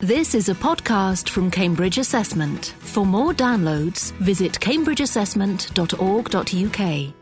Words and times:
This 0.00 0.34
is 0.34 0.48
a 0.48 0.54
podcast 0.54 1.28
from 1.28 1.50
Cambridge 1.50 1.98
Assessment. 1.98 2.74
For 2.78 3.04
more 3.04 3.34
downloads, 3.34 4.12
visit 4.12 4.54
cambridgeassessment.org.uk. 4.54 7.14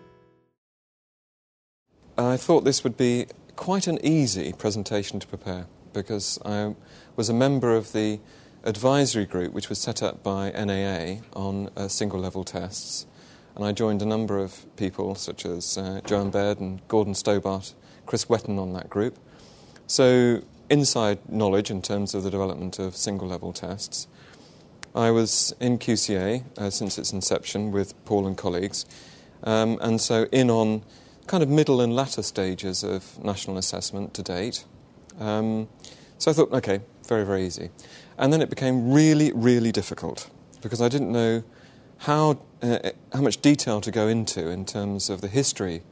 I 2.17 2.37
thought 2.37 2.64
this 2.64 2.85
would 2.85 2.96
be 2.96 3.27
quite 3.56 3.88
an 3.88 3.99
easy 4.06 4.53
presentation 4.53 5.19
to 5.19 5.27
prepare 5.27 5.67
because 5.93 6.38
I 6.45 6.77
was 7.17 7.29
a 7.29 7.35
member 7.35 7.75
of 7.75 7.91
the 7.91 8.21
advisory 8.63 9.26
group 9.26 9.53
which 9.53 9.69
was 9.69 9.81
set 9.81 10.01
up 10.01 10.22
by 10.22 10.53
NAA 10.53 11.22
on 11.35 11.71
uh, 11.76 11.88
single 11.88 12.21
level 12.21 12.45
tests. 12.45 13.06
And 13.56 13.65
I 13.65 13.72
joined 13.72 14.03
a 14.03 14.06
number 14.06 14.38
of 14.38 14.65
people, 14.76 15.17
such 15.17 15.45
as 15.45 15.76
uh, 15.76 16.01
Joan 16.06 16.30
Baird 16.30 16.60
and 16.60 16.87
Gordon 16.87 17.16
Stobart, 17.16 17.74
Chris 18.06 18.29
Whetton 18.29 18.56
on 18.56 18.73
that 18.74 18.88
group. 18.88 19.19
So 19.88 20.42
inside 20.70 21.19
knowledge 21.28 21.70
in 21.70 21.82
terms 21.82 22.14
of 22.14 22.23
the 22.23 22.30
development 22.30 22.78
of 22.78 22.96
single 22.96 23.28
level 23.28 23.52
tests. 23.52 24.06
I 24.95 25.10
was 25.10 25.54
in 25.60 25.78
QCA 25.78 26.45
uh, 26.59 26.70
since 26.70 26.98
its 26.98 27.12
inception 27.12 27.70
with 27.70 27.95
Paul 28.04 28.26
and 28.26 28.36
colleagues, 28.36 28.86
um, 29.45 29.78
and 29.80 30.00
so 30.00 30.26
in 30.32 30.50
on 30.50 30.82
kind 31.26 31.42
of 31.42 31.48
middle 31.48 31.80
and 31.80 31.95
latter 31.95 32.23
stages 32.23 32.82
of 32.82 33.23
national 33.23 33.59
assessment 33.59 34.14
to 34.14 34.23
date. 34.23 34.64
Um, 35.20 35.68
so 36.16 36.30
I 36.30 36.34
thought, 36.34 36.52
okay, 36.52 36.80
very, 37.06 37.24
very 37.24 37.45
easy. 37.45 37.70
And 38.16 38.32
then 38.32 38.42
it 38.42 38.50
became 38.50 38.92
really, 38.92 39.32
really 39.32 39.70
difficult 39.70 40.30
because 40.62 40.80
I 40.80 40.88
didn't 40.88 41.12
know 41.12 41.45
how, 41.98 42.40
uh, 42.62 42.90
how 43.12 43.20
much 43.20 43.40
detail 43.40 43.80
to 43.82 43.90
go 43.90 44.09
into 44.09 44.48
in 44.48 44.64
terms 44.64 45.10
of 45.10 45.20
the 45.20 45.28
history 45.28 45.82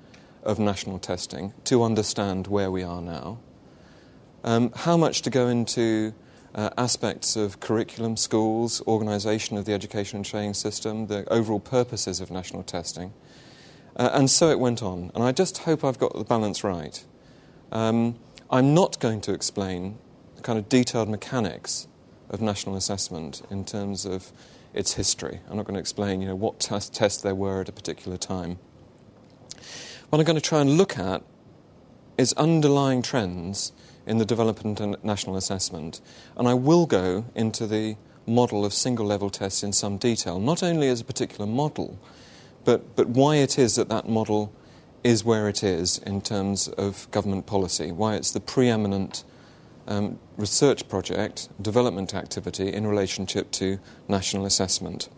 of 0.42 0.58
national 0.58 0.98
testing 0.98 1.52
to 1.64 1.82
understand 1.82 2.46
where 2.46 2.70
we 2.70 2.82
are 2.82 3.02
now. 3.02 3.38
Um, 4.46 4.70
how 4.74 4.96
much 4.96 5.23
to 5.23 5.30
go 5.30 5.48
into 5.48 6.14
uh, 6.54 6.70
aspects 6.78 7.34
of 7.34 7.59
curriculum, 7.59 8.16
schools, 8.16 8.80
organisation 8.87 9.56
of 9.59 9.64
the 9.64 9.74
education 9.74 10.18
and 10.18 10.24
training 10.24 10.54
system, 10.54 11.09
the 11.09 11.29
overall 11.32 11.59
purposes 11.59 12.20
of 12.20 12.30
national 12.30 12.62
testing. 12.62 13.12
Uh, 13.96 14.10
and 14.12 14.30
so 14.30 14.48
it 14.51 14.60
went 14.60 14.85
on. 14.85 15.10
And 15.15 15.24
I 15.24 15.32
just 15.32 15.59
hope 15.59 15.85
I've 15.85 15.98
got 15.98 16.15
the 16.15 16.24
balance 16.24 16.62
right. 16.62 17.04
Um, 17.73 18.20
I'm 18.48 18.73
not 18.73 19.01
going 19.01 19.20
to 19.23 19.35
explain 19.35 19.98
the 20.37 20.43
kind 20.43 20.59
of 20.59 20.68
detailed 20.68 21.09
mechanics 21.09 21.88
of 22.30 22.40
national 22.40 22.76
assessment 22.76 23.42
in 23.51 23.65
terms 23.65 24.07
of 24.07 24.30
its 24.73 24.95
history. 24.95 25.40
I'm 25.51 25.57
not 25.57 25.66
going 25.66 25.74
to 25.74 25.80
explain 25.80 26.20
you 26.23 26.29
know, 26.29 26.37
what 26.37 26.60
t- 26.60 26.79
tests 26.92 27.20
there 27.20 27.35
were 27.35 27.63
at 27.63 27.68
a 27.68 27.73
particular 27.73 28.16
time. 28.16 28.59
What 30.10 30.20
I'm 30.20 30.24
going 30.24 30.37
to 30.37 30.40
try 30.40 30.60
and 30.60 30.79
look 30.79 30.98
at 30.98 31.23
is 32.16 32.32
underlying 32.35 33.02
trends 33.02 33.73
in 34.07 34.18
the 34.18 34.24
development 34.24 34.80
and 34.80 34.96
national 35.02 35.37
assessment. 35.37 36.01
And 36.37 36.46
I 36.49 36.54
will 36.54 36.87
go 36.87 37.24
into 37.35 37.66
the 37.66 37.96
model 38.26 38.65
of 38.65 38.73
single 38.73 39.07
level 39.07 39.30
tests 39.30 39.63
in 39.63 39.73
some 39.73 39.98
detail, 39.98 40.38
not 40.38 40.63
only 40.63 40.88
as 40.88 41.01
a 41.01 41.04
particular 41.04 41.46
model, 41.46 41.98
but, 42.65 42.96
but 42.96 43.09
why 43.09 43.37
it 43.37 43.59
is 43.59 43.76
that 43.76 43.88
that 43.88 44.09
model 44.09 44.52
is 45.04 45.24
where 45.24 45.48
it 45.48 45.63
is 45.63 45.98
in 45.98 46.21
terms 46.21 46.68
of 46.68 47.09
government 47.10 47.46
policy, 47.46 47.93
why 47.93 48.15
it's 48.15 48.32
the 48.32 48.40
preeminent 48.40 49.24
um, 49.87 50.18
research 50.37 50.88
project, 50.88 51.48
development 51.63 52.15
activity 52.15 52.73
in 52.73 52.87
relationship 52.87 53.51
to 53.52 53.79
national 54.09 54.45
assessment. 54.45 55.09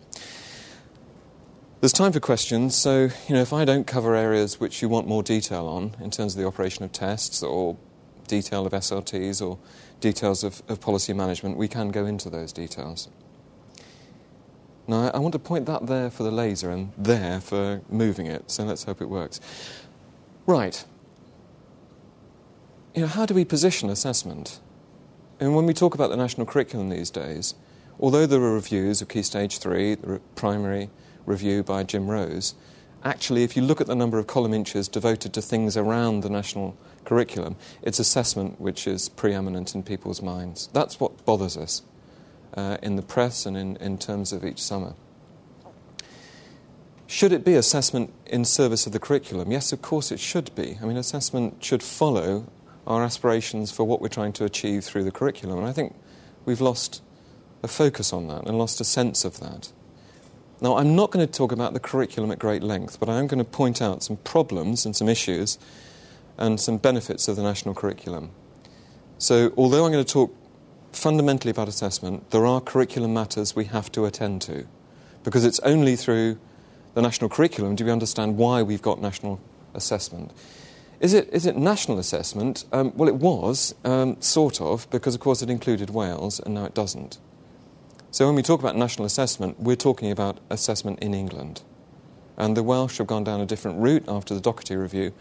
There's 1.80 1.92
time 1.92 2.12
for 2.12 2.20
questions, 2.20 2.74
so 2.74 3.08
you 3.28 3.34
know 3.34 3.40
if 3.40 3.52
I 3.52 3.64
don't 3.64 3.86
cover 3.86 4.14
areas 4.14 4.58
which 4.60 4.82
you 4.82 4.88
want 4.88 5.06
more 5.06 5.22
detail 5.22 5.66
on 5.66 5.94
in 6.02 6.10
terms 6.10 6.34
of 6.34 6.40
the 6.40 6.46
operation 6.46 6.84
of 6.84 6.92
tests 6.92 7.42
or 7.42 7.76
detail 8.28 8.66
of 8.66 8.72
SLTs 8.72 9.44
or 9.44 9.58
details 10.00 10.44
of, 10.44 10.62
of 10.68 10.80
policy 10.80 11.12
management, 11.12 11.56
we 11.56 11.68
can 11.68 11.88
go 11.88 12.06
into 12.06 12.30
those 12.30 12.52
details. 12.52 13.08
Now, 14.86 15.10
I 15.12 15.18
want 15.18 15.32
to 15.32 15.38
point 15.38 15.66
that 15.66 15.86
there 15.86 16.10
for 16.10 16.22
the 16.22 16.30
laser 16.30 16.70
and 16.70 16.92
there 16.96 17.40
for 17.40 17.82
moving 17.90 18.26
it, 18.26 18.50
so 18.50 18.64
let's 18.64 18.84
hope 18.84 19.02
it 19.02 19.08
works. 19.10 19.38
Right. 20.46 20.82
You 22.94 23.02
know, 23.02 23.08
how 23.08 23.26
do 23.26 23.34
we 23.34 23.44
position 23.44 23.90
assessment? 23.90 24.60
And 25.40 25.54
when 25.54 25.66
we 25.66 25.74
talk 25.74 25.94
about 25.94 26.08
the 26.08 26.16
national 26.16 26.46
curriculum 26.46 26.88
these 26.88 27.10
days, 27.10 27.54
although 28.00 28.24
there 28.24 28.40
are 28.40 28.54
reviews 28.54 29.02
of 29.02 29.08
Key 29.08 29.22
Stage 29.22 29.58
3, 29.58 29.96
the 29.96 30.20
primary 30.34 30.88
review 31.26 31.62
by 31.62 31.84
Jim 31.84 32.08
Rose, 32.08 32.54
actually, 33.04 33.44
if 33.44 33.56
you 33.56 33.62
look 33.62 33.80
at 33.80 33.86
the 33.86 33.94
number 33.94 34.18
of 34.18 34.26
column 34.26 34.54
inches 34.54 34.88
devoted 34.88 35.32
to 35.34 35.42
things 35.42 35.76
around 35.76 36.22
the 36.22 36.30
national 36.30 36.76
curriculum, 37.04 37.56
it's 37.82 37.98
assessment 37.98 38.60
which 38.60 38.86
is 38.86 39.08
preeminent 39.08 39.74
in 39.74 39.82
people's 39.82 40.22
minds. 40.22 40.68
That's 40.72 41.00
what 41.00 41.24
bothers 41.24 41.56
us 41.56 41.82
uh, 42.54 42.78
in 42.82 42.96
the 42.96 43.02
press 43.02 43.46
and 43.46 43.56
in, 43.56 43.76
in 43.76 43.98
terms 43.98 44.32
of 44.32 44.44
each 44.44 44.60
summer. 44.60 44.94
Should 47.06 47.32
it 47.32 47.44
be 47.44 47.54
assessment 47.54 48.12
in 48.26 48.44
service 48.44 48.86
of 48.86 48.92
the 48.92 48.98
curriculum? 48.98 49.50
Yes, 49.50 49.72
of 49.72 49.80
course 49.80 50.12
it 50.12 50.20
should 50.20 50.54
be. 50.54 50.78
I 50.82 50.84
mean, 50.84 50.98
assessment 50.98 51.64
should 51.64 51.82
follow 51.82 52.46
our 52.86 53.02
aspirations 53.02 53.70
for 53.70 53.84
what 53.84 54.02
we're 54.02 54.08
trying 54.08 54.34
to 54.34 54.44
achieve 54.44 54.84
through 54.84 55.04
the 55.04 55.10
curriculum. 55.10 55.58
And 55.58 55.66
I 55.66 55.72
think 55.72 55.94
we've 56.44 56.60
lost 56.60 57.02
a 57.62 57.68
focus 57.68 58.12
on 58.12 58.28
that 58.28 58.46
and 58.46 58.58
lost 58.58 58.80
a 58.80 58.84
sense 58.84 59.24
of 59.24 59.40
that. 59.40 59.72
Now, 60.60 60.76
I'm 60.76 60.96
not 60.96 61.12
going 61.12 61.24
to 61.24 61.32
talk 61.32 61.52
about 61.52 61.72
the 61.72 61.80
curriculum 61.80 62.32
at 62.32 62.38
great 62.38 62.62
length, 62.62 62.98
but 62.98 63.08
I 63.08 63.18
am 63.18 63.28
going 63.28 63.38
to 63.38 63.44
point 63.44 63.80
out 63.80 64.02
some 64.02 64.16
problems 64.18 64.84
and 64.84 64.94
some 64.96 65.08
issues 65.08 65.58
and 66.36 66.60
some 66.60 66.78
benefits 66.78 67.28
of 67.28 67.36
the 67.36 67.42
national 67.42 67.74
curriculum. 67.74 68.30
So, 69.18 69.52
although 69.56 69.84
I'm 69.84 69.92
going 69.92 70.04
to 70.04 70.12
talk 70.12 70.34
fundamentally 70.92 71.50
about 71.50 71.68
assessment, 71.68 72.30
there 72.30 72.44
are 72.44 72.60
curriculum 72.60 73.14
matters 73.14 73.54
we 73.54 73.66
have 73.66 73.92
to 73.92 74.04
attend 74.04 74.42
to 74.42 74.66
because 75.22 75.44
it's 75.44 75.60
only 75.60 75.94
through 75.94 76.38
the 76.94 77.02
national 77.02 77.30
curriculum 77.30 77.76
do 77.76 77.84
we 77.84 77.90
understand 77.90 78.36
why 78.36 78.62
we've 78.62 78.82
got 78.82 79.00
national 79.00 79.40
assessment. 79.74 80.32
Is 81.00 81.14
it, 81.14 81.28
is 81.32 81.46
it 81.46 81.56
national 81.56 81.98
assessment? 81.98 82.64
Um, 82.72 82.92
well, 82.96 83.08
it 83.08 83.16
was, 83.16 83.74
um, 83.84 84.20
sort 84.20 84.60
of, 84.60 84.90
because 84.90 85.14
of 85.14 85.20
course 85.20 85.42
it 85.42 85.50
included 85.50 85.90
Wales 85.90 86.40
and 86.40 86.54
now 86.54 86.64
it 86.64 86.74
doesn't. 86.74 87.18
So 88.10 88.26
when 88.26 88.34
we 88.34 88.42
talk 88.42 88.60
about 88.60 88.74
national 88.74 89.04
assessment, 89.04 89.60
we're 89.60 89.76
talking 89.76 90.10
about 90.10 90.38
assessment 90.48 91.00
in 91.00 91.12
England. 91.12 91.62
And 92.38 92.56
the 92.56 92.62
Welsh 92.62 92.98
have 92.98 93.06
gone 93.06 93.24
down 93.24 93.40
a 93.40 93.46
different 93.46 93.80
route 93.80 94.04
after 94.08 94.34
the 94.34 94.40
Daugherty 94.40 94.76
review. 94.76 95.12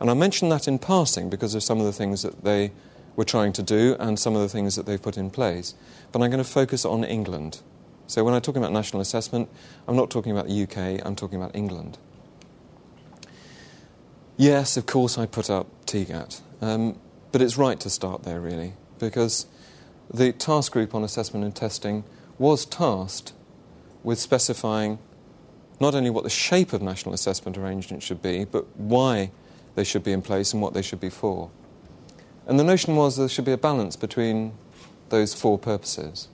And 0.00 0.10
I 0.10 0.14
mention 0.14 0.48
that 0.48 0.66
in 0.66 0.80
passing 0.80 1.30
because 1.30 1.54
of 1.54 1.62
some 1.62 1.78
of 1.78 1.86
the 1.86 1.92
things 1.92 2.22
that 2.22 2.42
they 2.42 2.72
were 3.14 3.24
trying 3.24 3.52
to 3.52 3.62
do 3.62 3.94
and 4.00 4.18
some 4.18 4.34
of 4.34 4.40
the 4.42 4.48
things 4.48 4.74
that 4.74 4.86
they've 4.86 5.00
put 5.00 5.16
in 5.16 5.30
place. 5.30 5.74
But 6.10 6.22
I'm 6.22 6.30
going 6.30 6.42
to 6.42 6.48
focus 6.48 6.84
on 6.84 7.04
England. 7.04 7.60
So 8.08 8.24
when 8.24 8.34
I'm 8.34 8.40
talking 8.40 8.60
about 8.60 8.72
national 8.72 9.00
assessment, 9.00 9.48
I'm 9.86 9.94
not 9.94 10.10
talking 10.10 10.32
about 10.32 10.48
the 10.48 10.62
UK, 10.64 11.06
I'm 11.06 11.14
talking 11.14 11.40
about 11.40 11.54
England. 11.54 11.98
Yes, 14.36 14.76
of 14.76 14.86
course, 14.86 15.16
I 15.16 15.26
put 15.26 15.48
up 15.48 15.68
TGAT. 15.86 16.40
Um, 16.60 16.98
but 17.30 17.40
it's 17.40 17.56
right 17.56 17.78
to 17.78 17.90
start 17.90 18.24
there, 18.24 18.40
really, 18.40 18.72
because 18.98 19.46
the 20.12 20.32
task 20.32 20.72
group 20.72 20.94
on 20.94 21.04
assessment 21.04 21.44
and 21.44 21.54
testing 21.54 22.02
was 22.42 22.66
tasked 22.66 23.32
with 24.02 24.18
specifying 24.18 24.98
not 25.78 25.94
only 25.94 26.10
what 26.10 26.24
the 26.24 26.30
shape 26.30 26.72
of 26.72 26.82
national 26.82 27.14
assessment 27.14 27.56
arrangements 27.56 28.04
should 28.04 28.20
be, 28.20 28.44
but 28.44 28.66
why 28.76 29.30
they 29.76 29.84
should 29.84 30.02
be 30.02 30.10
in 30.10 30.20
place 30.20 30.52
and 30.52 30.60
what 30.60 30.74
they 30.74 30.82
should 30.82 30.98
be 30.98 31.08
for. 31.08 31.50
And 32.44 32.58
the 32.58 32.64
notion 32.64 32.96
was 32.96 33.16
there 33.16 33.28
should 33.28 33.44
be 33.44 33.52
a 33.52 33.56
balance 33.56 33.94
between 33.94 34.54
those 35.10 35.34
four 35.34 35.56
purposes. 35.56 36.26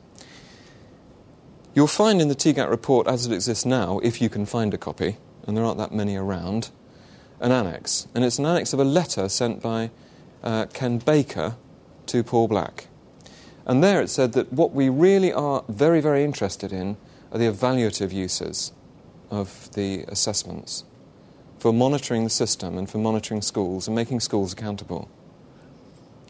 You'll 1.75 1.87
find 1.87 2.23
in 2.23 2.29
the 2.29 2.35
TGAT 2.35 2.71
report 2.71 3.07
as 3.07 3.27
it 3.27 3.33
exists 3.33 3.67
now, 3.67 3.99
if 3.99 4.23
you 4.23 4.31
can 4.31 4.47
find 4.47 4.73
a 4.73 4.79
copy, 4.79 5.19
and 5.47 5.55
there 5.55 5.65
aren't 5.65 5.77
that 5.77 5.93
many 5.93 6.17
around, 6.17 6.71
an 7.39 7.53
annex. 7.53 8.09
And 8.15 8.25
it's 8.25 8.39
an 8.39 8.47
annex 8.47 8.73
of 8.73 8.81
a 8.81 8.85
letter 8.85 9.29
sent 9.29 9.61
by 9.61 9.91
uh, 10.43 10.67
Ken 10.73 10.97
Baker 10.97 11.57
to 12.07 12.25
Paul 12.25 12.49
Black. 12.49 12.88
And 13.69 13.84
there 13.84 14.01
it 14.01 14.09
said 14.09 14.33
that 14.33 14.51
what 14.51 14.73
we 14.73 14.88
really 14.88 15.31
are 15.32 15.62
very, 15.69 16.00
very 16.00 16.25
interested 16.25 16.73
in 16.73 16.97
are 17.31 17.38
the 17.38 17.44
evaluative 17.44 18.12
uses 18.12 18.73
of 19.31 19.70
the 19.75 20.05
assessments 20.09 20.85
for 21.59 21.73
monitoring 21.73 22.25
the 22.25 22.31
system 22.31 22.79
and 22.79 22.88
for 22.88 22.97
monitoring 22.97 23.43
schools 23.43 23.87
and 23.87 23.94
making 23.94 24.20
schools 24.20 24.55
accountable. 24.55 25.11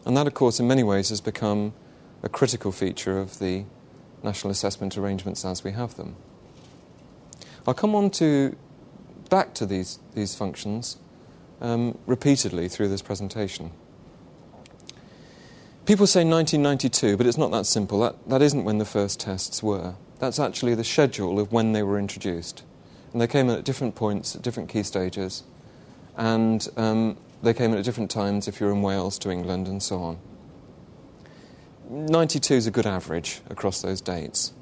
And 0.05 0.17
that, 0.17 0.27
of 0.27 0.33
course, 0.33 0.59
in 0.59 0.67
many 0.67 0.83
ways 0.83 1.09
has 1.09 1.21
become 1.21 1.73
a 2.23 2.29
critical 2.29 2.73
feature 2.73 3.17
of 3.17 3.39
the 3.39 3.63
national 4.21 4.51
assessment 4.51 4.97
arrangements 4.97 5.45
as 5.45 5.63
we 5.63 5.71
have 5.71 5.95
them. 5.95 6.17
I'll 7.65 7.73
come 7.73 7.95
on 7.95 8.09
to 8.11 8.57
back 9.29 9.53
to 9.53 9.65
these, 9.65 9.99
these 10.13 10.35
functions 10.35 10.97
um, 11.61 11.97
repeatedly 12.05 12.67
through 12.67 12.89
this 12.89 13.01
presentation. 13.01 13.71
People 15.89 16.05
say 16.05 16.23
1992, 16.23 17.17
but 17.17 17.25
it's 17.25 17.35
not 17.39 17.49
that 17.49 17.65
simple. 17.65 18.01
That, 18.01 18.29
that 18.29 18.43
isn't 18.43 18.63
when 18.63 18.77
the 18.77 18.85
first 18.85 19.19
tests 19.19 19.63
were. 19.63 19.95
That's 20.19 20.39
actually 20.39 20.75
the 20.75 20.83
schedule 20.83 21.39
of 21.39 21.51
when 21.51 21.71
they 21.71 21.81
were 21.81 21.97
introduced. 21.97 22.63
And 23.11 23.19
they 23.19 23.25
came 23.25 23.49
in 23.49 23.57
at 23.57 23.63
different 23.63 23.95
points, 23.95 24.35
at 24.35 24.43
different 24.43 24.69
key 24.69 24.83
stages. 24.83 25.41
And 26.15 26.67
um, 26.77 27.17
they 27.41 27.55
came 27.55 27.71
in 27.71 27.79
at 27.79 27.85
different 27.85 28.11
times 28.11 28.47
if 28.47 28.59
you're 28.59 28.69
in 28.69 28.83
Wales 28.83 29.17
to 29.17 29.31
England 29.31 29.67
and 29.67 29.81
so 29.81 29.99
on. 29.99 30.19
92 31.89 32.53
is 32.53 32.67
a 32.67 32.71
good 32.71 32.85
average 32.85 33.41
across 33.49 33.81
those 33.81 33.99
dates. 33.99 34.53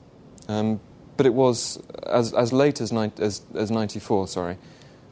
Um, 0.48 0.80
but 1.18 1.26
it 1.26 1.34
was 1.34 1.78
as, 2.06 2.34
as 2.34 2.54
late 2.54 2.80
as, 2.80 2.94
ni- 2.94 3.12
as, 3.18 3.42
as 3.54 3.70
94, 3.70 4.30
sorry, 4.30 4.58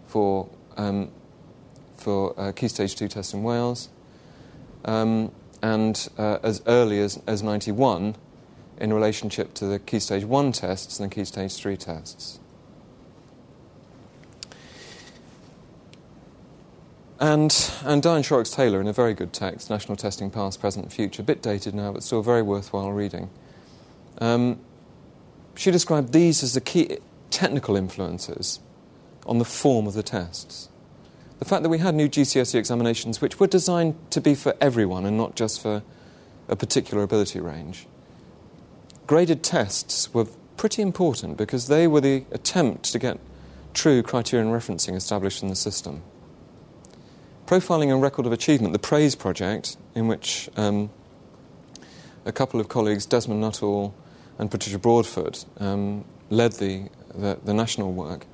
for, 0.08 0.48
um, 0.78 1.12
for 1.98 2.40
uh, 2.40 2.54
Key 2.54 2.70
Stage 2.70 2.96
2 2.96 3.10
tests 3.10 3.34
in 3.34 3.44
Wales, 3.44 3.90
um, 4.86 5.34
and 5.66 6.10
uh, 6.20 6.38
as 6.44 6.62
early 6.68 7.00
as, 7.00 7.20
as 7.26 7.42
91 7.42 8.16
in 8.78 8.94
relationship 8.94 9.52
to 9.56 9.66
the 9.66 9.80
Key 9.80 10.00
Stage 10.00 10.24
1 10.24 10.52
tests 10.52 11.00
and 11.00 11.10
the 11.10 11.16
Key 11.16 11.26
Stage 11.26 11.56
3 11.56 11.76
tests. 11.76 12.40
And, 17.20 17.72
and 17.84 18.04
Diane 18.04 18.22
Shorrocks 18.22 18.52
Taylor, 18.52 18.80
in 18.80 18.86
a 18.86 18.94
very 18.94 19.16
good 19.16 19.34
text, 19.34 19.72
National 19.72 19.96
Testing 19.96 20.30
Past, 20.30 20.62
Present, 20.62 20.94
Future, 20.94 21.24
a 21.24 21.26
bit 21.26 21.42
dated 21.42 21.74
now, 21.74 21.92
but 21.92 22.04
still 22.04 22.22
very 22.22 22.44
worthwhile 22.44 22.92
reading. 22.92 23.32
Um, 24.20 24.60
she 25.56 25.72
described 25.72 26.14
these 26.14 26.44
as 26.44 26.54
the 26.54 26.62
key 26.62 27.00
technical 27.32 27.76
influences 27.76 28.60
on 29.26 29.40
the 29.40 29.46
form 29.46 29.88
of 29.88 29.96
the 29.96 30.04
tests. 30.04 30.70
The 31.46 31.50
fact 31.50 31.62
that 31.62 31.70
we 31.70 31.78
had 31.78 31.94
new 31.94 32.10
GCSE 32.10 32.56
examinations 32.56 33.22
which 33.22 33.40
were 33.40 33.46
designed 33.46 33.94
to 34.10 34.20
be 34.20 34.34
for 34.34 34.56
everyone 34.60 35.06
and 35.06 35.16
not 35.16 35.36
just 35.36 35.62
for 35.62 35.84
a 36.48 36.56
particular 36.56 37.04
ability 37.04 37.40
range. 37.40 37.86
Graded 39.06 39.44
tests 39.44 40.12
were 40.12 40.26
pretty 40.58 40.82
important 40.82 41.38
because 41.38 41.68
they 41.68 41.86
were 41.86 42.02
the 42.02 42.26
attempt 42.32 42.86
to 42.94 42.98
get 42.98 43.20
true 43.76 44.02
criterion 44.02 44.48
referencing 44.48 44.96
established 44.96 45.44
in 45.44 45.50
the 45.50 45.56
system. 45.56 46.02
Profiling 47.46 47.94
and 47.94 48.02
Record 48.02 48.26
of 48.26 48.32
Achievement, 48.32 48.74
the 48.74 48.80
PRAISE 48.80 49.14
project, 49.14 49.78
in 49.94 50.08
which 50.08 50.50
um, 50.58 50.90
a 52.26 52.32
couple 52.32 52.60
of 52.60 52.70
colleagues, 52.70 53.06
Desmond 53.06 53.40
Nuttall 53.40 53.94
and 54.40 54.50
Patricia 54.50 54.80
Broadfoot, 54.80 55.46
um, 55.60 56.06
led 56.32 56.54
the, 56.54 56.90
the, 57.14 57.38
the 57.46 57.54
national 57.54 57.94
work, 57.94 58.26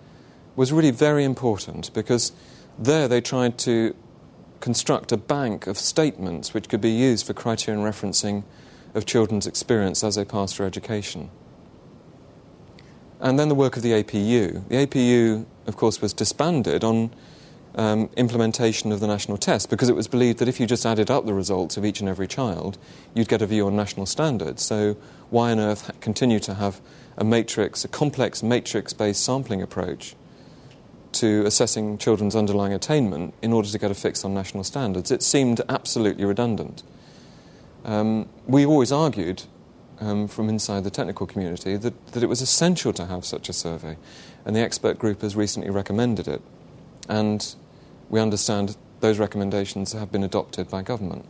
was 0.55 0.71
really 0.71 0.91
very 0.91 1.25
important 1.25 1.93
because 1.93 2.31
there 2.77 3.07
they 3.07 3.21
tried 3.21 3.57
to 3.59 3.95
construct 4.59 5.11
a 5.11 5.17
bank 5.17 5.67
of 5.67 5.77
statements 5.77 6.53
which 6.53 6.69
could 6.69 6.81
be 6.81 6.91
used 6.91 7.25
for 7.25 7.33
criterion 7.33 7.83
referencing 7.83 8.43
of 8.93 9.05
children's 9.05 9.47
experience 9.47 10.03
as 10.03 10.15
they 10.15 10.25
pass 10.25 10.53
through 10.53 10.67
education. 10.67 11.29
And 13.19 13.37
then 13.37 13.49
the 13.49 13.55
work 13.55 13.77
of 13.77 13.83
the 13.83 13.91
APU. 13.91 14.67
The 14.67 14.85
APU, 14.85 15.45
of 15.67 15.77
course, 15.77 16.01
was 16.01 16.13
disbanded 16.13 16.83
on 16.83 17.13
um, 17.75 18.09
implementation 18.17 18.91
of 18.91 18.99
the 18.99 19.07
national 19.07 19.37
test 19.37 19.69
because 19.69 19.89
it 19.89 19.95
was 19.95 20.07
believed 20.07 20.39
that 20.39 20.47
if 20.47 20.59
you 20.59 20.67
just 20.67 20.85
added 20.85 21.09
up 21.09 21.25
the 21.25 21.33
results 21.33 21.77
of 21.77 21.85
each 21.85 21.99
and 21.99 22.09
every 22.09 22.27
child, 22.27 22.77
you'd 23.13 23.29
get 23.29 23.41
a 23.41 23.45
view 23.45 23.67
on 23.67 23.75
national 23.75 24.05
standards. 24.05 24.63
So, 24.63 24.97
why 25.29 25.51
on 25.51 25.59
earth 25.59 25.91
continue 26.01 26.39
to 26.39 26.55
have 26.55 26.81
a 27.17 27.23
matrix, 27.23 27.85
a 27.85 27.87
complex 27.87 28.43
matrix 28.43 28.91
based 28.91 29.23
sampling 29.23 29.61
approach 29.61 30.15
to 31.13 31.45
assessing 31.45 31.97
children's 31.97 32.35
underlying 32.35 32.73
attainment 32.73 33.33
in 33.41 33.53
order 33.53 33.67
to 33.67 33.77
get 33.77 33.91
a 33.91 33.95
fix 33.95 34.23
on 34.23 34.33
national 34.33 34.63
standards? 34.63 35.11
It 35.11 35.23
seemed 35.23 35.61
absolutely 35.69 36.25
redundant. 36.25 36.83
Um, 37.83 38.29
we 38.47 38.65
always 38.65 38.91
argued 38.91 39.43
um, 39.99 40.27
from 40.27 40.49
inside 40.49 40.83
the 40.83 40.89
technical 40.89 41.25
community 41.25 41.77
that, 41.77 42.07
that 42.07 42.23
it 42.23 42.27
was 42.27 42.41
essential 42.41 42.93
to 42.93 43.05
have 43.05 43.25
such 43.25 43.49
a 43.49 43.53
survey, 43.53 43.97
and 44.45 44.55
the 44.55 44.59
expert 44.59 44.99
group 44.99 45.21
has 45.21 45.35
recently 45.35 45.69
recommended 45.69 46.27
it. 46.27 46.41
And 47.07 47.55
we 48.09 48.19
understand 48.19 48.77
those 48.99 49.19
recommendations 49.19 49.93
have 49.93 50.11
been 50.11 50.23
adopted 50.23 50.69
by 50.69 50.81
government. 50.81 51.25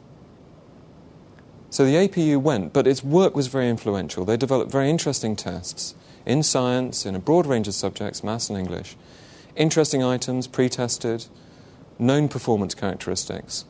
So 1.70 1.86
the 1.86 1.96
APU 1.96 2.42
went, 2.42 2.74
but 2.74 2.86
its 2.86 3.02
work 3.02 3.34
was 3.34 3.48
very 3.48 3.70
influential. 3.70 4.26
They 4.26 4.36
developed 4.36 4.72
very 4.72 4.90
interesting 4.90 5.38
tests 5.38 5.96
in 6.26 6.44
science, 6.44 7.06
in 7.06 7.16
a 7.16 7.20
broad 7.20 7.46
range 7.46 7.68
of 7.68 7.74
subjects, 7.74 8.24
maths 8.24 8.50
and 8.50 8.60
English. 8.60 8.98
Interesting 9.56 10.04
items, 10.04 10.48
pre 10.48 10.70
tested, 10.70 11.26
known 12.00 12.28
performance 12.28 12.74
characteristics, 12.74 13.66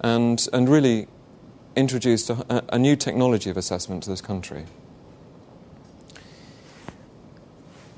and, 0.00 0.46
and 0.52 0.68
really 0.68 1.08
introduced 1.74 2.30
a, 2.30 2.64
a 2.74 2.78
new 2.78 2.96
technology 2.96 3.50
of 3.50 3.56
assessment 3.56 4.02
to 4.04 4.10
this 4.10 4.20
country. 4.20 4.64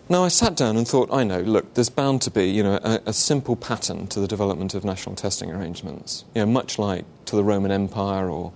Now, 0.06 0.22
I 0.22 0.28
sat 0.28 0.54
down 0.54 0.76
and 0.76 0.86
thought, 0.86 1.08
I 1.10 1.24
know, 1.24 1.40
look, 1.40 1.74
there's 1.74 1.88
bound 1.88 2.20
to 2.22 2.30
be, 2.30 2.50
you 2.50 2.62
know, 2.62 2.78
a, 2.84 3.00
a, 3.06 3.12
simple 3.14 3.56
pattern 3.56 4.06
to 4.08 4.20
the 4.20 4.28
development 4.28 4.74
of 4.74 4.84
national 4.84 5.16
testing 5.16 5.50
arrangements, 5.50 6.26
you 6.34 6.42
know, 6.42 6.46
much 6.46 6.78
like 6.78 7.06
to 7.24 7.36
the 7.36 7.42
Roman 7.42 7.70
Empire 7.70 8.28
or 8.28 8.52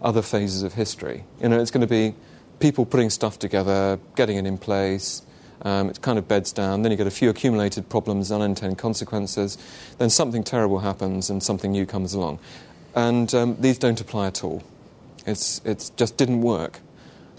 other 0.00 0.22
phases 0.22 0.62
of 0.62 0.74
history. 0.74 1.24
You 1.42 1.48
know, 1.48 1.60
it's 1.60 1.72
going 1.72 1.80
to 1.80 1.88
be 1.88 2.14
people 2.60 2.86
putting 2.86 3.10
stuff 3.10 3.36
together, 3.36 3.98
getting 4.14 4.36
it 4.36 4.46
in 4.46 4.58
place, 4.58 5.22
um, 5.62 5.90
it 5.90 6.00
kind 6.02 6.18
of 6.18 6.28
beds 6.28 6.52
down, 6.52 6.82
then 6.82 6.92
you 6.92 6.98
get 6.98 7.06
a 7.06 7.10
few 7.10 7.30
accumulated 7.30 7.88
problems, 7.88 8.30
unintended 8.30 8.78
consequences, 8.78 9.58
then 9.98 10.10
something 10.10 10.44
terrible 10.44 10.80
happens 10.80 11.30
and 11.30 11.42
something 11.42 11.72
new 11.72 11.86
comes 11.86 12.14
along. 12.14 12.38
And 12.94 13.32
um, 13.34 13.56
these 13.60 13.78
don't 13.78 14.00
apply 14.00 14.28
at 14.28 14.44
all. 14.44 14.62
It's, 15.26 15.60
it 15.64 15.90
just 15.96 16.16
didn't 16.16 16.40
work. 16.40 16.80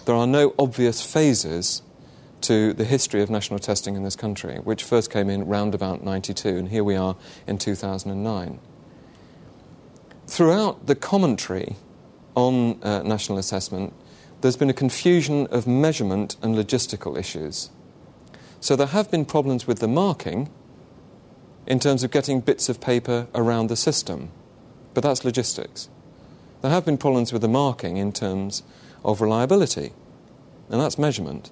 There 0.05 0.15
are 0.15 0.27
no 0.27 0.53
obvious 0.57 1.01
phases 1.01 1.81
to 2.41 2.73
the 2.73 2.85
history 2.85 3.21
of 3.21 3.29
national 3.29 3.59
testing 3.59 3.95
in 3.95 4.03
this 4.03 4.15
country, 4.15 4.57
which 4.57 4.83
first 4.83 5.11
came 5.11 5.29
in 5.29 5.47
round 5.47 5.73
about 5.73 6.03
92, 6.03 6.49
and 6.49 6.69
here 6.69 6.83
we 6.83 6.95
are 6.95 7.15
in 7.47 7.57
2009. 7.57 8.59
Throughout 10.27 10.85
the 10.85 10.95
commentary 10.95 11.75
on 12.35 12.81
uh, 12.83 13.01
national 13.03 13.37
assessment, 13.37 13.93
there's 14.41 14.57
been 14.57 14.69
a 14.69 14.73
confusion 14.73 15.47
of 15.47 15.65
measurement 15.65 16.35
and 16.41 16.55
logistical 16.55 17.17
issues. 17.17 17.69
So 18.67 18.75
there 18.75 18.87
have 18.87 19.09
been 19.09 19.23
problems 19.23 19.65
with 19.65 19.79
the 19.79 19.87
marking 19.87 20.49
in 21.67 21.79
terms 21.79 22.03
of 22.03 22.11
getting 22.11 22.41
bits 22.41 22.67
of 22.67 22.81
paper 22.81 23.27
around 23.33 23.67
the 23.67 23.77
system, 23.77 24.29
but 24.93 25.03
that's 25.03 25.23
logistics. 25.23 25.87
There 26.61 26.69
have 26.69 26.83
been 26.83 26.97
problems 26.97 27.31
with 27.31 27.41
the 27.41 27.47
marking 27.47 27.95
in 27.95 28.11
terms 28.11 28.63
of 29.05 29.21
reliability, 29.21 29.93
and 30.69 30.81
that's 30.81 30.97
measurement. 30.97 31.49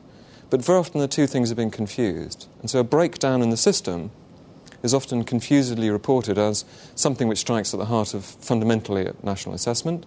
But 0.50 0.62
very 0.62 0.77
often 0.77 1.00
the 1.00 1.07
two 1.07 1.25
things 1.25 1.47
have 1.47 1.56
been 1.56 1.71
confused. 1.71 2.50
And 2.59 2.69
so 2.69 2.79
a 2.79 2.83
breakdown 2.83 3.41
in 3.41 3.50
the 3.50 3.56
system 3.56 4.12
is 4.83 4.94
often 4.94 5.23
confusedly 5.23 5.89
reported 5.89 6.38
as 6.38 6.65
something 6.95 7.29
which 7.29 7.39
strikes 7.39 7.73
at 7.73 7.77
the 7.77 7.85
heart 7.85 8.13
of 8.13 8.25
fundamentally 8.25 9.09
national 9.23 9.56
assessment. 9.56 10.06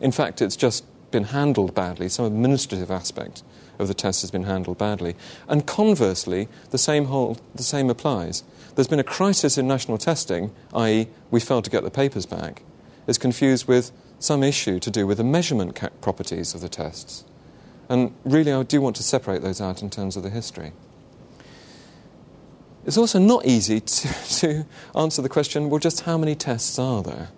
In 0.00 0.10
fact, 0.10 0.42
it's 0.42 0.56
just 0.56 0.84
been 1.12 1.22
handled 1.22 1.72
badly. 1.72 2.08
Some 2.08 2.24
administrative 2.24 2.90
aspect 2.90 3.44
of 3.78 3.88
the 3.88 3.94
test 3.94 4.22
has 4.22 4.30
been 4.30 4.44
handled 4.44 4.78
badly. 4.78 5.14
And 5.48 5.66
conversely, 5.66 6.48
the 6.70 6.78
same, 6.78 7.06
whole, 7.06 7.38
the 7.54 7.62
same 7.62 7.90
applies. 7.90 8.42
There's 8.74 8.88
been 8.88 9.00
a 9.00 9.04
crisis 9.04 9.58
in 9.58 9.66
national 9.66 9.98
testing, 9.98 10.52
i.e., 10.74 11.08
we 11.30 11.40
failed 11.40 11.64
to 11.64 11.70
get 11.70 11.84
the 11.84 11.90
papers 11.90 12.26
back, 12.26 12.62
is 13.06 13.18
confused 13.18 13.68
with 13.68 13.92
some 14.18 14.42
issue 14.42 14.78
to 14.80 14.90
do 14.90 15.06
with 15.06 15.18
the 15.18 15.24
measurement 15.24 15.78
properties 16.00 16.54
of 16.54 16.60
the 16.60 16.68
tests. 16.68 17.24
And 17.88 18.14
really, 18.24 18.52
I 18.52 18.62
do 18.62 18.80
want 18.80 18.96
to 18.96 19.02
separate 19.02 19.42
those 19.42 19.60
out 19.60 19.82
in 19.82 19.90
terms 19.90 20.16
of 20.16 20.22
the 20.22 20.30
history. 20.30 20.72
It's 22.84 22.96
also 22.96 23.18
not 23.18 23.46
easy 23.46 23.80
to, 23.80 24.08
to 24.38 24.66
answer 24.94 25.22
the 25.22 25.28
question 25.28 25.70
well, 25.70 25.78
just 25.78 26.02
how 26.02 26.18
many 26.18 26.34
tests 26.34 26.78
are 26.78 27.02
there? 27.02 27.28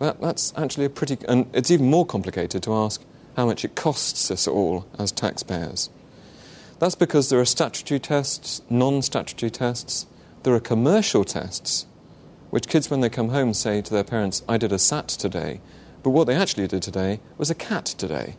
That, 0.00 0.20
that's 0.20 0.52
actually 0.56 0.86
a 0.86 0.90
pretty. 0.90 1.18
And 1.28 1.48
it's 1.54 1.70
even 1.70 1.88
more 1.88 2.04
complicated 2.04 2.62
to 2.64 2.74
ask 2.74 3.02
how 3.36 3.46
much 3.46 3.64
it 3.64 3.74
costs 3.74 4.30
us 4.30 4.46
all 4.46 4.86
as 4.98 5.12
taxpayers. 5.12 5.90
That's 6.78 6.94
because 6.94 7.28
there 7.28 7.40
are 7.40 7.44
statutory 7.44 8.00
tests, 8.00 8.62
non 8.68 9.02
statutory 9.02 9.50
tests, 9.50 10.06
there 10.42 10.54
are 10.54 10.60
commercial 10.60 11.24
tests, 11.24 11.86
which 12.50 12.68
kids, 12.68 12.90
when 12.90 13.00
they 13.00 13.08
come 13.08 13.30
home, 13.30 13.54
say 13.54 13.80
to 13.80 13.92
their 13.92 14.04
parents, 14.04 14.42
I 14.48 14.58
did 14.58 14.72
a 14.72 14.78
SAT 14.78 15.08
today, 15.08 15.60
but 16.02 16.10
what 16.10 16.26
they 16.26 16.36
actually 16.36 16.66
did 16.66 16.82
today 16.82 17.20
was 17.38 17.50
a 17.50 17.54
CAT 17.54 17.86
today 17.86 18.36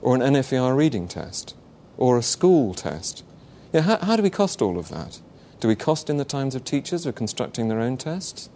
or 0.00 0.14
an 0.14 0.20
NFER 0.20 0.76
reading 0.76 1.08
test, 1.08 1.54
or 1.96 2.16
a 2.16 2.22
school 2.22 2.74
test. 2.74 3.24
Yeah, 3.72 3.82
how, 3.82 3.98
how 3.98 4.16
do 4.16 4.22
we 4.22 4.30
cost 4.30 4.62
all 4.62 4.78
of 4.78 4.88
that? 4.88 5.20
Do 5.60 5.68
we 5.68 5.74
cost 5.74 6.08
in 6.08 6.18
the 6.18 6.24
times 6.24 6.54
of 6.54 6.64
teachers 6.64 7.04
who 7.04 7.10
are 7.10 7.12
constructing 7.12 7.68
their 7.68 7.80
own 7.80 7.96
tests? 7.96 8.48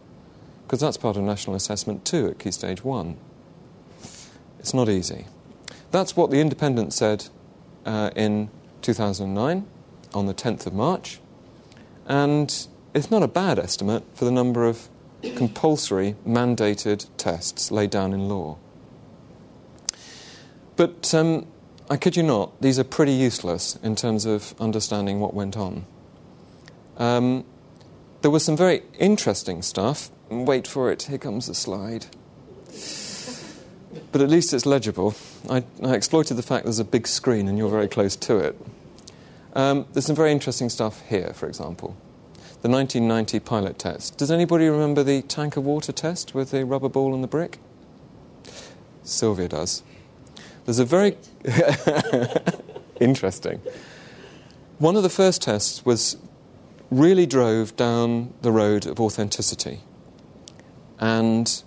Because 0.64 0.80
that's 0.80 0.96
part 0.96 1.16
of 1.16 1.24
national 1.24 1.56
assessment 1.56 2.04
too 2.04 2.28
at 2.28 2.38
Key 2.38 2.52
Stage 2.52 2.84
1. 2.84 3.16
It's 4.60 4.72
not 4.72 4.88
easy. 4.88 5.26
That's 5.92 6.16
what 6.16 6.30
the 6.30 6.40
Independent 6.40 6.94
said 6.94 7.26
uh, 7.84 8.10
in 8.16 8.48
2009 8.80 9.66
on 10.14 10.26
the 10.26 10.32
10th 10.32 10.66
of 10.66 10.72
March, 10.72 11.20
and 12.06 12.66
it's 12.94 13.10
not 13.10 13.22
a 13.22 13.28
bad 13.28 13.58
estimate 13.58 14.02
for 14.14 14.24
the 14.24 14.30
number 14.30 14.64
of 14.66 14.88
compulsory 15.36 16.16
mandated 16.26 17.06
tests 17.18 17.70
laid 17.70 17.90
down 17.90 18.14
in 18.14 18.28
law. 18.28 18.56
But 20.76 21.12
um, 21.14 21.46
I 21.90 21.98
kid 21.98 22.16
you 22.16 22.22
not, 22.22 22.60
these 22.62 22.78
are 22.78 22.84
pretty 22.84 23.12
useless 23.12 23.78
in 23.82 23.94
terms 23.94 24.24
of 24.24 24.54
understanding 24.58 25.20
what 25.20 25.34
went 25.34 25.58
on. 25.58 25.84
Um, 26.96 27.44
there 28.22 28.30
was 28.30 28.44
some 28.44 28.56
very 28.56 28.82
interesting 28.98 29.60
stuff. 29.60 30.10
Wait 30.30 30.66
for 30.66 30.90
it, 30.90 31.02
here 31.02 31.18
comes 31.18 31.48
the 31.48 31.54
slide. 31.54 32.06
But 34.12 34.20
at 34.20 34.28
least 34.28 34.52
it's 34.52 34.66
legible. 34.66 35.14
I, 35.48 35.64
I, 35.82 35.94
exploited 35.94 36.36
the 36.36 36.42
fact 36.42 36.64
there's 36.64 36.78
a 36.78 36.84
big 36.84 37.08
screen 37.08 37.48
and 37.48 37.56
you're 37.56 37.70
very 37.70 37.88
close 37.88 38.14
to 38.16 38.38
it. 38.38 38.60
Um, 39.54 39.86
there's 39.92 40.06
some 40.06 40.16
very 40.16 40.30
interesting 40.30 40.68
stuff 40.68 41.02
here, 41.08 41.32
for 41.34 41.48
example. 41.48 41.96
The 42.60 42.68
1990 42.68 43.40
pilot 43.40 43.78
test. 43.78 44.18
Does 44.18 44.30
anybody 44.30 44.68
remember 44.68 45.02
the 45.02 45.22
tank 45.22 45.56
of 45.56 45.64
water 45.64 45.92
test 45.92 46.34
with 46.34 46.52
the 46.52 46.64
rubber 46.64 46.88
ball 46.88 47.14
and 47.14 47.24
the 47.24 47.28
brick? 47.28 47.58
Sylvia 49.02 49.48
does. 49.48 49.82
There's 50.64 50.78
a 50.78 50.84
very 50.84 51.16
interesting. 53.00 53.60
One 54.78 54.94
of 54.94 55.02
the 55.02 55.10
first 55.10 55.42
tests 55.42 55.84
was 55.84 56.16
really 56.90 57.26
drove 57.26 57.74
down 57.76 58.32
the 58.42 58.52
road 58.52 58.86
of 58.86 59.00
authenticity 59.00 59.80
and 61.00 61.62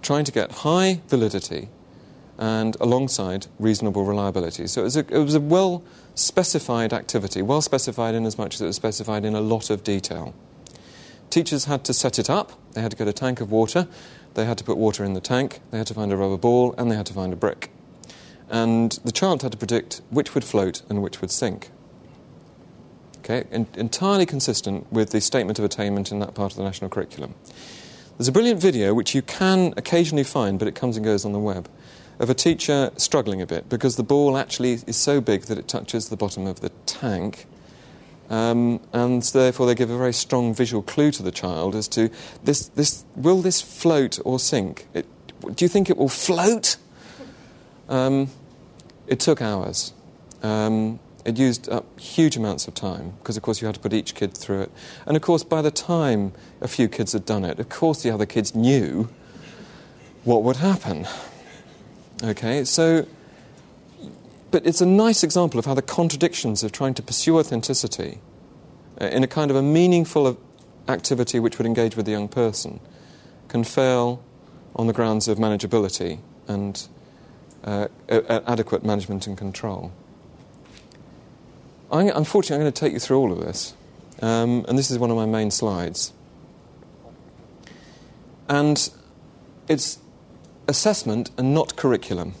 trying 0.00 0.24
to 0.24 0.32
get 0.32 0.52
high 0.52 1.00
validity 1.08 1.68
and 2.40 2.74
alongside 2.80 3.46
reasonable 3.58 4.04
reliability. 4.04 4.66
So 4.66 4.80
it 4.80 4.84
was 4.84 4.96
a, 4.96 5.00
it 5.00 5.18
was 5.18 5.34
a 5.34 5.40
well 5.40 5.84
specified 6.14 6.92
activity, 6.92 7.42
well 7.42 7.60
specified 7.60 8.14
in 8.14 8.24
as 8.24 8.38
much 8.38 8.54
as 8.54 8.62
it 8.62 8.66
was 8.66 8.76
specified 8.76 9.24
in 9.24 9.34
a 9.34 9.40
lot 9.40 9.68
of 9.70 9.84
detail. 9.84 10.34
Teachers 11.28 11.66
had 11.66 11.84
to 11.84 11.94
set 11.94 12.18
it 12.18 12.28
up, 12.28 12.52
they 12.72 12.80
had 12.80 12.90
to 12.90 12.96
get 12.96 13.06
a 13.06 13.12
tank 13.12 13.40
of 13.40 13.52
water, 13.52 13.86
they 14.34 14.46
had 14.46 14.58
to 14.58 14.64
put 14.64 14.78
water 14.78 15.04
in 15.04 15.12
the 15.12 15.20
tank, 15.20 15.60
they 15.70 15.78
had 15.78 15.86
to 15.88 15.94
find 15.94 16.12
a 16.12 16.16
rubber 16.16 16.38
ball, 16.38 16.74
and 16.76 16.90
they 16.90 16.96
had 16.96 17.06
to 17.06 17.12
find 17.12 17.32
a 17.32 17.36
brick. 17.36 17.70
And 18.48 18.98
the 19.04 19.12
child 19.12 19.42
had 19.42 19.52
to 19.52 19.58
predict 19.58 20.00
which 20.10 20.34
would 20.34 20.42
float 20.42 20.82
and 20.88 21.02
which 21.02 21.20
would 21.20 21.30
sink. 21.30 21.70
Okay, 23.18 23.44
en- 23.52 23.68
entirely 23.74 24.26
consistent 24.26 24.90
with 24.90 25.10
the 25.10 25.20
statement 25.20 25.58
of 25.58 25.64
attainment 25.64 26.10
in 26.10 26.18
that 26.20 26.34
part 26.34 26.52
of 26.52 26.56
the 26.56 26.64
national 26.64 26.88
curriculum. 26.88 27.34
There's 28.16 28.28
a 28.28 28.32
brilliant 28.32 28.60
video 28.60 28.92
which 28.92 29.14
you 29.14 29.22
can 29.22 29.72
occasionally 29.76 30.24
find, 30.24 30.58
but 30.58 30.66
it 30.66 30.74
comes 30.74 30.96
and 30.96 31.04
goes 31.04 31.24
on 31.24 31.32
the 31.32 31.38
web, 31.38 31.68
of 32.20 32.28
a 32.28 32.34
teacher 32.34 32.92
struggling 32.98 33.40
a 33.40 33.46
bit 33.46 33.68
because 33.68 33.96
the 33.96 34.02
ball 34.02 34.36
actually 34.36 34.74
is 34.86 34.96
so 34.96 35.20
big 35.20 35.42
that 35.44 35.58
it 35.58 35.66
touches 35.66 36.10
the 36.10 36.16
bottom 36.16 36.46
of 36.46 36.60
the 36.60 36.68
tank. 36.84 37.46
Um, 38.28 38.80
and 38.92 39.22
therefore, 39.22 39.66
they 39.66 39.74
give 39.74 39.90
a 39.90 39.96
very 39.96 40.12
strong 40.12 40.54
visual 40.54 40.82
clue 40.82 41.10
to 41.12 41.22
the 41.22 41.32
child 41.32 41.74
as 41.74 41.88
to 41.88 42.10
this, 42.44 42.68
this 42.68 43.04
will 43.16 43.40
this 43.40 43.60
float 43.60 44.20
or 44.24 44.38
sink? 44.38 44.86
It, 44.94 45.06
do 45.56 45.64
you 45.64 45.68
think 45.68 45.90
it 45.90 45.96
will 45.96 46.10
float? 46.10 46.76
Um, 47.88 48.28
it 49.08 49.18
took 49.18 49.42
hours. 49.42 49.94
Um, 50.42 51.00
it 51.24 51.38
used 51.38 51.68
up 51.68 51.98
huge 51.98 52.36
amounts 52.36 52.68
of 52.68 52.74
time 52.74 53.14
because, 53.18 53.36
of 53.36 53.42
course, 53.42 53.60
you 53.60 53.66
had 53.66 53.74
to 53.74 53.80
put 53.80 53.92
each 53.92 54.14
kid 54.14 54.36
through 54.36 54.60
it. 54.60 54.72
And, 55.06 55.16
of 55.16 55.22
course, 55.22 55.42
by 55.42 55.62
the 55.62 55.70
time 55.70 56.32
a 56.60 56.68
few 56.68 56.86
kids 56.86 57.14
had 57.14 57.24
done 57.24 57.44
it, 57.44 57.58
of 57.58 57.68
course, 57.70 58.02
the 58.02 58.10
other 58.10 58.26
kids 58.26 58.54
knew 58.54 59.08
what 60.22 60.42
would 60.42 60.56
happen. 60.56 61.06
Okay, 62.22 62.64
so, 62.64 63.06
but 64.50 64.66
it's 64.66 64.82
a 64.82 64.86
nice 64.86 65.22
example 65.22 65.58
of 65.58 65.64
how 65.64 65.72
the 65.72 65.80
contradictions 65.80 66.62
of 66.62 66.70
trying 66.70 66.92
to 66.94 67.02
pursue 67.02 67.38
authenticity 67.38 68.20
uh, 69.00 69.06
in 69.06 69.24
a 69.24 69.26
kind 69.26 69.50
of 69.50 69.56
a 69.56 69.62
meaningful 69.62 70.38
activity 70.86 71.40
which 71.40 71.56
would 71.56 71.66
engage 71.66 71.96
with 71.96 72.04
the 72.04 72.12
young 72.12 72.28
person 72.28 72.78
can 73.48 73.64
fail 73.64 74.22
on 74.76 74.86
the 74.86 74.92
grounds 74.92 75.28
of 75.28 75.38
manageability 75.38 76.18
and 76.46 76.88
uh, 77.64 77.88
adequate 78.08 78.84
management 78.84 79.26
and 79.26 79.38
control. 79.38 79.90
I'm, 81.90 82.08
unfortunately, 82.08 82.56
I'm 82.56 82.62
going 82.62 82.72
to 82.72 82.80
take 82.80 82.92
you 82.92 82.98
through 82.98 83.18
all 83.18 83.32
of 83.32 83.40
this, 83.40 83.74
um, 84.20 84.66
and 84.68 84.78
this 84.78 84.90
is 84.90 84.98
one 84.98 85.10
of 85.10 85.16
my 85.16 85.26
main 85.26 85.50
slides. 85.50 86.12
And 88.46 88.90
it's 89.68 89.98
assessment 90.70 91.30
and 91.36 91.52
not 91.52 91.76
curriculum. 91.76 92.34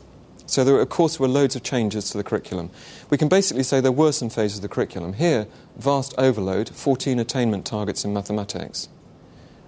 So, 0.46 0.64
there, 0.64 0.80
of 0.80 0.88
course, 0.88 1.20
were 1.20 1.28
loads 1.28 1.54
of 1.54 1.62
changes 1.62 2.10
to 2.10 2.18
the 2.18 2.24
curriculum. 2.24 2.70
We 3.08 3.18
can 3.18 3.28
basically 3.28 3.62
say 3.62 3.80
there 3.80 3.92
were 3.92 4.10
some 4.10 4.30
phases 4.30 4.58
of 4.58 4.62
the 4.62 4.68
curriculum. 4.68 5.12
Here, 5.12 5.46
vast 5.76 6.14
overload, 6.18 6.70
14 6.70 7.18
attainment 7.20 7.66
targets 7.66 8.04
in 8.04 8.12
mathematics, 8.12 8.88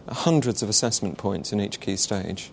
hundreds 0.09 0.63
of 0.63 0.69
assessment 0.69 1.19
points 1.19 1.53
in 1.53 1.61
each 1.61 1.79
key 1.79 1.97
stage. 1.97 2.51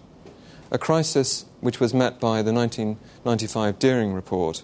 A 0.69 0.77
crisis 0.77 1.45
which 1.61 1.79
was 1.79 1.93
met 1.93 2.19
by 2.19 2.43
the 2.43 2.53
1995 2.53 3.79
Dearing 3.79 4.13
Report 4.13 4.63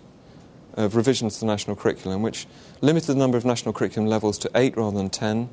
of 0.75 0.96
revisions 0.96 1.36
to 1.36 1.40
the 1.40 1.46
national 1.48 1.75
curriculum, 1.75 2.22
which 2.22 2.46
limited 2.82 3.08
the 3.08 3.16
number 3.16 3.38
of 3.38 3.46
national 3.46 3.74
curriculum 3.74 4.08
levels 4.08 4.38
to 4.40 4.52
eight 4.54 4.78
rather 4.78 4.98
than 4.98 5.10
ten. 5.10 5.50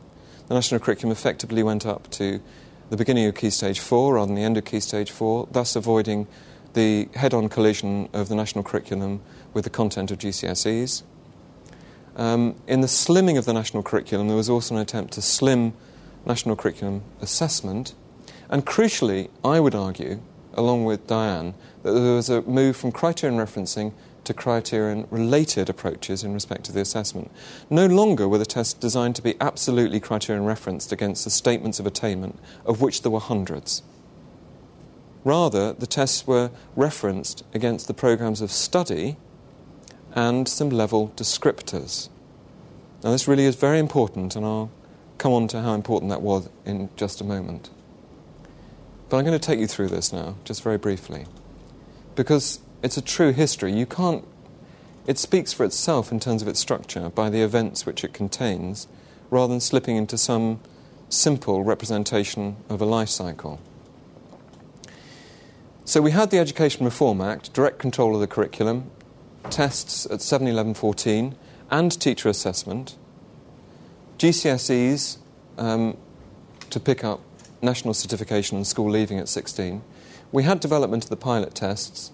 The 0.49 0.55
national 0.55 0.81
curriculum 0.81 1.13
effectively 1.13 1.63
went 1.63 1.87
up 1.87 2.11
to 2.13 2.41
the 2.93 2.99
beginning 2.99 3.25
of 3.25 3.35
Key 3.35 3.49
Stage 3.49 3.81
4 3.81 4.13
rather 4.13 4.27
than 4.27 4.35
the 4.35 4.43
end 4.43 4.59
of 4.59 4.67
Key 4.67 4.79
Stage 4.79 5.11
4, 5.11 5.49
thus 5.51 5.77
avoiding 5.77 6.27
the 6.75 7.09
head 7.15 7.33
on 7.33 7.49
collision 7.49 8.07
of 8.13 8.29
the 8.29 8.35
national 8.35 8.63
curriculum 8.63 9.23
with 9.55 9.65
the 9.65 9.71
content 9.71 10.11
of 10.11 10.19
GCSEs. 10.19 11.03
Um, 12.17 12.55
in 12.67 12.83
the 12.83 12.87
slimming 12.87 13.39
of 13.39 13.47
the 13.47 13.55
national 13.55 13.83
curriculum, 13.83 14.29
there 14.29 14.37
was 14.37 14.51
also 14.51 14.75
an 14.75 14.81
attempt 14.83 15.15
to 15.15 15.23
slim 15.23 15.73
national 16.27 16.55
curriculum 16.55 17.03
assessment. 17.23 17.95
And 18.51 18.67
crucially, 18.67 19.31
I 19.43 19.59
would 19.59 19.75
argue, 19.75 20.21
along 20.53 20.85
with 20.85 21.07
Diane, 21.07 21.55
that 21.85 21.93
there 21.93 22.17
was 22.17 22.29
a 22.29 22.43
move 22.43 22.77
from 22.77 22.93
criterion 22.93 23.39
referencing 23.39 23.95
to 24.25 24.35
criterion 24.35 25.07
related 25.11 25.69
approaches 25.69 26.23
in 26.23 26.33
respect 26.33 26.65
to 26.65 26.73
the 26.73 26.81
assessment. 26.81 27.31
No 27.69 27.87
longer 27.87 28.29
were 28.29 28.39
the 28.39 28.47
tests 28.47 28.75
designed 28.75 29.17
to 29.17 29.23
be 29.23 29.35
absolutely 29.41 30.01
criterion 30.01 30.45
referenced 30.45 30.93
against 30.93 31.25
the 31.25 31.31
statements 31.31 31.81
of 31.81 31.87
attainment, 31.87 32.39
of 32.65 32.81
which 32.81 33.03
there 33.03 33.11
were 33.11 33.21
hundreds. 33.21 33.83
Rather, 35.25 35.73
the 35.73 35.87
tests 35.87 36.27
were 36.27 36.51
referenced 36.77 37.45
against 37.55 37.87
the 37.87 37.95
programs 37.95 38.41
of 38.41 38.51
study 38.51 39.17
and 40.15 40.49
some 40.49 40.71
level 40.71 41.13
descriptors. 41.17 42.09
Now, 43.03 43.11
this 43.11 43.27
really 43.27 43.45
is 43.45 43.57
very 43.57 43.79
important, 43.79 44.37
and 44.37 44.45
I'll 44.45 44.71
come 45.19 45.33
on 45.33 45.49
to 45.49 45.61
how 45.63 45.75
important 45.75 46.11
that 46.11 46.23
was 46.23 46.49
in 46.65 46.89
just 46.97 47.21
a 47.21 47.25
moment. 47.25 47.71
But 49.09 49.19
I'm 49.19 49.25
going 49.25 49.39
to 49.39 49.45
take 49.45 49.59
you 49.59 49.67
through 49.67 49.89
this 49.89 50.13
now, 50.13 50.37
just 50.45 50.63
very 50.63 50.79
briefly, 50.79 51.27
because 52.15 52.61
it's 52.83 52.97
a 52.97 53.03
true 53.03 53.33
history. 53.33 53.73
You 53.73 53.87
can't. 53.87 54.25
It 55.07 55.19
speaks 55.19 55.53
for 55.53 55.65
itself 55.65 56.13
in 56.13 56.21
terms 56.21 56.43
of 56.43 56.49
its 56.49 56.61
structure 56.61 57.09
by 57.09 57.31
the 57.31 57.43
events 57.43 57.87
which 57.87 58.05
it 58.05 58.13
contains, 58.13 58.87
rather 59.31 59.53
than 59.53 59.61
slipping 59.61 59.97
into 59.97 60.19
some 60.19 60.61
simple 61.09 61.63
representation 61.63 62.57
of 62.69 62.81
a 62.81 62.85
life 62.85 63.09
cycle. 63.09 63.61
So 65.85 66.01
we 66.01 66.13
had 66.13 66.31
the 66.31 66.39
Education 66.39 66.85
Reform 66.85 67.21
Act, 67.21 67.53
direct 67.53 67.79
control 67.79 68.15
of 68.15 68.21
the 68.21 68.27
curriculum, 68.27 68.91
tests 69.51 70.07
at 70.07 70.23
7, 70.23 70.47
11, 70.47 70.75
14, 70.75 71.35
and 71.71 72.01
teacher 72.01 72.29
assessment, 72.29 72.97
GCSEs 74.19 75.19
um, 75.59 75.97
to 76.71 76.79
pick 76.79 77.03
up 77.03 77.21
national 77.61 77.95
certification 77.95 78.57
and 78.57 78.67
school 78.67 78.89
leaving 78.89 79.19
at 79.19 79.29
16. 79.29 79.83
We 80.31 80.45
had 80.45 80.61
development 80.61 81.05
of 81.05 81.11
the 81.11 81.17
pilot 81.17 81.55
tests, 81.55 82.13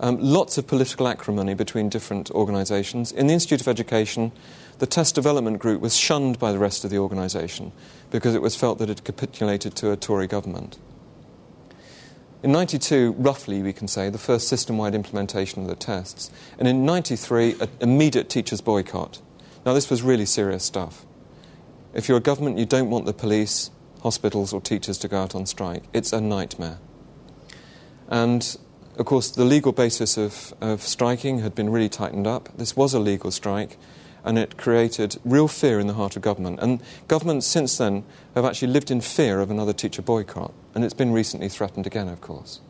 um, 0.00 0.18
lots 0.20 0.58
of 0.58 0.66
political 0.66 1.06
acrimony 1.06 1.54
between 1.54 1.88
different 1.88 2.30
organisations. 2.30 3.12
In 3.12 3.26
the 3.26 3.34
Institute 3.34 3.60
of 3.60 3.68
Education, 3.68 4.32
the 4.78 4.86
test 4.86 5.14
development 5.14 5.58
group 5.58 5.80
was 5.82 5.94
shunned 5.94 6.38
by 6.38 6.52
the 6.52 6.58
rest 6.58 6.84
of 6.84 6.90
the 6.90 6.98
organisation 6.98 7.70
because 8.10 8.34
it 8.34 8.42
was 8.42 8.56
felt 8.56 8.78
that 8.78 8.88
it 8.88 9.04
capitulated 9.04 9.76
to 9.76 9.92
a 9.92 9.96
Tory 9.96 10.26
government. 10.26 10.78
In 12.42 12.52
92, 12.52 13.14
roughly, 13.18 13.62
we 13.62 13.74
can 13.74 13.86
say, 13.86 14.08
the 14.08 14.16
first 14.16 14.48
system 14.48 14.78
wide 14.78 14.94
implementation 14.94 15.62
of 15.62 15.68
the 15.68 15.74
tests. 15.74 16.30
And 16.58 16.66
in 16.66 16.86
93, 16.86 17.56
an 17.60 17.68
immediate 17.82 18.30
teachers' 18.30 18.62
boycott. 18.62 19.20
Now, 19.66 19.74
this 19.74 19.90
was 19.90 20.00
really 20.00 20.24
serious 20.24 20.64
stuff. 20.64 21.04
If 21.92 22.08
you're 22.08 22.16
a 22.16 22.22
government, 22.22 22.56
you 22.56 22.64
don't 22.64 22.88
want 22.88 23.04
the 23.04 23.12
police, 23.12 23.70
hospitals, 24.02 24.54
or 24.54 24.62
teachers 24.62 24.96
to 24.98 25.08
go 25.08 25.20
out 25.20 25.34
on 25.34 25.44
strike. 25.44 25.82
It's 25.92 26.14
a 26.14 26.20
nightmare. 26.22 26.78
And 28.08 28.56
of 28.96 29.06
course, 29.06 29.30
the 29.30 29.44
legal 29.44 29.72
basis 29.72 30.16
of, 30.16 30.52
of 30.60 30.82
striking 30.82 31.38
had 31.40 31.54
been 31.54 31.70
really 31.70 31.88
tightened 31.88 32.26
up. 32.26 32.48
This 32.56 32.76
was 32.76 32.92
a 32.92 33.00
legal 33.00 33.30
strike, 33.30 33.76
and 34.24 34.38
it 34.38 34.56
created 34.56 35.18
real 35.24 35.48
fear 35.48 35.78
in 35.80 35.86
the 35.86 35.94
heart 35.94 36.16
of 36.16 36.22
government. 36.22 36.58
And 36.60 36.82
governments 37.08 37.46
since 37.46 37.78
then 37.78 38.04
have 38.34 38.44
actually 38.44 38.68
lived 38.68 38.90
in 38.90 39.00
fear 39.00 39.40
of 39.40 39.50
another 39.50 39.72
teacher 39.72 40.02
boycott, 40.02 40.52
and 40.74 40.84
it's 40.84 40.94
been 40.94 41.12
recently 41.12 41.48
threatened 41.48 41.86
again, 41.86 42.08
of 42.08 42.20
course. 42.20 42.60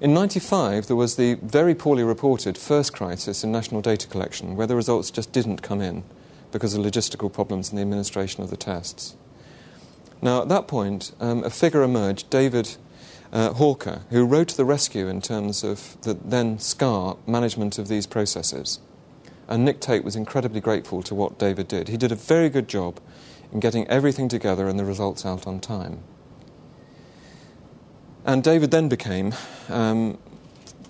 In 0.00 0.14
95, 0.14 0.86
there 0.86 0.96
was 0.96 1.16
the 1.16 1.34
very 1.34 1.74
poorly 1.74 2.04
reported 2.04 2.56
first 2.56 2.92
crisis 2.92 3.42
in 3.42 3.50
national 3.50 3.82
data 3.82 4.06
collection, 4.06 4.56
where 4.56 4.66
the 4.66 4.76
results 4.76 5.10
just 5.10 5.32
didn't 5.32 5.62
come 5.62 5.80
in 5.80 6.04
because 6.52 6.74
of 6.74 6.84
logistical 6.84 7.32
problems 7.32 7.70
in 7.70 7.76
the 7.76 7.82
administration 7.82 8.42
of 8.42 8.50
the 8.50 8.56
tests. 8.56 9.16
Now, 10.22 10.42
at 10.42 10.48
that 10.48 10.66
point, 10.66 11.12
um, 11.20 11.44
a 11.44 11.50
figure 11.50 11.82
emerged, 11.82 12.30
David 12.30 12.76
uh, 13.32 13.52
Hawker, 13.52 14.02
who 14.10 14.24
rode 14.24 14.48
to 14.48 14.56
the 14.56 14.64
rescue 14.64 15.08
in 15.08 15.20
terms 15.20 15.62
of 15.64 16.00
the 16.02 16.14
then 16.14 16.58
SCAA 16.58 17.18
management 17.26 17.78
of 17.78 17.88
these 17.88 18.06
processes. 18.06 18.80
And 19.48 19.64
Nick 19.64 19.80
Tate 19.80 20.04
was 20.04 20.16
incredibly 20.16 20.60
grateful 20.60 21.02
to 21.02 21.14
what 21.14 21.38
David 21.38 21.68
did. 21.68 21.88
He 21.88 21.96
did 21.96 22.12
a 22.12 22.16
very 22.16 22.48
good 22.48 22.68
job 22.68 23.00
in 23.52 23.60
getting 23.60 23.86
everything 23.88 24.28
together 24.28 24.68
and 24.68 24.78
the 24.78 24.84
results 24.84 25.24
out 25.24 25.46
on 25.46 25.60
time. 25.60 26.00
And 28.24 28.44
David 28.44 28.70
then 28.70 28.88
became 28.88 29.34
um, 29.70 30.18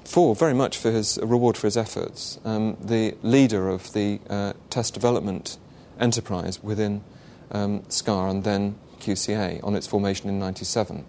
for 0.05 0.35
very 0.35 0.55
much 0.55 0.77
for 0.77 0.91
his 0.91 1.19
reward 1.23 1.57
for 1.57 1.67
his 1.67 1.77
efforts, 1.77 2.41
um, 2.45 2.77
the 2.81 3.15
leader 3.23 3.69
of 3.69 3.93
the 3.93 4.21
uh, 4.29 4.55
test 4.71 4.95
development 4.95 5.59
enterprise 6.01 6.63
within 6.63 7.05
um, 7.53 7.81
SCAA 7.83 8.31
and 8.31 8.45
then 8.45 8.75
QCA 9.01 9.63
on 9.63 9.77
its 9.77 9.87
formation 9.87 10.29
in 10.29 10.39
97. 10.39 11.05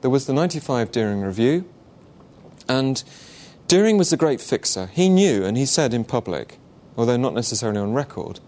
There 0.00 0.10
was 0.10 0.26
the 0.26 0.32
95 0.32 0.90
Dearing 0.90 1.20
Review, 1.20 1.68
and 2.68 3.02
Dearing 3.68 3.98
was 3.98 4.10
the 4.10 4.16
great 4.16 4.40
fixer. 4.40 4.86
He 4.86 5.08
knew, 5.08 5.44
and 5.44 5.56
he 5.56 5.66
said 5.66 5.94
in 5.94 6.04
public, 6.04 6.58
although 6.96 7.16
not 7.16 7.34
necessarily 7.34 7.78
on 7.78 7.92
record, 7.92 8.40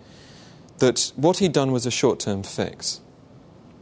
that 0.78 1.12
what 1.14 1.38
he'd 1.38 1.52
done 1.52 1.70
was 1.70 1.86
a 1.86 1.90
short 1.90 2.18
term 2.18 2.42
fix. 2.42 3.00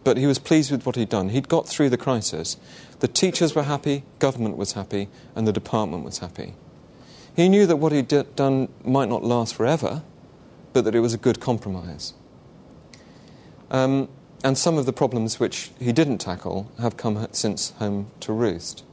But 0.03 0.17
he 0.17 0.27
was 0.27 0.39
pleased 0.39 0.71
with 0.71 0.85
what 0.85 0.97
he'd 0.97 1.09
done. 1.09 1.31
He'd 1.31 1.49
got 1.49 1.69
through 1.69 1.91
the 1.91 1.97
crisis. 1.97 2.57
The 3.01 3.09
teachers 3.09 3.55
were 3.55 3.63
happy, 3.63 4.05
government 4.19 4.57
was 4.57 4.73
happy, 4.73 5.09
and 5.35 5.47
the 5.47 5.53
department 5.53 6.05
was 6.05 6.19
happy. 6.19 6.55
He 7.35 7.49
knew 7.49 7.67
that 7.67 7.77
what 7.77 7.93
he'd 7.93 8.09
d- 8.09 8.25
done 8.37 8.69
might 8.85 9.09
not 9.09 9.25
last 9.25 9.55
forever, 9.55 10.03
but 10.73 10.85
that 10.85 10.95
it 10.95 11.01
was 11.01 11.15
a 11.15 11.19
good 11.19 11.41
compromise. 11.41 12.15
Um, 13.71 14.09
and 14.43 14.57
some 14.57 14.79
of 14.79 14.87
the 14.87 14.93
problems 14.93 15.39
which 15.39 15.71
he 15.79 15.93
didn't 15.93 16.19
tackle 16.19 16.71
have 16.79 16.97
come 16.97 17.27
since 17.33 17.71
home 17.73 18.11
to 18.21 18.33
roost. 18.33 18.85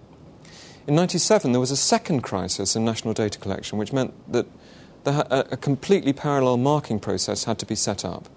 In 0.86 0.96
97, 0.96 1.52
there 1.52 1.60
was 1.60 1.72
a 1.72 1.78
second 1.78 2.22
crisis 2.22 2.76
in 2.76 2.86
national 2.86 3.14
data 3.14 3.38
collection, 3.40 3.78
which 3.78 3.92
meant 3.92 4.14
that 4.32 4.46
the, 5.04 5.54
a 5.54 5.58
completely 5.58 6.14
parallel 6.14 6.58
marking 6.58 7.00
process 7.00 7.44
had 7.46 7.60
to 7.60 7.66
be 7.66 7.76
set 7.76 8.06
up. 8.06 8.30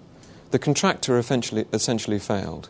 The 0.51 0.59
contractor 0.59 1.17
essentially, 1.17 1.65
essentially 1.71 2.19
failed, 2.19 2.69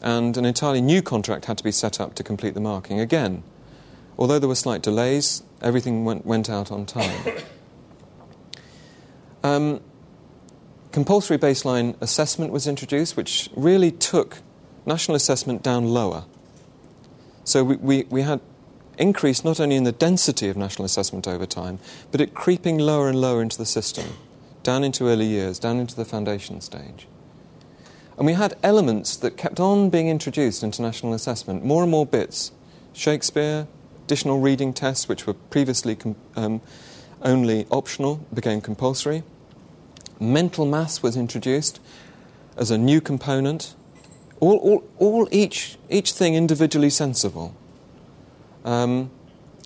and 0.00 0.36
an 0.36 0.44
entirely 0.44 0.80
new 0.80 1.02
contract 1.02 1.46
had 1.46 1.58
to 1.58 1.64
be 1.64 1.72
set 1.72 2.00
up 2.00 2.14
to 2.14 2.22
complete 2.22 2.54
the 2.54 2.60
marking. 2.60 2.98
Again, 2.98 3.42
although 4.18 4.38
there 4.38 4.48
were 4.48 4.54
slight 4.54 4.82
delays, 4.82 5.42
everything 5.60 6.04
went, 6.04 6.24
went 6.24 6.48
out 6.50 6.70
on 6.70 6.86
time. 6.86 7.34
Um, 9.44 9.80
compulsory 10.92 11.38
baseline 11.38 11.94
assessment 12.00 12.52
was 12.52 12.66
introduced, 12.66 13.16
which 13.16 13.48
really 13.54 13.90
took 13.90 14.38
national 14.86 15.14
assessment 15.14 15.62
down 15.62 15.86
lower. 15.86 16.24
So 17.44 17.64
we, 17.64 17.76
we, 17.76 18.02
we 18.10 18.22
had 18.22 18.40
increase 18.98 19.44
not 19.44 19.60
only 19.60 19.76
in 19.76 19.84
the 19.84 19.92
density 19.92 20.48
of 20.48 20.56
national 20.56 20.84
assessment 20.84 21.26
over 21.26 21.46
time, 21.46 21.78
but 22.10 22.20
it 22.20 22.34
creeping 22.34 22.78
lower 22.78 23.08
and 23.08 23.20
lower 23.20 23.40
into 23.40 23.56
the 23.56 23.64
system, 23.64 24.16
down 24.62 24.84
into 24.84 25.08
early 25.08 25.26
years, 25.26 25.58
down 25.58 25.78
into 25.78 25.94
the 25.94 26.04
foundation 26.04 26.60
stage. 26.60 27.06
And 28.16 28.26
we 28.26 28.32
had 28.32 28.56
elements 28.64 29.16
that 29.16 29.36
kept 29.36 29.60
on 29.60 29.90
being 29.90 30.08
introduced 30.08 30.64
into 30.64 30.82
national 30.82 31.14
assessment, 31.14 31.64
more 31.64 31.82
and 31.82 31.90
more 31.90 32.04
bits. 32.04 32.50
Shakespeare, 32.92 33.68
additional 34.04 34.40
reading 34.40 34.72
tests, 34.72 35.08
which 35.08 35.26
were 35.26 35.34
previously 35.34 35.94
com- 35.94 36.16
um, 36.34 36.60
only 37.22 37.66
optional, 37.70 38.26
became 38.34 38.60
compulsory. 38.60 39.22
Mental 40.20 40.66
maths 40.66 41.02
was 41.02 41.16
introduced 41.16 41.80
as 42.56 42.70
a 42.70 42.78
new 42.78 43.00
component. 43.00 43.74
All, 44.40 44.56
all, 44.58 44.84
all 44.98 45.28
each, 45.30 45.78
each 45.88 46.12
thing 46.12 46.34
individually 46.34 46.90
sensible 46.90 47.54
um, 48.64 49.10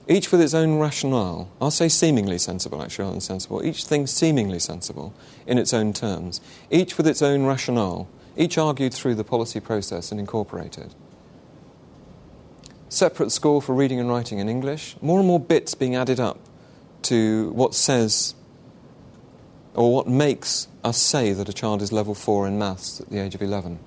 each 0.09 0.31
with 0.31 0.41
its 0.41 0.55
own 0.55 0.79
rationale. 0.79 1.49
I'll 1.61 1.71
say 1.71 1.89
seemingly 1.89 2.39
sensible, 2.39 2.83
actually, 2.83 3.05
rather 3.05 3.15
than 3.15 3.21
sensible. 3.21 3.65
Each 3.65 3.85
thing 3.85 4.07
seemingly 4.07 4.59
sensible 4.59 5.15
in 5.47 5.59
its 5.59 5.73
own 5.73 5.93
terms. 5.93 6.41
Each 6.71 6.97
with 6.97 7.07
its 7.07 7.23
own 7.23 7.45
rationale. 7.45 8.09
Each 8.37 8.59
argued 8.59 8.95
through 8.95 9.15
the 9.17 9.25
policy 9.25 9.61
process 9.61 10.11
and 10.11 10.21
incorporated. 10.21 10.95
Separate 12.89 13.31
score 13.31 13.63
for 13.63 13.75
reading 13.75 14.01
and 14.01 14.09
writing 14.09 14.39
in 14.39 14.49
English. 14.49 14.97
More 15.01 15.19
and 15.19 15.27
more 15.27 15.41
bits 15.41 15.75
being 15.75 15.95
added 15.95 16.21
up 16.21 16.39
to 17.03 17.51
what 17.51 17.75
says 17.75 18.35
or 19.75 19.93
what 19.93 20.07
makes 20.07 20.69
us 20.85 20.99
say 20.99 21.33
that 21.33 21.49
a 21.49 21.53
child 21.53 21.83
is 21.83 21.93
level 21.93 22.15
4 22.15 22.47
in 22.47 22.59
maths 22.59 23.01
at 23.01 23.11
the 23.11 23.19
age 23.19 23.35
of 23.35 23.43
11. 23.43 23.79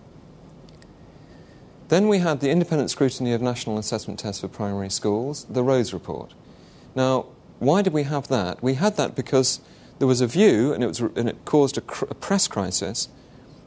Then 1.90 2.08
we 2.08 2.18
had 2.18 2.40
the 2.40 2.50
independent 2.50 2.90
scrutiny 2.90 3.34
of 3.34 3.42
national 3.42 3.78
assessment 3.78 4.20
tests 4.20 4.42
for 4.42 4.48
primary 4.48 4.90
schools, 4.90 5.46
the 5.50 5.64
Rose 5.64 5.94
Report. 5.94 6.34
Now, 6.96 7.28
why 7.60 7.84
did 7.84 7.94
we 7.94 8.04
have 8.04 8.28
that? 8.30 8.64
We 8.64 8.74
had 8.74 8.98
that 8.98 9.16
because 9.16 9.60
there 10.00 10.08
was 10.08 10.20
a 10.20 10.28
view, 10.28 10.74
and 10.74 10.84
it, 10.84 10.88
was, 10.88 11.00
and 11.00 11.30
it 11.30 11.46
caused 11.46 11.78
a, 11.78 11.82
cr- 11.82 12.06
a 12.10 12.16
press 12.16 12.48
crisis, 12.48 13.08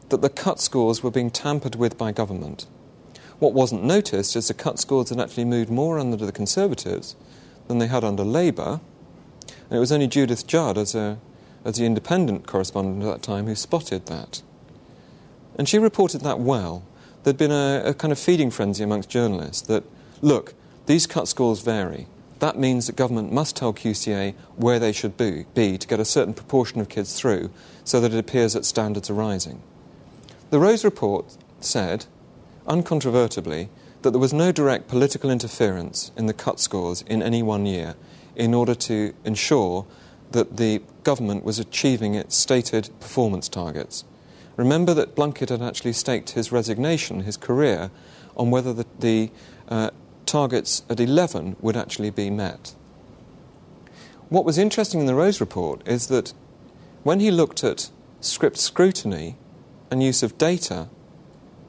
that 0.09 0.21
the 0.21 0.29
cut 0.29 0.61
scores 0.61 1.03
were 1.03 1.11
being 1.11 1.31
tampered 1.31 1.77
with 1.77 1.97
by 1.97 2.11
government. 2.11 2.67
What 3.39 3.55
wasn't 3.55 3.85
noticed 3.85 4.35
is 4.35 4.49
the 4.49 4.55
cut 4.55 4.81
scores 4.81 5.11
had 5.11 5.21
actually 5.21 5.45
moved 5.45 5.71
more 5.71 5.99
under 5.99 6.17
the 6.17 6.33
Conservatives 6.33 7.15
than 7.69 7.79
they 7.79 7.87
had 7.87 8.03
under 8.03 8.25
Labour. 8.25 8.81
And 9.71 9.77
it 9.77 9.81
was 9.81 9.93
only 9.93 10.09
Judith 10.09 10.47
Judd, 10.47 10.77
as, 10.77 10.95
a, 10.95 11.19
as 11.69 11.77
the 11.77 11.85
independent 11.85 12.47
correspondent 12.47 13.03
at 13.05 13.13
that 13.13 13.23
time, 13.23 13.47
who 13.47 13.55
spotted 13.55 14.07
that. 14.07 14.43
And 15.57 15.69
she 15.69 15.79
reported 15.79 16.23
that 16.23 16.41
well 16.41 16.85
there'd 17.23 17.37
been 17.37 17.53
a, 17.53 17.83
a 17.85 17.95
kind 17.95 18.11
of 18.11 18.19
feeding 18.19 18.51
frenzy 18.51 18.83
amongst 18.83 19.11
journalists 19.11 19.61
that, 19.69 19.85
look, 20.23 20.55
these 20.87 21.07
cut 21.07 21.29
scores 21.29 21.61
vary. 21.61 22.07
That 22.39 22.57
means 22.59 22.87
that 22.87 22.97
government 22.97 23.33
must 23.33 23.57
tell 23.57 23.75
QCA 23.75 24.35
where 24.57 24.79
they 24.79 24.93
should 24.93 25.17
be, 25.17 25.45
be, 25.55 25.77
to 25.77 25.87
get 25.87 26.01
a 26.01 26.05
certain 26.05 26.33
proportion 26.33 26.81
of 26.81 26.89
kids 26.89 27.19
through 27.19 27.51
so 27.85 28.01
that 28.01 28.15
it 28.15 28.19
appears 28.19 28.55
that 28.55 28.65
standards 28.65 29.11
are 29.11 29.15
rising. 29.15 29.63
The 30.51 30.59
Rose 30.59 30.85
Report 30.85 31.37
said, 31.61 32.07
uncontrovertibly, 32.67 33.69
that 34.03 34.13
there 34.13 34.21
was 34.21 34.33
no 34.33 34.53
direct 34.53 34.89
political 34.89 35.31
interference 35.31 36.13
in 36.17 36.27
the 36.27 36.33
cut 36.33 36.61
scores 36.61 37.03
in 37.03 37.23
any 37.23 37.43
one 37.43 37.67
year 37.67 37.97
in 38.37 38.55
order 38.55 38.75
to 38.75 39.13
ensure 39.25 39.85
that 40.33 40.57
the 40.57 40.83
government 41.05 41.45
was 41.45 41.59
achieving 41.59 42.15
its 42.15 42.37
stated 42.37 42.91
performance 43.01 43.49
targets. 43.49 44.05
Remember 44.57 44.93
that 44.95 45.15
Blunkett 45.15 45.51
had 45.51 45.63
actually 45.63 45.93
staked 45.93 46.31
his 46.31 46.51
resignation, 46.51 47.21
his 47.21 47.37
career, 47.37 47.91
on 48.37 48.51
whether 48.51 48.73
the, 48.73 48.87
the 48.99 49.31
uh, 49.69 49.91
targets 50.27 50.83
at 50.91 51.01
11 51.01 51.57
would 51.61 51.77
actually 51.77 52.11
be 52.11 52.31
met. 52.31 52.75
What 54.29 54.45
was 54.45 54.59
interesting 54.59 55.01
in 55.01 55.07
the 55.07 55.15
Rose 55.15 55.41
Report 55.41 55.87
is 55.87 56.09
that 56.09 56.35
when 57.03 57.21
he 57.21 57.31
looked 57.31 57.65
at 57.65 57.91
script 58.21 58.59
scrutiny 58.59 59.37
and 59.91 60.03
use 60.03 60.23
of 60.23 60.37
data 60.37 60.89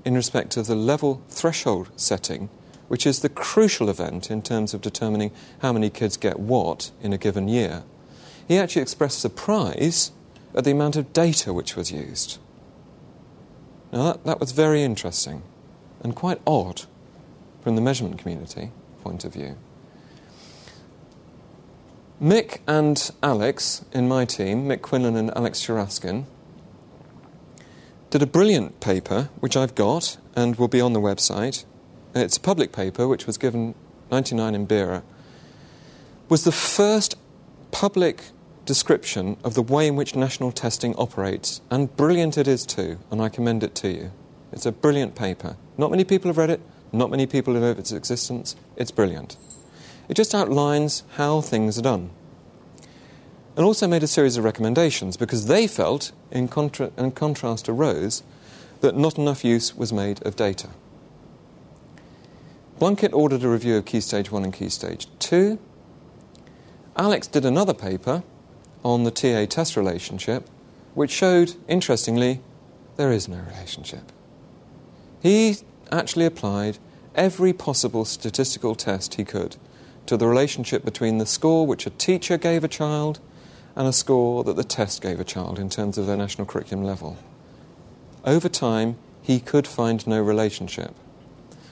in 0.03 0.15
respect 0.15 0.57
of 0.57 0.67
the 0.67 0.75
level 0.75 1.21
threshold 1.29 1.89
setting, 1.95 2.49
which 2.87 3.05
is 3.05 3.19
the 3.19 3.29
crucial 3.29 3.89
event 3.89 4.31
in 4.31 4.41
terms 4.41 4.73
of 4.73 4.81
determining 4.81 5.31
how 5.61 5.71
many 5.71 5.89
kids 5.89 6.17
get 6.17 6.39
what 6.39 6.91
in 7.01 7.13
a 7.13 7.17
given 7.17 7.47
year, 7.47 7.83
he 8.49 8.57
actually 8.57 8.81
expressed 8.81 9.19
surprise 9.19 10.11
at 10.55 10.63
the 10.63 10.71
amount 10.71 10.95
of 10.95 11.13
data 11.13 11.53
which 11.53 11.75
was 11.75 11.91
used. 11.91 12.39
Now, 13.93 14.11
that, 14.11 14.25
that 14.25 14.39
was 14.39 14.51
very 14.51 14.83
interesting 14.83 15.43
and 16.03 16.15
quite 16.15 16.41
odd 16.47 16.81
from 17.61 17.75
the 17.75 17.81
measurement 17.81 18.17
community 18.17 18.71
point 19.03 19.23
of 19.23 19.33
view. 19.33 19.55
Mick 22.19 22.59
and 22.67 23.11
Alex 23.21 23.85
in 23.93 24.07
my 24.07 24.25
team, 24.25 24.67
Mick 24.67 24.81
Quinlan 24.81 25.15
and 25.15 25.31
Alex 25.37 25.59
Scharaschkin, 25.59 26.25
did 28.09 28.23
a 28.23 28.27
brilliant 28.27 28.79
paper, 28.79 29.29
which 29.39 29.55
I've 29.55 29.75
got 29.75 30.17
and 30.35 30.55
will 30.55 30.67
be 30.67 30.81
on 30.81 30.93
the 30.93 30.99
website. 30.99 31.65
It's 32.15 32.37
a 32.37 32.41
public 32.41 32.71
paper 32.71 33.07
which 33.07 33.27
was 33.27 33.37
given 33.37 33.75
99 34.11 34.55
in 34.55 34.65
BERA. 34.65 35.03
Was 36.29 36.43
the 36.43 36.51
first 36.51 37.15
public 37.71 38.23
description 38.69 39.35
of 39.43 39.55
the 39.55 39.63
way 39.63 39.87
in 39.87 39.95
which 39.95 40.15
national 40.15 40.51
testing 40.51 40.93
operates, 40.95 41.59
and 41.71 41.97
brilliant 41.97 42.37
it 42.37 42.47
is 42.47 42.67
too, 42.67 42.99
and 43.09 43.19
I 43.19 43.27
commend 43.27 43.63
it 43.63 43.73
to 43.77 43.89
you. 43.89 44.11
It's 44.51 44.67
a 44.67 44.71
brilliant 44.71 45.15
paper. 45.15 45.57
Not 45.75 45.89
many 45.89 46.03
people 46.03 46.29
have 46.29 46.37
read 46.37 46.51
it, 46.51 46.61
not 46.91 47.09
many 47.09 47.25
people 47.25 47.55
have 47.55 47.63
heard 47.63 47.79
its 47.79 47.91
existence. 47.91 48.55
It's 48.75 48.91
brilliant. 48.91 49.37
It 50.07 50.13
just 50.13 50.35
outlines 50.35 51.01
how 51.15 51.41
things 51.41 51.79
are 51.79 51.81
done. 51.81 52.11
And 53.57 53.65
also 53.65 53.87
made 53.87 54.03
a 54.03 54.07
series 54.07 54.37
of 54.37 54.43
recommendations 54.43 55.17
because 55.17 55.47
they 55.47 55.65
felt, 55.65 56.11
in, 56.29 56.47
contra- 56.47 56.91
in 56.95 57.09
contrast 57.13 57.65
to 57.65 57.73
Rose, 57.73 58.21
that 58.81 58.95
not 58.95 59.17
enough 59.17 59.43
use 59.43 59.75
was 59.75 59.91
made 59.91 60.21
of 60.27 60.35
data. 60.35 60.69
Blunkett 62.79 63.13
ordered 63.13 63.43
a 63.43 63.49
review 63.49 63.77
of 63.77 63.85
Key 63.85 63.99
Stage 63.99 64.31
1 64.31 64.43
and 64.43 64.53
Key 64.53 64.69
Stage 64.69 65.07
2. 65.17 65.57
Alex 66.95 67.25
did 67.25 67.45
another 67.45 67.73
paper 67.73 68.21
on 68.83 69.03
the 69.03 69.11
TA 69.11 69.45
test 69.45 69.75
relationship, 69.75 70.47
which 70.93 71.11
showed, 71.11 71.55
interestingly, 71.67 72.41
there 72.97 73.11
is 73.11 73.27
no 73.27 73.39
relationship. 73.39 74.11
He 75.21 75.57
actually 75.91 76.25
applied 76.25 76.77
every 77.15 77.53
possible 77.53 78.05
statistical 78.05 78.75
test 78.75 79.15
he 79.15 79.25
could 79.25 79.57
to 80.05 80.17
the 80.17 80.27
relationship 80.27 80.83
between 80.83 81.17
the 81.17 81.25
score 81.25 81.67
which 81.67 81.85
a 81.85 81.91
teacher 81.91 82.37
gave 82.37 82.63
a 82.63 82.67
child 82.67 83.19
and 83.75 83.87
a 83.87 83.93
score 83.93 84.43
that 84.43 84.55
the 84.55 84.63
test 84.63 85.01
gave 85.01 85.19
a 85.19 85.23
child 85.23 85.59
in 85.59 85.69
terms 85.69 85.97
of 85.97 86.07
their 86.07 86.17
national 86.17 86.47
curriculum 86.47 86.83
level. 86.83 87.17
Over 88.25 88.49
time, 88.49 88.97
he 89.21 89.39
could 89.39 89.67
find 89.67 90.05
no 90.07 90.21
relationship. 90.21 90.93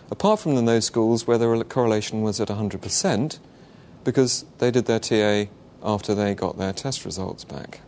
Apart 0.09 0.39
from 0.39 0.53
in 0.53 0.65
those 0.65 0.85
schools 0.85 1.27
where 1.27 1.37
the 1.37 1.65
correlation 1.65 2.21
was 2.21 2.39
at 2.39 2.47
100%, 2.47 3.39
because 4.03 4.45
they 4.59 4.71
did 4.71 4.85
their 4.85 4.99
TA 4.99 5.51
after 5.83 6.15
they 6.15 6.33
got 6.33 6.57
their 6.57 6.73
test 6.73 7.05
results 7.05 7.43
back. 7.43 7.81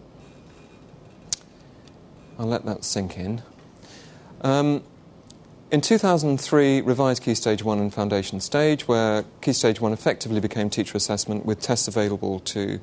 I'll 2.37 2.47
let 2.47 2.65
that 2.65 2.85
sink 2.85 3.17
in. 3.17 3.41
Um, 4.41 4.83
in 5.71 5.81
2003, 5.81 6.81
revised 6.81 7.21
Key 7.21 7.35
Stage 7.35 7.63
1 7.63 7.79
and 7.79 7.93
Foundation 7.93 8.39
Stage, 8.39 8.87
where 8.87 9.25
Key 9.41 9.53
Stage 9.53 9.79
1 9.79 9.93
effectively 9.93 10.39
became 10.39 10.69
teacher 10.69 10.97
assessment 10.97 11.45
with 11.45 11.59
tests 11.59 11.87
available 11.87 12.39
to 12.39 12.79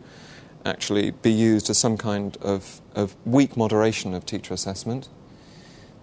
actually 0.64 1.11
be 1.11 1.33
used 1.33 1.71
as 1.71 1.79
some 1.79 1.97
kind 1.97 2.37
of, 2.42 2.81
of 2.95 3.16
weak 3.25 3.57
moderation 3.57 4.14
of 4.14 4.27
teacher 4.27 4.55
assessment. 4.55 5.09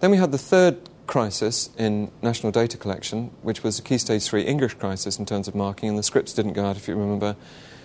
Then 0.00 0.10
we 0.10 0.16
had 0.16 0.32
the 0.32 0.38
third 0.38 0.78
crisis 1.06 1.70
in 1.78 2.10
national 2.22 2.52
data 2.52 2.76
collection, 2.76 3.30
which 3.42 3.62
was 3.62 3.78
a 3.78 3.82
Key 3.82 3.98
Stage 3.98 4.26
3 4.26 4.42
English 4.42 4.74
crisis 4.74 5.18
in 5.18 5.26
terms 5.26 5.48
of 5.48 5.54
marking, 5.54 5.88
and 5.88 5.98
the 5.98 6.02
scripts 6.02 6.32
didn't 6.32 6.54
go 6.54 6.64
out, 6.66 6.76
if 6.76 6.88
you 6.88 6.96
remember. 6.96 7.36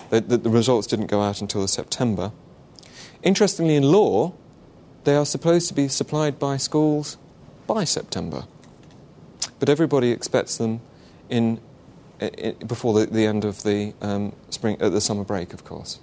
The, 0.10 0.22
the, 0.22 0.50
results 0.50 0.88
didn't 0.88 1.08
go 1.08 1.22
out 1.22 1.40
until 1.40 1.68
September. 1.68 2.32
Interestingly, 3.22 3.76
in 3.76 3.84
law, 3.84 4.34
they 5.04 5.16
are 5.16 5.26
supposed 5.26 5.68
to 5.68 5.74
be 5.74 5.88
supplied 5.88 6.40
by 6.40 6.58
schools 6.58 7.18
by 7.68 7.84
September. 7.84 8.46
But 9.60 9.70
everybody 9.70 10.12
expects 10.12 10.58
them 10.58 10.82
in, 11.30 11.60
in 12.20 12.56
before 12.66 13.00
the, 13.00 13.06
the, 13.06 13.26
end 13.26 13.46
of 13.46 13.64
the 13.64 13.94
um, 14.02 14.34
spring, 14.50 14.78
uh, 14.82 14.90
the 14.90 15.02
summer 15.02 15.24
break, 15.24 15.54
of 15.54 15.64
course. 15.64 16.00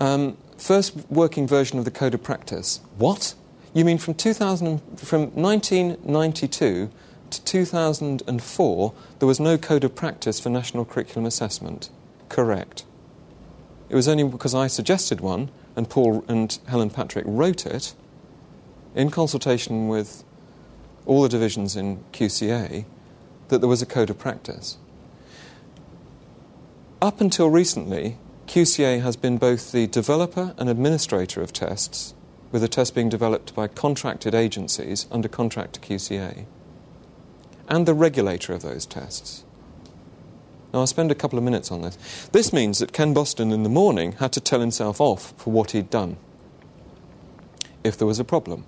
Um, 0.00 0.36
first 0.56 0.96
working 1.08 1.46
version 1.46 1.78
of 1.78 1.84
the 1.84 1.90
Code 1.90 2.14
of 2.14 2.22
Practice. 2.22 2.80
What? 2.96 3.34
You 3.74 3.84
mean 3.84 3.98
from, 3.98 4.14
2000, 4.14 4.80
from 4.98 5.30
1992 5.34 6.90
to 7.30 7.42
2004, 7.44 8.94
there 9.18 9.28
was 9.28 9.40
no 9.40 9.58
Code 9.58 9.84
of 9.84 9.94
Practice 9.94 10.40
for 10.40 10.50
National 10.50 10.84
Curriculum 10.84 11.26
Assessment? 11.26 11.90
Correct. 12.28 12.84
It 13.88 13.94
was 13.94 14.08
only 14.08 14.24
because 14.24 14.54
I 14.54 14.66
suggested 14.66 15.20
one 15.20 15.50
and 15.76 15.88
Paul 15.88 16.24
and 16.28 16.58
Helen 16.66 16.90
Patrick 16.90 17.24
wrote 17.26 17.64
it 17.64 17.94
in 18.94 19.10
consultation 19.10 19.88
with 19.88 20.24
all 21.06 21.22
the 21.22 21.28
divisions 21.28 21.76
in 21.76 22.04
QCA 22.12 22.84
that 23.48 23.60
there 23.60 23.68
was 23.68 23.80
a 23.80 23.86
code 23.86 24.10
of 24.10 24.18
practice. 24.18 24.76
Up 27.00 27.20
until 27.20 27.48
recently, 27.48 28.18
QCA 28.46 29.02
has 29.02 29.16
been 29.16 29.38
both 29.38 29.72
the 29.72 29.86
developer 29.86 30.54
and 30.58 30.68
administrator 30.68 31.40
of 31.40 31.52
tests, 31.52 32.14
with 32.50 32.62
the 32.62 32.68
tests 32.68 32.90
being 32.90 33.08
developed 33.08 33.54
by 33.54 33.68
contracted 33.68 34.34
agencies 34.34 35.06
under 35.10 35.28
contract 35.28 35.74
to 35.74 35.80
QCA, 35.80 36.44
and 37.68 37.86
the 37.86 37.94
regulator 37.94 38.52
of 38.52 38.62
those 38.62 38.86
tests. 38.86 39.44
Now, 40.72 40.80
I'll 40.80 40.86
spend 40.86 41.10
a 41.10 41.14
couple 41.14 41.38
of 41.38 41.44
minutes 41.44 41.70
on 41.70 41.82
this. 41.82 42.28
This 42.32 42.52
means 42.52 42.78
that 42.78 42.92
Ken 42.92 43.14
Boston 43.14 43.52
in 43.52 43.62
the 43.62 43.68
morning 43.68 44.12
had 44.12 44.32
to 44.32 44.40
tell 44.40 44.60
himself 44.60 45.00
off 45.00 45.32
for 45.36 45.50
what 45.50 45.70
he'd 45.70 45.90
done 45.90 46.16
if 47.84 47.96
there 47.96 48.06
was 48.06 48.18
a 48.18 48.24
problem. 48.24 48.64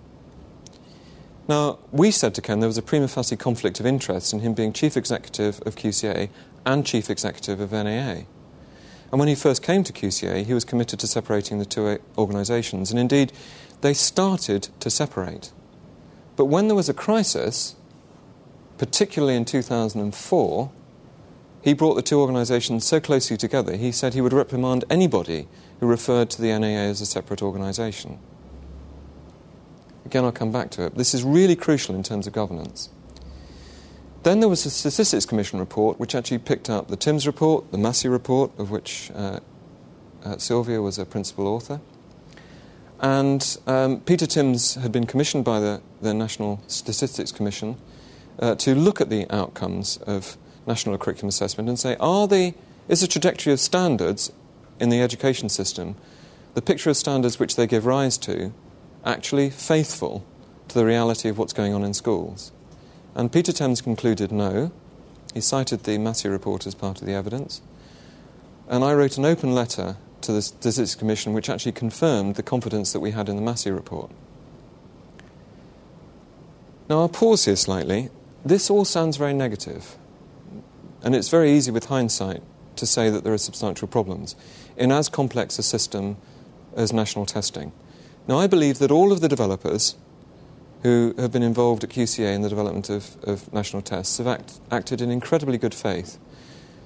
Now, 1.49 1.79
we 1.91 2.11
said 2.11 2.35
to 2.37 2.41
Ken 2.41 2.61
there 2.61 2.69
was 2.69 2.79
a 2.79 2.83
prima 2.83 3.09
facie 3.09 3.37
conflict 3.37 3.81
of 3.81 3.87
interest 3.87 4.33
in 4.33 4.41
him 4.41 4.55
being 4.55 4.73
chief 4.73 4.97
executive 4.97 5.61
of 5.67 5.75
QCA 5.75 6.31
and 6.65 6.87
chief 6.87 7.11
executive 7.11 7.61
of 7.61 7.73
NAA. 7.73 8.25
And 9.11 9.19
when 9.19 9.29
he 9.29 9.35
first 9.35 9.63
came 9.63 9.83
to 9.85 9.93
QCA, 9.93 10.45
he 10.45 10.55
was 10.55 10.65
committed 10.65 11.01
to 11.01 11.09
separating 11.09 11.59
the 11.59 11.65
two 11.65 11.99
organisations, 12.17 12.91
and 12.91 13.01
indeed, 13.01 13.33
they 13.81 13.95
started 13.95 14.69
to 14.79 14.91
separate. 14.91 15.51
But 16.37 16.45
when 16.45 16.69
there 16.69 16.77
was 16.77 16.89
a 16.89 16.95
crisis, 16.95 17.75
particularly 18.81 19.37
in 19.37 19.45
2004, 19.45 20.73
he 21.63 21.75
brought 21.75 21.97
the 21.97 22.03
two 22.03 22.19
organisations 22.19 22.87
so 22.87 22.99
closely 22.99 23.37
together, 23.37 23.77
he 23.77 23.93
said 23.93 24.15
he 24.15 24.23
would 24.23 24.33
reprimand 24.33 24.87
anybody 24.89 25.47
who 25.81 25.87
referred 25.87 26.31
to 26.31 26.41
the 26.41 26.59
NAA 26.59 26.89
as 26.89 27.03
a 27.03 27.05
separate 27.05 27.43
organisation. 27.43 28.19
Again, 30.07 30.25
I'll 30.25 30.33
come 30.33 30.51
back 30.51 30.71
to 30.71 30.87
it. 30.87 30.95
This 30.95 31.13
is 31.13 31.23
really 31.23 31.57
crucial 31.57 31.95
in 31.95 32.03
terms 32.03 32.27
of 32.27 32.33
governance. 32.33 32.89
Then 34.23 34.41
there 34.41 34.49
was 34.49 34.65
a 34.65 34.71
Statistics 34.71 35.27
Commission 35.27 35.59
report 35.59 36.01
which 36.01 36.15
actually 36.15 36.39
picked 36.39 36.71
up 36.71 36.89
the 36.89 36.97
Tymms 36.97 37.27
report, 37.27 37.73
the 37.73 37.79
Massey 37.79 38.09
report, 38.09 38.51
of 38.59 38.71
which 38.71 39.11
uh, 39.15 39.41
uh, 40.25 40.39
Sylvia 40.39 40.81
was 40.81 40.99
a 40.99 41.05
principal 41.05 41.49
author. 41.49 41.83
And 42.99 43.59
um, 43.67 44.01
Peter 44.01 44.27
Tymms 44.27 44.77
had 44.77 44.91
been 44.91 45.05
commissioned 45.05 45.45
by 45.45 45.61
the, 45.61 45.83
the 46.01 46.15
National 46.15 46.63
Statistics 46.67 47.31
Commission 47.31 47.77
uh, 48.41 48.55
to 48.57 48.75
look 48.75 49.01
at 49.01 49.11
the 49.11 49.31
outcomes 49.31 49.99
of 49.99 50.37
national 50.67 50.99
curriculum 50.99 51.29
assessment 51.29 51.69
and 51.69 51.79
say, 51.79 51.97
are 52.01 52.27
the, 52.27 52.55
is 52.89 53.03
the 53.03 53.07
trajectory 53.07 53.53
of 53.53 53.61
standards 53.61 54.33
in 54.81 54.89
the 54.89 55.01
education 55.01 55.49
system, 55.49 55.95
the 56.55 56.63
picture 56.63 56.91
of 56.91 56.97
standards 56.97 57.39
which 57.39 57.57
they 57.57 57.67
give 57.67 57.87
rise 57.87 58.19
to, 58.19 58.53
actually 59.05 59.51
faithful 59.51 60.25
to 60.69 60.79
the 60.79 60.85
reality 60.85 61.29
of 61.29 61.39
what's 61.39 61.53
going 61.53 61.75
on 61.75 61.85
in 61.85 61.95
schools? 61.95 62.51
And 63.15 63.33
Peter 63.33 63.53
Tymms 63.53 63.81
concluded 63.81 64.33
no. 64.33 64.73
He 65.35 65.41
cited 65.41 65.85
the 65.85 65.99
Massey 65.99 66.29
report 66.29 66.67
as 66.67 66.75
part 66.75 67.01
of 67.01 67.07
the 67.07 67.13
evidence. 67.13 67.61
And 68.69 68.85
I 68.85 68.95
wrote 68.95 69.19
an 69.19 69.25
open 69.25 69.55
letter 69.55 69.97
to 70.23 70.33
the 70.33 70.43
Statistics 70.43 70.95
Commission 70.95 71.33
which 71.33 71.51
actually 71.51 71.73
confirmed 71.73 72.37
the 72.37 72.43
confidence 72.43 72.93
that 72.93 73.01
we 73.01 73.11
had 73.11 73.29
in 73.29 73.37
the 73.37 73.43
Massey 73.43 73.71
report. 73.71 74.11
Now, 76.89 77.01
I'll 77.01 77.09
pause 77.09 77.45
here 77.45 77.57
slightly. 77.57 78.11
This 78.45 78.71
all 78.71 78.85
sounds 78.85 79.17
very. 79.17 79.39
And 81.03 81.15
it's 81.15 81.29
very 81.29 81.53
easy 81.53 81.71
with 81.71 81.87
hindsight 81.87 82.43
to 82.77 82.87
say 82.87 83.11
that 83.11 83.25
there 83.25 83.33
are 83.33 83.39
substantial 83.39 83.89
problems 83.89 84.37
in 84.77 84.93
as 84.93 85.09
complex 85.09 85.59
a 85.59 85.63
system 85.63 86.17
as 86.77 86.93
national 86.93 87.27
testing. 87.27 87.73
Now, 88.27 88.39
I 88.39 88.47
believe 88.47 88.79
that 88.79 88.91
all 88.91 89.13
of 89.13 89.21
the 89.21 89.29
developers 89.29 89.97
who 90.83 91.15
have 91.19 91.33
been 91.33 91.43
involved 91.43 91.85
at 91.85 91.91
QCA 91.91 92.35
in 92.35 92.43
the 92.43 92.49
development 92.49 92.89
of, 92.89 93.17
of 93.25 93.53
national 93.53 93.83
tests 93.83 94.19
have 94.19 94.27
act, 94.27 94.61
acted 94.71 95.01
in 95.01 95.11
incredibly 95.11 95.59
good 95.59 95.75
faith. 95.75 96.19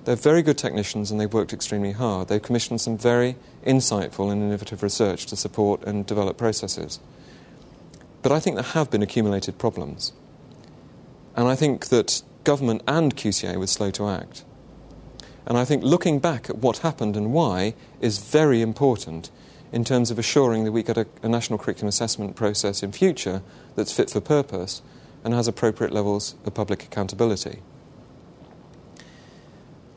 They're 0.04 0.16
very 0.16 0.42
good 0.42 0.58
technicians 0.58 1.10
and 1.10 1.20
they've 1.20 1.32
worked 1.32 1.52
extremely 1.52 1.92
hard. 1.92 2.28
They've 2.28 2.42
commissioned 2.42 2.80
some 2.80 2.98
very 2.98 3.36
insightful 3.64 4.30
and 4.32 4.42
innovative 4.42 4.82
research 4.82 5.26
to 5.26 5.36
support 5.36 5.82
and 5.84 6.04
develop 6.04 6.36
processes. 6.36 6.98
But 8.22 8.32
I 8.32 8.40
think 8.40 8.56
there 8.56 8.64
have 8.64 8.90
been 8.90 9.02
accumulated 9.02 9.58
problems. 9.58 10.12
And 11.36 11.48
I 11.48 11.54
think 11.54 11.86
that 11.86 12.22
government 12.44 12.82
and 12.86 13.16
QCA 13.16 13.56
were 13.56 13.66
slow 13.66 13.90
to 13.92 14.08
act. 14.08 14.44
And 15.46 15.58
I 15.58 15.64
think 15.64 15.82
looking 15.82 16.20
back 16.20 16.48
at 16.48 16.58
what 16.58 16.78
happened 16.78 17.16
and 17.16 17.32
why 17.32 17.74
is 18.00 18.18
very 18.18 18.62
important 18.62 19.30
in 19.72 19.84
terms 19.84 20.10
of 20.10 20.18
assuring 20.18 20.64
that 20.64 20.72
we 20.72 20.82
get 20.82 20.96
a, 20.96 21.06
a, 21.22 21.28
national 21.28 21.58
curriculum 21.58 21.88
assessment 21.88 22.36
process 22.36 22.82
in 22.82 22.92
future 22.92 23.42
that's 23.74 23.92
fit 23.92 24.08
for 24.08 24.20
purpose 24.20 24.82
and 25.24 25.34
has 25.34 25.48
appropriate 25.48 25.92
levels 25.92 26.36
of 26.44 26.54
public 26.54 26.84
accountability. 26.84 27.58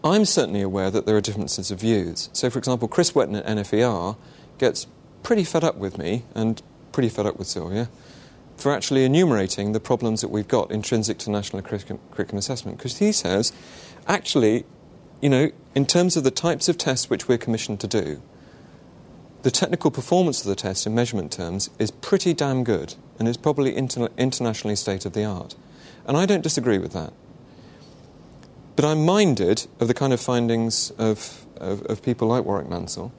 I'm 0.04 0.26
certainly 0.26 0.62
aware 0.62 0.90
that 0.90 1.06
there 1.06 1.16
are 1.16 1.22
differences 1.22 1.70
of 1.70 1.80
views. 1.80 2.30
So, 2.34 2.50
for 2.50 2.60
example, 2.60 2.88
Chris 2.88 3.14
Whetton 3.14 3.36
at 3.36 3.46
NFER 3.46 4.18
gets 4.58 4.88
pretty 5.22 5.44
fed 5.44 5.64
up 5.64 5.76
with 5.76 5.98
me 5.98 6.24
and 6.34 6.62
pretty 6.92 7.10
fed 7.10 7.26
up 7.26 7.38
with 7.38 7.48
Sylvia 7.48 7.90
for 8.58 8.74
actually 8.74 9.06
enumerating 9.06 9.72
the 9.72 9.80
problems 9.80 10.22
that 10.22 10.30
we've 10.30 10.48
got 10.48 10.72
intrinsic 10.72 11.18
to 11.20 11.32
national 11.32 11.62
curriculum, 11.62 12.38
assessment. 12.38 12.78
Because 12.78 12.98
he 12.98 13.12
says, 13.12 13.54
actually, 14.08 14.66
you 15.22 15.30
know, 15.30 15.52
in 15.76 15.86
terms 15.86 16.18
of 16.18 16.24
the 16.24 16.32
types 16.32 16.68
of 16.68 16.78
tests 16.78 17.10
which 17.10 17.28
we're 17.28 17.38
commissioned 17.38 17.80
to 17.82 17.88
do, 17.88 18.22
the 19.44 19.52
technical 19.52 19.92
performance 19.92 20.42
of 20.42 20.48
the 20.48 20.56
test 20.56 20.88
in 20.88 20.96
measurement 20.96 21.32
terms 21.32 21.70
is 21.78 21.92
pretty 21.92 22.34
damn 22.34 22.64
good 22.64 22.96
and 23.20 23.28
is 23.28 23.38
probably 23.38 23.76
inter- 23.76 24.10
internationally 24.18 24.76
state 24.76 25.06
of 25.06 25.14
the 25.14 25.24
art. 25.24 25.56
And 26.06 26.18
I 26.18 26.26
don't 26.26 26.42
disagree 26.42 26.80
with 26.80 26.94
that. 26.94 27.14
But 28.76 28.86
I'm 28.86 29.06
minded 29.06 29.68
of 29.80 29.88
the 29.88 29.94
kind 29.94 30.14
of 30.14 30.20
findings 30.20 30.92
of, 30.92 31.46
of, 31.58 31.84
of 31.84 32.02
people 32.02 32.28
like 32.28 32.44
Warwick 32.44 32.70
Mansell 32.70 33.12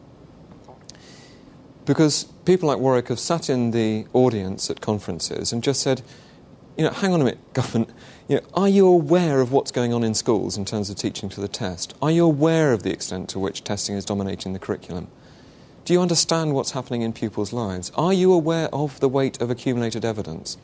because 1.88 2.26
people 2.48 2.66
like 2.66 2.78
Warwick 2.78 3.08
have 3.08 3.20
sat 3.20 3.50
in 3.50 3.72
the 3.72 4.06
audience 4.14 4.70
at 4.70 4.80
conferences 4.80 5.52
and 5.52 5.62
just 5.62 5.82
said, 5.82 6.00
you 6.78 6.84
know, 6.84 6.90
hang 6.90 7.12
on 7.12 7.20
a 7.20 7.24
minute, 7.24 7.38
government, 7.52 7.90
you 8.26 8.36
know, 8.36 8.42
are 8.54 8.70
you 8.70 8.86
aware 8.86 9.42
of 9.42 9.52
what's 9.52 9.70
going 9.70 9.92
on 9.92 10.02
in 10.02 10.14
schools 10.14 10.56
in 10.56 10.64
terms 10.64 10.88
of 10.88 10.96
teaching 10.96 11.28
to 11.28 11.42
the 11.42 11.46
test? 11.48 11.94
Are 12.00 12.10
you 12.10 12.24
aware 12.24 12.72
of 12.72 12.84
the 12.84 12.90
extent 12.90 13.28
to 13.30 13.38
which 13.38 13.64
testing 13.64 13.96
is 13.96 14.04
dominating 14.06 14.54
the 14.54 14.58
curriculum? 14.58 15.08
Do 15.84 15.92
you 15.92 16.00
understand 16.00 16.54
what's 16.54 16.70
happening 16.70 17.02
in 17.02 17.12
pupils' 17.12 17.52
lives? 17.52 17.92
Are 17.96 18.14
you 18.14 18.32
aware 18.32 18.70
of 18.72 18.98
the 19.00 19.10
weight 19.10 19.42
of 19.42 19.50
accumulated 19.50 20.02
evidence 20.02 20.56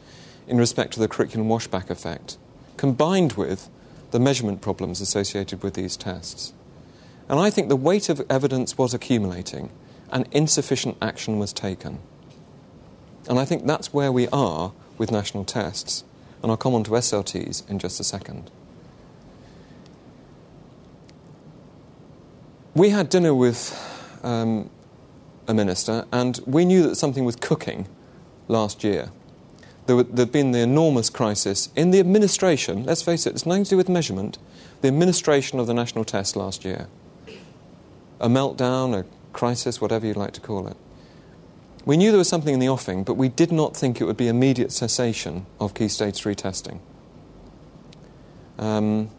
in 0.49 0.57
respect 0.57 0.94
to 0.94 1.01
the 1.01 1.09
curriculum 1.09 1.49
washback 1.49 1.90
effect, 1.90 2.38
combined 2.79 3.35
with 3.35 3.68
the 4.11 4.18
measurement 4.18 4.62
problems 4.62 5.03
associated 5.03 5.62
with 5.62 5.75
these 5.75 5.99
tests? 5.99 6.55
And 7.29 7.38
I 7.38 7.51
think 7.51 7.68
the 7.68 7.77
weight 7.77 8.09
of 8.09 8.23
evidence 8.31 8.79
was 8.79 8.94
accumulating 8.94 9.68
and 10.14 10.27
insufficient 10.33 10.96
action 11.03 11.38
was 11.38 11.53
taken. 11.53 11.98
And 13.29 13.38
I 13.38 13.44
think 13.44 13.66
that's 13.66 13.92
where 13.92 14.11
we 14.11 14.29
are 14.29 14.72
with 14.96 15.11
national 15.11 15.44
tests. 15.44 16.05
And 16.42 16.50
I'll 16.50 16.57
come 16.57 16.74
on 16.74 16.85
to 16.85 16.90
SLTs 16.92 17.68
in 17.68 17.79
just 17.79 18.00
a 18.00 18.05
second. 18.05 18.50
we 22.74 22.90
had 22.90 23.09
dinner 23.09 23.33
with 23.33 23.72
um, 24.22 24.68
a 25.46 25.55
minister, 25.55 26.05
and 26.12 26.40
we 26.46 26.64
knew 26.64 26.83
that 26.83 26.96
something 26.96 27.24
was 27.24 27.37
cooking 27.37 27.87
last 28.48 28.83
year. 28.83 29.11
There 29.87 29.96
had 29.96 30.33
been 30.33 30.53
the 30.53 30.61
enormous 30.61 31.11
crisis 31.11 31.68
in 31.77 31.90
the 31.90 32.00
administration, 32.00 32.85
let's 32.85 33.03
face 33.03 33.27
it, 33.27 33.31
it's 33.31 33.46
nothing 33.46 33.64
to 33.64 33.70
do 33.70 33.77
with 33.77 33.88
measurement, 33.88 34.38
the 34.81 34.88
administration 34.88 35.61
of 35.61 35.66
the 35.66 35.74
national 35.74 36.05
test 36.05 36.37
last 36.37 36.64
year. 36.64 36.88
A 38.20 38.29
meltdown, 38.29 38.98
a 38.98 39.05
crisis, 39.35 39.81
whatever 39.81 40.07
you'd 40.07 40.16
like 40.16 40.33
to 40.33 40.40
call 40.40 40.66
it. 40.66 40.77
We 41.85 41.99
knew 41.99 42.11
there 42.11 42.18
was 42.18 42.29
something 42.29 42.55
in 42.55 42.61
the 42.61 42.68
offing, 42.68 43.05
but 43.05 43.14
we 43.14 43.29
did 43.29 43.53
not 43.53 43.77
think 43.77 44.01
it 44.01 44.05
would 44.05 44.16
be 44.16 44.29
immediate 44.29 44.73
cessation 44.73 45.44
of 45.61 45.75
key 45.75 45.88
stage 45.88 46.16
3 46.16 46.35
testing. 46.35 46.81
Um, 48.59 49.11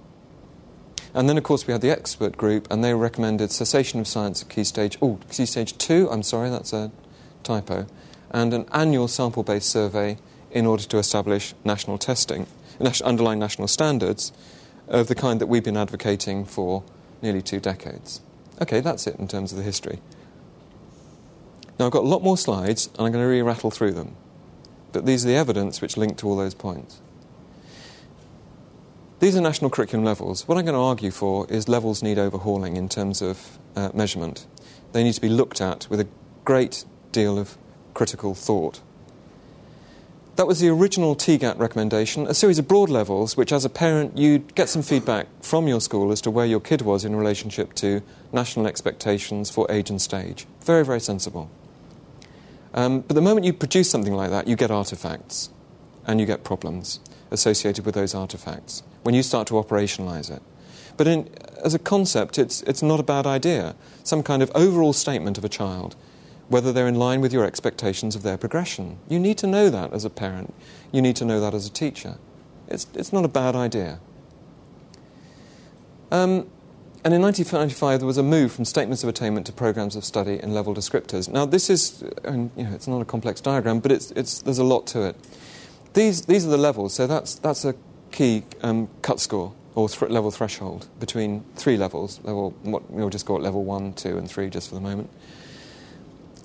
and 1.14 1.30
then, 1.30 1.38
of 1.38 1.44
course, 1.44 1.68
we 1.68 1.72
had 1.72 1.82
the 1.82 1.92
expert 1.92 2.36
group, 2.36 2.68
and 2.72 2.84
they 2.84 2.94
recommended 2.94 3.52
cessation 3.52 4.00
of 4.00 4.08
science 4.08 4.42
at 4.42 4.50
key 4.50 4.64
stage, 4.64 4.98
oh, 5.02 5.20
key 5.30 5.46
stage 5.46 5.78
2, 5.78 6.10
I'm 6.10 6.24
sorry, 6.24 6.50
that's 6.50 6.74
a 6.74 6.92
typo, 7.44 7.86
and 8.32 8.54
an 8.54 8.66
annual 8.74 9.08
sample 9.08 9.44
based 9.44 9.70
survey 9.70 10.18
in 10.52 10.66
order 10.66 10.84
to 10.84 10.98
establish 10.98 11.54
national 11.64 11.98
testing, 11.98 12.48
underlying 13.04 13.40
national 13.40 13.68
standards 13.68 14.34
of 14.88 15.08
the 15.08 15.16
kind 15.16 15.40
that 15.40 15.48
we've 15.48 15.64
been 15.64 15.78
advocating 15.78 16.46
for 16.46 16.84
nearly 17.22 17.42
two 17.42 17.60
decades. 17.60 18.22
Okay, 18.62 18.80
that's 18.80 19.08
it 19.08 19.18
in 19.18 19.28
terms 19.28 19.52
of 19.52 19.58
the 19.58 19.64
history. 19.64 20.00
Now, 21.78 21.88
I've 21.88 21.92
got 21.92 22.04
a 22.04 22.08
lot 22.08 22.24
more 22.24 22.38
slides, 22.38 22.88
and 22.98 23.06
I'm 23.06 23.12
going 23.12 23.24
to 23.24 23.30
re 23.30 23.42
rattle 23.42 23.72
through 23.72 23.92
them. 23.92 24.16
But 24.94 25.06
these 25.06 25.26
are 25.26 25.28
the 25.28 25.36
evidence 25.36 25.82
which 25.82 25.98
link 25.98 26.18
to 26.20 26.28
all 26.28 26.38
those 26.38 26.54
points. 26.54 27.02
These 29.20 29.36
are 29.36 29.42
national 29.42 29.72
curriculum 29.72 30.06
levels. 30.06 30.48
What 30.48 30.58
I'm 30.58 30.66
going 30.66 30.76
to 30.76 30.82
argue 30.82 31.12
for 31.12 31.48
is 31.50 31.68
levels 31.68 32.02
need 32.02 32.18
overhauling 32.18 32.78
in 32.78 32.88
terms 32.88 33.22
of 33.22 33.58
uh, 33.76 33.90
measurement. 33.94 34.46
They 34.94 35.04
need 35.04 35.14
to 35.14 35.22
be 35.22 35.30
looked 35.30 35.60
at 35.60 35.88
with 35.90 36.00
a 36.00 36.08
great 36.46 36.86
deal 37.12 37.38
of 37.38 37.58
critical 37.94 38.36
thought. 38.36 38.82
That 40.36 40.48
was 40.48 40.60
the 40.60 40.68
original 40.68 41.16
TGAT 41.16 41.58
recommendation, 41.60 42.28
a 42.28 42.34
series 42.34 42.60
of 42.60 42.68
broad 42.68 42.90
levels, 42.90 43.38
which 43.38 43.54
as 43.54 43.64
a 43.64 43.70
parent 43.70 44.18
you'd 44.18 44.54
get 44.54 44.68
some 44.68 44.82
feedback 44.82 45.28
from 45.42 45.66
your 45.66 45.80
school 45.80 46.12
as 46.12 46.20
to 46.22 46.32
where 46.32 46.46
your 46.46 46.60
kid 46.60 46.82
was 46.82 47.06
in 47.06 47.16
relationship 47.16 47.74
to 47.76 48.02
national 48.34 48.68
expectations 48.68 49.50
for 49.50 49.66
age 49.72 49.90
and 49.90 50.02
stage. 50.02 50.46
Very, 50.60 50.84
very 50.84 51.00
sensible. 51.00 51.50
Um, 52.74 53.00
but 53.00 53.14
the 53.14 53.22
moment 53.22 53.46
you 53.46 53.54
produce 53.54 53.90
something 53.90 54.14
like 54.14 54.30
that, 54.30 54.46
you 54.46 54.58
get 54.58 54.72
artifacts 54.72 55.52
and 56.06 56.20
you 56.20 56.26
get 56.26 56.44
problems 56.44 57.00
associated 57.32 57.86
with 57.86 57.96
those 57.96 58.14
artifacts 58.14 58.84
when 59.04 59.16
you 59.16 59.24
start 59.24 59.48
to 59.48 59.54
operationalize 59.54 60.30
it. 60.30 60.42
But 60.98 61.08
in, 61.08 61.30
as 61.64 61.74
a 61.74 61.80
concept, 61.80 62.38
it's, 62.38 62.62
it's 62.64 62.84
not 62.84 63.00
a 63.00 63.04
bad 63.04 63.26
idea. 63.26 63.74
Some 64.04 64.22
kind 64.22 64.44
of 64.44 64.52
overall 64.54 64.92
statement 64.92 65.38
of 65.38 65.46
a 65.46 65.50
child, 65.50 65.96
whether 66.48 66.72
they're 66.72 66.88
in 66.88 66.96
line 66.96 67.22
with 67.22 67.34
your 67.34 67.46
expectations 67.46 68.16
of 68.16 68.24
their 68.24 68.38
progression. 68.38 69.00
You 69.10 69.20
need 69.20 69.38
to 69.40 69.48
know 69.48 69.70
that 69.70 69.94
as 69.94 70.06
a 70.06 70.10
parent. 70.10 70.54
You 70.92 71.02
need 71.02 71.16
to 71.18 71.26
know 71.26 71.40
that 71.40 71.54
as 71.54 71.66
a 71.66 71.72
teacher. 71.72 72.18
It's, 72.68 72.88
it's 72.94 73.12
not 73.12 73.26
a 73.26 73.28
bad 73.28 73.56
idea. 73.56 74.00
Um, 76.12 76.50
and 77.04 77.14
in 77.14 77.22
1995, 77.22 78.00
there 78.00 78.08
was 78.08 78.18
a 78.18 78.24
move 78.24 78.52
from 78.52 78.66
statements 78.66 79.04
of 79.04 79.10
attainment 79.10 79.46
to 79.46 79.54
programs 79.54 79.96
of 79.96 80.04
study 80.04 80.40
and 80.40 80.54
level 80.54 80.74
descriptors. 80.74 81.30
Now, 81.30 81.46
this 81.46 81.70
is, 81.70 82.04
you 82.26 82.50
know, 82.56 82.74
it's 82.74 82.88
not 82.88 83.00
a 83.00 83.06
complex 83.06 83.42
diagram, 83.42 83.80
but 83.80 83.92
it's, 83.92 84.12
it's, 84.12 84.42
there's 84.42 84.58
a 84.58 84.64
lot 84.64 84.88
to 84.88 85.04
it. 85.04 85.16
These, 85.94 86.24
these 86.24 86.46
are 86.48 86.50
the 86.50 86.58
levels, 86.58 86.94
so 86.94 87.06
that's, 87.06 87.36
that's 87.36 87.64
a 87.64 87.76
key 88.12 88.44
um, 88.64 88.90
cut 89.02 89.20
score 89.20 89.54
or 89.76 89.88
th- 89.88 90.12
level 90.12 90.32
threshold 90.32 90.88
between 91.00 91.44
three 91.56 91.78
levels. 91.78 92.20
Level, 92.24 92.52
what, 92.64 92.90
we'll 92.90 93.10
just 93.10 93.26
call 93.26 93.38
it 93.38 93.44
level 93.44 93.64
one, 93.64 93.94
two, 93.94 94.18
and 94.18 94.30
three 94.30 94.50
just 94.50 94.70
for 94.70 94.76
the 94.76 94.82
moment. 94.82 95.10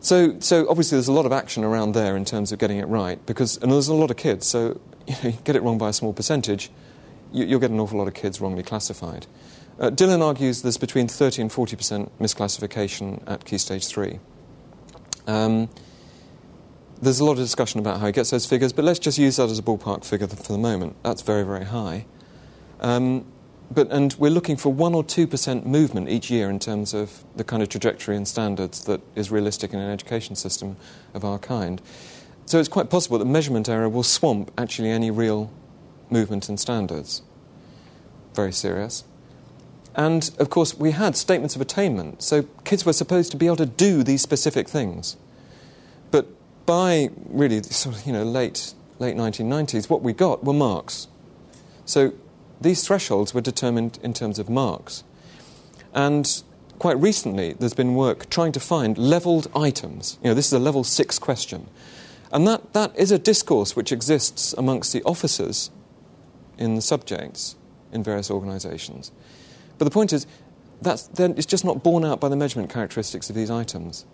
So, 0.01 0.41
so 0.41 0.67
obviously, 0.69 0.97
there's 0.97 1.09
a 1.09 1.13
lot 1.13 1.27
of 1.27 1.33
action 1.33 1.63
around 1.63 1.93
there 1.93 2.17
in 2.17 2.25
terms 2.25 2.53
of 2.53 2.59
getting 2.59 2.79
it 2.79 2.89
right, 2.89 3.25
because 3.27 3.59
and 3.59 3.71
there's 3.71 3.89
a 3.89 3.95
lot 3.95 4.11
of 4.11 4.17
kids. 4.17 4.47
So, 4.47 4.81
you, 5.07 5.15
know, 5.23 5.31
you 5.31 5.39
get 5.45 5.57
it 5.57 5.63
wrong 5.63 5.79
by 5.79 5.91
a 5.91 5.93
small 5.93 6.13
percentage, 6.13 6.71
you, 7.33 7.47
will 7.47 7.59
get 7.59 7.71
an 7.71 7.79
awful 7.79 7.99
lot 7.99 8.09
of 8.09 8.15
kids 8.15 8.41
wrongly 8.41 8.63
classified. 8.63 9.27
Uh, 9.79 9.91
Dylan 9.91 10.23
argues 10.23 10.63
there's 10.63 10.77
between 10.77 11.09
30 11.09 11.43
and 11.43 11.51
40% 11.51 12.11
misclassification 12.21 13.23
at 13.27 13.45
key 13.45 13.57
stage 13.57 13.87
three. 13.87 14.21
Um, 15.27 15.71
there's 17.01 17.21
a 17.21 17.25
lot 17.25 17.33
of 17.33 17.39
discussion 17.39 17.81
about 17.81 18.01
how 18.01 18.07
he 18.07 18.13
gets 18.13 18.31
those 18.31 18.45
figures, 18.45 18.73
but 18.73 18.85
let's 18.85 18.99
just 18.99 19.17
use 19.17 19.37
that 19.37 19.49
as 19.49 19.59
a 19.59 19.63
ballpark 19.63 20.05
figure 20.05 20.27
for 20.27 20.53
the 20.53 20.59
moment. 20.59 20.97
That's 21.03 21.23
very, 21.23 21.45
very 21.45 21.65
high. 21.65 22.05
Um, 22.81 23.25
but, 23.73 23.91
and 23.91 24.15
we're 24.19 24.31
looking 24.31 24.57
for 24.57 24.73
1 24.73 24.95
or 24.95 25.05
2% 25.05 25.65
movement 25.65 26.09
each 26.09 26.31
year 26.31 26.51
in 26.51 26.59
terms 26.59 26.93
of 26.93 27.25
the 27.37 27.45
kind 27.45 27.63
of 27.63 27.69
trajectory 27.69 28.17
and 28.17 28.27
standards 28.27 28.85
that 28.85 29.01
is 29.15 29.31
realistic 29.31 29.73
in 29.73 29.79
an 29.79 29.91
education 29.91 30.35
system 30.35 30.77
of 31.15 31.25
our 31.25 31.39
kind. 31.39 31.81
So 32.47 32.59
it's 32.59 32.69
quite 32.69 32.91
possible 32.91 33.19
that 33.19 33.27
measurement 33.27 33.69
error 33.69 33.89
will 33.89 34.03
swamp 34.03 34.51
actually 34.59 34.91
any 34.91 35.11
real 35.11 35.53
movement 36.11 36.49
in 36.49 36.57
standards. 36.57 37.23
Very 38.35 38.53
serious. 38.53 39.05
And 39.95 40.31
of 40.39 40.51
course, 40.51 40.77
we 40.77 40.91
had 40.93 41.17
statements 41.17 41.55
of 41.55 41.63
attainment, 41.63 42.23
so 42.23 42.45
kids 42.65 42.85
were 42.85 42.93
supposed 42.93 43.31
to 43.33 43.37
be 43.37 43.47
able 43.47 43.57
to 43.57 43.67
do 43.67 44.03
these 44.03 44.23
specific 44.23 44.69
things. 44.69 45.17
But 46.11 46.27
by 46.67 47.11
really 47.29 47.63
sort 47.63 47.97
of, 47.97 48.07
you 48.07 48.13
know, 48.13 48.25
late, 48.25 48.75
late 48.99 49.17
1990s, 49.17 49.89
what 49.89 50.03
we 50.03 50.13
got 50.13 50.43
were 50.43 50.53
marks. 50.53 51.07
So 51.85 52.13
these 52.61 52.87
thresholds 52.87 53.35
were 53.35 53.41
determined 53.41 53.99
in 54.03 54.13
terms 54.13 54.39
of 54.39 54.49
marks. 54.49 55.05
And 55.95 56.43
quite 56.79 56.99
recently, 56.99 57.55
there's 57.55 57.75
been 57.75 57.95
work 57.95 58.31
trying 58.31 58.53
to 58.53 58.61
find 58.61 58.97
leveled 58.99 59.51
items. 59.55 60.19
You 60.23 60.31
know, 60.31 60.35
this 60.35 60.47
is 60.47 60.53
a 60.53 60.59
level 60.59 60.85
six 60.85 61.19
question. 61.19 61.69
And 62.33 62.47
that, 62.47 62.73
that 62.75 62.97
is 62.97 63.11
a 63.11 63.19
discourse 63.19 63.75
which 63.75 63.91
exists 63.91 64.55
amongst 64.57 64.93
the 64.93 65.03
officers 65.03 65.71
in 66.59 66.75
the 66.75 66.83
subjects 66.83 67.57
in 67.93 68.03
various 68.05 68.31
organizations. 68.31 69.11
But 69.79 69.87
the 69.87 69.91
point 69.91 70.13
is, 70.13 70.27
that's, 70.81 71.05
then 71.09 71.35
it's 71.37 71.47
just 71.47 71.65
not 71.65 71.83
borne 71.83 72.05
out 72.05 72.21
by 72.21 72.29
the 72.29 72.37
measurement 72.37 72.71
characteristics 72.71 73.29
of 73.29 73.37
these 73.37 73.51
items. 73.51 74.07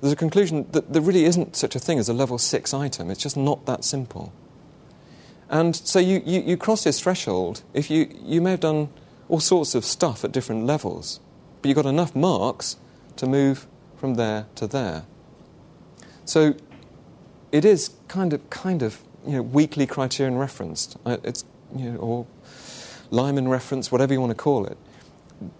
There's 0.00 0.12
a 0.12 0.16
conclusion 0.16 0.66
that 0.72 0.92
there 0.92 1.02
really 1.02 1.24
isn't 1.24 1.56
such 1.56 1.74
a 1.74 1.78
thing 1.78 1.98
as 1.98 2.08
a 2.08 2.14
level 2.14 2.38
6 2.38 2.74
item. 2.74 3.10
It's 3.10 3.22
just 3.22 3.36
not 3.36 3.66
that 3.66 3.84
simple. 3.84 4.32
And 5.50 5.76
so 5.76 5.98
you, 5.98 6.22
you, 6.24 6.40
you 6.40 6.56
cross 6.56 6.84
this 6.84 7.00
threshold 7.00 7.62
if 7.74 7.90
you, 7.90 8.08
you 8.22 8.40
may 8.40 8.52
have 8.52 8.60
done 8.60 8.88
all 9.28 9.40
sorts 9.40 9.74
of 9.74 9.84
stuff 9.84 10.24
at 10.24 10.32
different 10.32 10.64
levels, 10.64 11.20
but 11.60 11.68
you've 11.68 11.76
got 11.76 11.86
enough 11.86 12.14
marks 12.16 12.76
to 13.16 13.26
move 13.26 13.66
from 13.96 14.14
there 14.14 14.46
to 14.54 14.66
there. 14.66 15.04
So 16.24 16.54
it 17.52 17.64
is 17.64 17.90
kind 18.08 18.32
of, 18.32 18.48
kind 18.48 18.82
of 18.82 19.02
you 19.26 19.32
know, 19.32 19.42
weakly 19.42 19.86
criterion 19.86 20.38
referenced. 20.38 20.96
Uh, 21.04 21.18
it's, 21.24 21.44
you 21.76 21.90
know, 21.90 21.98
or 21.98 22.26
Lyman 23.10 23.48
reference, 23.48 23.92
whatever 23.92 24.12
you 24.14 24.20
want 24.20 24.30
to 24.30 24.36
call 24.36 24.66
it 24.66 24.78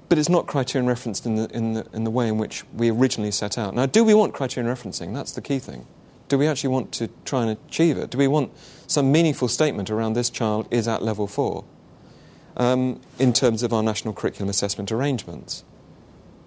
but 0.09 0.19
it's 0.19 0.29
not 0.29 0.47
criterion 0.47 0.87
referenced 0.87 1.27
in 1.27 1.37
the, 1.37 1.49
in, 1.57 1.73
the, 1.75 1.87
in 1.93 2.05
the 2.05 2.11
way 2.11 2.29
in 2.29 2.39
which 2.39 2.65
we 2.75 2.91
originally 2.91 3.31
set 3.31 3.57
out. 3.57 3.75
Now, 3.75 3.87
do 3.87 4.05
we 4.05 4.15
want 4.15 4.35
criterion 4.35 4.71
referencing? 4.71 5.15
That's 5.15 5.33
the 5.33 5.41
key 5.41 5.59
thing. 5.59 5.87
Do 6.31 6.39
we 6.39 6.47
actually 6.47 6.71
want 6.71 6.93
to 6.93 7.11
try 7.25 7.43
and 7.43 7.51
achieve 7.51 7.99
it? 7.99 8.11
Do 8.11 8.17
we 8.17 8.29
want 8.29 8.53
some 8.87 9.11
meaningful 9.11 9.49
statement 9.49 9.91
around 9.91 10.13
this 10.13 10.31
child 10.31 10.69
is 10.71 10.87
at 10.87 11.03
level 11.03 11.27
four 11.27 11.65
um, 12.57 13.01
in 13.19 13.33
terms 13.33 13.65
of 13.65 13.73
our 13.73 13.83
national 13.83 14.15
curriculum 14.15 14.49
assessment 14.49 14.93
arrangements? 14.93 15.65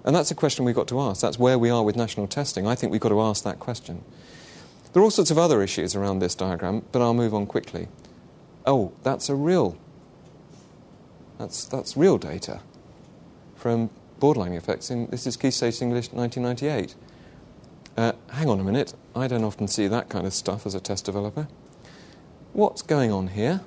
And 0.05 0.15
that's 0.15 0.31
a 0.31 0.35
question 0.35 0.63
we've 0.63 0.73
got 0.73 0.87
to 0.87 1.01
ask. 1.01 1.21
That's 1.21 1.37
where 1.37 1.59
we 1.59 1.69
are 1.69 1.83
with 1.83 1.97
national 1.97 2.27
testing. 2.27 2.65
I 2.65 2.75
think 2.75 2.93
we've 2.93 3.01
got 3.01 3.09
to 3.09 3.19
ask 3.19 3.43
that 3.43 3.59
question. 3.59 4.05
There 4.93 5.01
are 5.01 5.03
all 5.03 5.11
sorts 5.11 5.31
of 5.31 5.37
other 5.37 5.61
issues 5.61 5.95
around 5.95 6.19
this 6.19 6.33
diagram, 6.33 6.85
but 6.93 7.01
I'll 7.01 7.13
move 7.13 7.33
on 7.33 7.45
quickly. 7.45 7.89
Oh, 8.65 8.93
that's 9.03 9.27
a 9.27 9.35
real. 9.35 9.77
That's, 11.39 11.65
that's 11.65 11.97
real 11.97 12.17
data 12.17 12.61
from 13.57 13.89
borderline 14.19 14.53
effects. 14.53 14.89
In, 14.89 15.07
this 15.07 15.27
is 15.27 15.35
Key 15.35 15.51
Stage 15.51 15.81
English 15.81 16.13
1998. 16.13 16.95
Uh, 17.95 18.13
hang 18.31 18.49
on 18.49 18.59
a 18.59 18.63
minute, 18.63 18.95
I 19.15 19.27
don't 19.27 19.43
often 19.43 19.67
see 19.67 19.87
that 19.87 20.09
kind 20.09 20.25
of 20.25 20.33
stuff 20.33 20.65
as 20.65 20.73
a 20.73 20.79
test 20.79 21.05
developer. 21.05 21.47
What's 22.53 22.81
going 22.81 23.11
on 23.11 23.27
here 23.27 23.61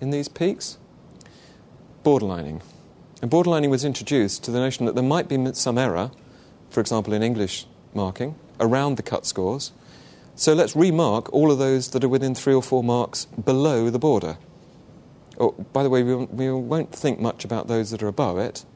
in 0.00 0.10
these 0.10 0.28
peaks? 0.28 0.76
Borderlining. 2.04 2.60
And 3.22 3.30
borderlining 3.30 3.70
was 3.70 3.82
introduced 3.82 4.44
to 4.44 4.50
the 4.50 4.58
notion 4.58 4.84
that 4.84 4.94
there 4.94 5.02
might 5.02 5.26
be 5.26 5.54
some 5.54 5.78
error, 5.78 6.10
for 6.68 6.80
example 6.80 7.14
in 7.14 7.22
English 7.22 7.66
marking, 7.94 8.34
around 8.60 8.96
the 8.96 9.02
cut 9.02 9.24
scores. 9.24 9.72
So 10.34 10.52
let's 10.52 10.76
remark 10.76 11.32
all 11.32 11.50
of 11.50 11.58
those 11.58 11.90
that 11.92 12.04
are 12.04 12.08
within 12.08 12.34
three 12.34 12.54
or 12.54 12.62
four 12.62 12.84
marks 12.84 13.24
below 13.24 13.88
the 13.88 13.98
border. 13.98 14.36
Oh, 15.40 15.52
by 15.72 15.82
the 15.82 15.88
way, 15.88 16.02
we, 16.02 16.14
we 16.14 16.52
won't 16.52 16.92
think 16.92 17.20
much 17.20 17.44
about 17.44 17.68
those 17.68 17.90
that 17.90 18.02
are 18.02 18.08
above 18.08 18.36
it 18.36 18.66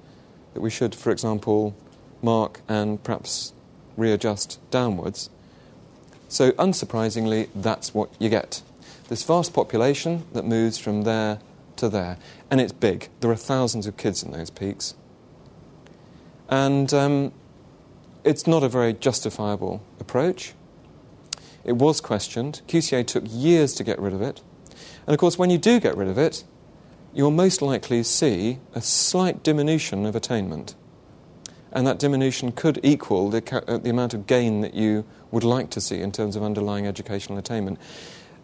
that 0.54 0.62
we 0.62 0.70
should, 0.70 0.94
for 0.94 1.10
example, 1.10 1.76
mark 2.22 2.62
and 2.66 3.02
perhaps 3.04 3.52
readjust 3.98 4.58
downwards. 4.70 5.28
So, 6.28 6.52
unsurprisingly, 6.52 7.48
that's 7.54 7.92
what 7.92 8.10
you 8.18 8.28
get. 8.28 8.62
This 9.08 9.22
vast 9.24 9.52
population 9.52 10.24
that 10.32 10.44
moves 10.44 10.78
from 10.78 11.02
there 11.02 11.40
to 11.76 11.88
there, 11.88 12.18
and 12.50 12.60
it's 12.60 12.72
big. 12.72 13.08
There 13.20 13.30
are 13.30 13.36
thousands 13.36 13.86
of 13.86 13.96
kids 13.96 14.22
in 14.22 14.32
those 14.32 14.50
peaks. 14.50 14.94
And 16.48 16.92
um, 16.94 17.32
it's 18.24 18.46
not 18.46 18.62
a 18.62 18.68
very 18.68 18.92
justifiable 18.92 19.82
approach. 20.00 20.54
It 21.64 21.72
was 21.72 22.00
questioned. 22.00 22.62
QCA 22.68 23.06
took 23.06 23.24
years 23.26 23.74
to 23.74 23.84
get 23.84 23.98
rid 23.98 24.12
of 24.12 24.22
it. 24.22 24.42
And 25.06 25.14
of 25.14 25.18
course, 25.18 25.38
when 25.38 25.50
you 25.50 25.58
do 25.58 25.80
get 25.80 25.96
rid 25.96 26.08
of 26.08 26.18
it, 26.18 26.44
you'll 27.14 27.30
most 27.30 27.62
likely 27.62 28.02
see 28.02 28.58
a 28.74 28.80
slight 28.80 29.42
diminution 29.42 30.06
of 30.06 30.14
attainment. 30.14 30.74
And 31.72 31.86
that 31.86 31.98
diminution 31.98 32.52
could 32.52 32.80
equal 32.82 33.30
the, 33.30 33.64
uh, 33.68 33.78
the 33.78 33.90
amount 33.90 34.14
of 34.14 34.26
gain 34.26 34.62
that 34.62 34.74
you 34.74 35.04
would 35.30 35.44
like 35.44 35.70
to 35.70 35.80
see 35.80 36.00
in 36.00 36.12
terms 36.12 36.36
of 36.36 36.42
underlying 36.42 36.86
educational 36.86 37.38
attainment. 37.38 37.78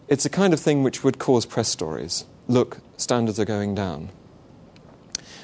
It's 0.07 0.25
a 0.25 0.29
kind 0.29 0.53
of 0.53 0.59
thing 0.59 0.83
which 0.83 1.03
would 1.03 1.17
cause 1.17 1.45
press 1.45 1.67
stories. 1.67 2.25
Look, 2.47 2.79
standards 2.97 3.39
are 3.39 3.45
going 3.45 3.73
down. 3.73 4.09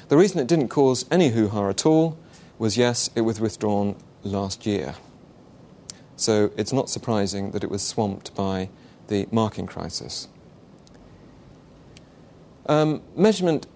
The 0.08 0.16
reason 0.16 0.40
it 0.40 0.46
didn't 0.46 0.68
cause 0.68 1.04
any 1.10 1.30
hoo 1.30 1.48
ha 1.48 1.68
at 1.68 1.84
all 1.84 2.18
was 2.58 2.76
yes, 2.76 3.10
it 3.16 3.22
was 3.22 3.40
withdrawn 3.40 3.96
last 4.22 4.66
year. 4.66 4.94
So 6.16 6.52
it's 6.56 6.72
not 6.72 6.88
surprising 6.88 7.50
that 7.50 7.64
it 7.64 7.70
was 7.70 7.82
swamped 7.82 8.34
by 8.34 8.68
the 9.08 9.26
marking 9.32 9.66
crisis. 9.66 10.28
Um, 12.66 13.02
measurement 13.16 13.66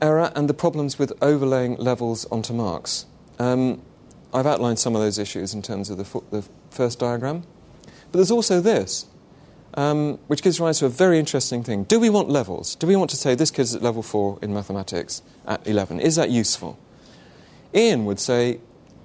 error 0.00 0.32
and 0.34 0.48
the 0.48 0.54
problems 0.54 0.98
with 0.98 1.12
overlaying 1.20 1.76
levels 1.76 2.24
onto 2.26 2.54
marks. 2.54 3.06
Um, 3.38 3.82
I've 4.34 4.46
outlined 4.46 4.78
some 4.78 4.94
of 4.94 5.02
those 5.02 5.18
issues 5.18 5.52
in 5.54 5.62
terms 5.62 5.90
of 5.90 5.98
the, 5.98 6.04
f- 6.04 6.30
the 6.30 6.44
first 6.70 6.98
diagram. 6.98 7.44
But 7.84 8.18
there's 8.18 8.30
also 8.30 8.60
this, 8.60 9.06
um, 9.74 10.18
which 10.26 10.42
gives 10.42 10.60
rise 10.60 10.78
to 10.80 10.86
a 10.86 10.90
very 10.90 11.18
interesting 11.18 11.62
thing. 11.62 11.84
Do 11.84 11.98
we 11.98 12.10
want 12.10 12.28
levels? 12.28 12.74
Do 12.74 12.86
we 12.86 12.96
want 12.96 13.10
to 13.10 13.16
say 13.16 13.34
this 13.34 13.50
kid's 13.50 13.74
at 13.74 13.82
level 13.82 14.02
4 14.02 14.38
in 14.42 14.52
mathematics 14.52 15.22
at 15.46 15.66
11? 15.66 16.00
Is 16.00 16.16
that 16.16 16.30
useful? 16.30 16.78
Ian 17.74 18.04
would 18.04 18.20
say 18.20 18.60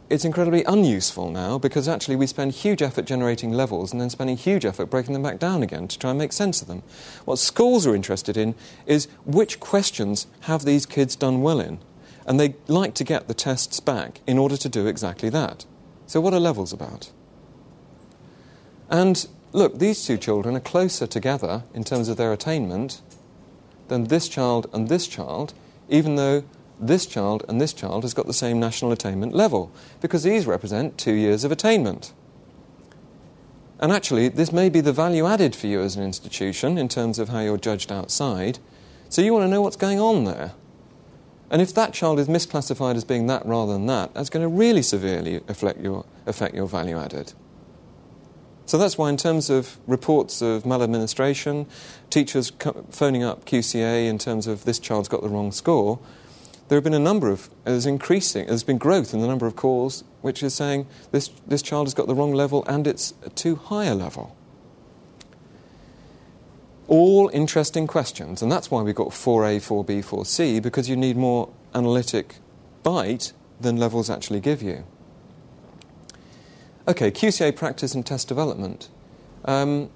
it's 0.10 0.26
incredibly 0.26 0.64
unuseful 0.64 1.32
now 1.32 1.58
because 1.58 1.88
actually 1.88 2.16
we 2.16 2.28
spend 2.28 2.54
huge 2.54 2.82
effort 2.82 3.06
generating 3.06 3.52
levels 3.52 3.92
and 3.92 4.00
then 4.00 4.10
spending 4.10 4.38
huge 4.38 4.66
effort 4.66 4.86
breaking 4.88 5.14
them 5.14 5.24
back 5.24 5.40
down 5.40 5.64
again 5.64 5.88
to 5.88 6.00
try 6.00 6.12
and 6.12 6.20
make 6.20 6.32
sense 6.32 6.62
of 6.62 6.68
them. 6.68 6.84
What 7.26 7.40
schools 7.40 7.86
are 7.86 7.96
interested 7.96 8.38
in 8.38 8.56
is 8.86 9.08
which 9.26 9.60
questions 9.60 10.28
have 10.42 10.64
these 10.64 10.86
kids 10.86 11.16
done 11.16 11.42
well 11.42 11.60
in? 11.60 11.80
And 12.28 12.40
they 12.40 12.56
like 12.68 12.94
to 12.96 13.04
get 13.04 13.28
the 13.28 13.34
tests 13.34 13.80
back 13.80 14.20
in 14.28 14.38
order 14.38 14.58
to 14.58 14.70
do 14.70 14.86
exactly 14.86 15.30
that. 15.30 15.66
So, 16.06 16.22
what 16.22 16.34
are 16.34 16.40
levels 16.40 16.74
about? 16.74 17.10
And 18.90 19.26
look, 19.54 19.80
these 19.80 20.06
two 20.06 20.18
children 20.18 20.56
are 20.56 20.62
closer 20.62 21.08
together 21.08 21.64
in 21.74 21.84
terms 21.84 22.10
of 22.10 22.18
their 22.18 22.34
attainment 22.34 23.02
than 23.88 24.06
this 24.06 24.28
child 24.28 24.70
and 24.74 24.90
this 24.90 25.08
child, 25.08 25.54
even 25.90 26.16
though 26.16 26.44
this 26.80 27.06
child 27.06 27.44
and 27.48 27.60
this 27.60 27.74
child 27.74 28.04
has 28.04 28.14
got 28.14 28.28
the 28.28 28.34
same 28.34 28.60
national 28.60 28.92
attainment 28.92 29.34
level, 29.34 29.72
because 30.02 30.24
these 30.24 30.46
represent 30.46 30.98
two 30.98 31.14
years 31.14 31.44
of 31.44 31.52
attainment. 31.52 32.14
And 33.80 33.92
actually, 33.92 34.28
this 34.30 34.52
may 34.52 34.70
be 34.70 34.82
the 34.82 34.94
value 34.94 35.26
added 35.26 35.56
for 35.56 35.68
you 35.68 35.82
as 35.82 35.96
an 35.96 36.04
institution 36.04 36.78
in 36.78 36.88
terms 36.88 37.20
of 37.20 37.30
how 37.30 37.42
you're 37.42 37.58
judged 37.58 37.92
outside. 37.92 38.60
So 39.10 39.22
you 39.22 39.34
want 39.34 39.44
to 39.44 39.50
know 39.50 39.62
what's 39.62 39.76
going 39.76 40.00
on 40.00 40.24
there. 40.24 40.54
And 41.50 41.62
if 41.62 41.74
that 41.76 41.94
child 41.94 42.20
is 42.20 42.28
misclassified 42.28 42.96
as 42.96 43.06
being 43.06 43.28
that 43.28 43.46
rather 43.46 43.74
than 43.74 43.86
that, 43.86 44.14
that's 44.14 44.30
going 44.30 44.44
to 44.44 44.50
really 44.50 44.82
severely 44.82 45.42
affect 45.48 45.80
your, 45.80 46.06
affect 46.26 46.56
your 46.56 46.68
value 46.68 46.98
added. 46.98 47.34
So 48.66 48.78
that's 48.78 48.98
why, 48.98 49.10
in 49.10 49.16
terms 49.16 49.50
of 49.50 49.78
reports 49.88 50.42
of 50.42 50.66
maladministration, 50.66 51.68
teachers 52.10 52.52
phoning 52.90 53.24
up 53.24 53.46
QCA 53.46 54.10
in 54.10 54.18
terms 54.18 54.46
of 54.46 54.66
this 54.66 54.78
child's 54.78 55.08
got 55.08 55.22
the 55.22 55.30
wrong 55.30 55.54
score, 55.54 56.00
there 56.68 56.76
have 56.76 56.84
been 56.84 56.94
a 56.94 57.00
number 57.00 57.30
of, 57.30 57.50
there's 57.64 57.86
increasing, 57.86 58.48
there's 58.48 58.64
been 58.66 58.78
growth 58.78 59.14
in 59.14 59.22
the 59.22 59.28
number 59.28 59.48
of 59.48 59.56
calls 59.56 60.04
which 60.22 60.44
is 60.44 60.54
saying 60.54 60.86
this, 61.12 61.30
this 61.48 61.62
child 61.62 61.88
has 61.88 61.94
got 61.94 62.08
the 62.08 62.16
wrong 62.16 62.34
level 62.34 62.66
and 62.68 62.86
it's 62.86 63.14
too 63.36 63.56
high 63.56 63.86
a 63.86 63.96
level. 63.96 64.37
All 66.88 67.30
interesting 67.34 67.86
questions, 67.86 68.42
and 68.42 68.50
that's 68.52 68.72
why 68.72 68.82
we've 68.82 68.96
got 68.96 69.10
4A, 69.10 69.58
4B, 69.58 70.06
4C, 70.06 70.62
because 70.62 70.90
you 70.90 70.96
need 70.96 71.18
more 71.18 71.50
analytic 71.74 72.36
bite 72.84 73.34
than 73.60 73.76
levels 73.76 74.10
actually 74.10 74.40
give 74.40 74.62
you. 74.62 74.86
Okay, 76.88 77.12
QCA 77.12 77.54
practice 77.54 77.94
and 77.94 78.06
test 78.06 78.30
development. 78.30 78.88
Um, 79.44 79.90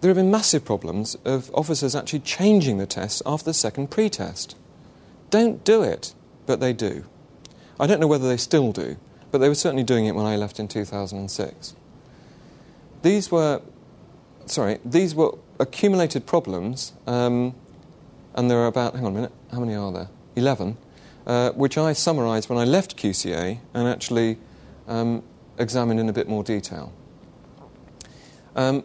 there 0.00 0.08
have 0.08 0.16
been 0.16 0.30
massive 0.30 0.64
problems 0.64 1.16
of 1.26 1.50
officers 1.54 1.94
actually 1.94 2.20
changing 2.20 2.78
the 2.78 2.86
tests 2.86 3.22
after 3.26 3.44
the 3.44 3.54
second 3.54 3.90
pre-test. 3.90 4.56
Don't 5.28 5.62
do 5.64 5.82
it, 5.82 6.14
but 6.46 6.60
they 6.60 6.72
do. 6.72 7.04
I 7.78 7.86
don't 7.86 8.00
know 8.00 8.06
whether 8.06 8.26
they 8.26 8.38
still 8.38 8.72
do, 8.72 8.96
but 9.30 9.38
they 9.38 9.48
were 9.48 9.54
certainly 9.54 9.84
doing 9.84 10.06
it 10.06 10.14
when 10.14 10.24
I 10.24 10.36
left 10.36 10.58
in 10.58 10.68
2006. 10.68 11.74
These 13.02 13.30
were, 13.30 13.60
sorry, 14.46 14.78
these 14.84 15.14
were 15.14 15.32
accumulated 15.58 16.26
problems, 16.26 16.92
um, 17.06 17.54
and 18.34 18.50
there 18.50 18.58
are 18.58 18.66
about, 18.66 18.94
hang 18.94 19.04
on 19.04 19.12
a 19.12 19.14
minute, 19.14 19.32
how 19.50 19.60
many 19.60 19.74
are 19.74 19.92
there? 19.92 20.08
11, 20.36 20.76
uh, 21.26 21.50
which 21.52 21.76
I 21.76 21.92
summarised 21.92 22.48
when 22.48 22.58
I 22.58 22.64
left 22.64 22.96
QCA 22.96 23.58
and 23.74 23.88
actually 23.88 24.38
um, 24.88 25.22
examined 25.58 26.00
in 26.00 26.08
a 26.08 26.12
bit 26.12 26.28
more 26.28 26.42
detail. 26.42 26.92
Um, 28.54 28.82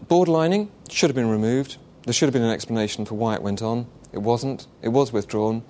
should 0.89 1.09
have 1.09 1.15
been 1.15 1.29
removed. 1.29 1.77
There 2.03 2.13
should 2.13 2.27
have 2.27 2.33
been 2.33 2.43
an 2.43 2.51
explanation 2.51 3.05
for 3.05 3.15
why 3.15 3.35
it 3.35 3.41
went 3.41 3.61
on. 3.61 3.87
It 4.13 4.19
wasn't. 4.19 4.67
It 4.81 4.89
was 4.89 5.11
withdrawn. 5.11 5.63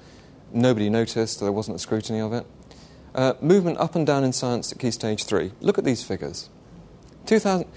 Nobody 0.53 0.89
noticed. 0.89 1.39
There 1.39 1.51
wasn't 1.51 1.77
a 1.77 1.79
scrutiny 1.79 2.19
of 2.19 2.33
it. 2.33 2.45
Uh, 3.15 3.33
movement 3.41 3.79
up 3.79 3.95
and 3.95 4.05
down 4.05 4.23
in 4.23 4.31
science 4.31 4.71
at 4.71 4.77
key 4.77 4.91
stage 4.91 5.23
three. 5.23 5.51
Look 5.59 5.79
at 5.79 5.83
these 5.83 6.03
figures. 6.03 6.49
2000, 7.25 7.67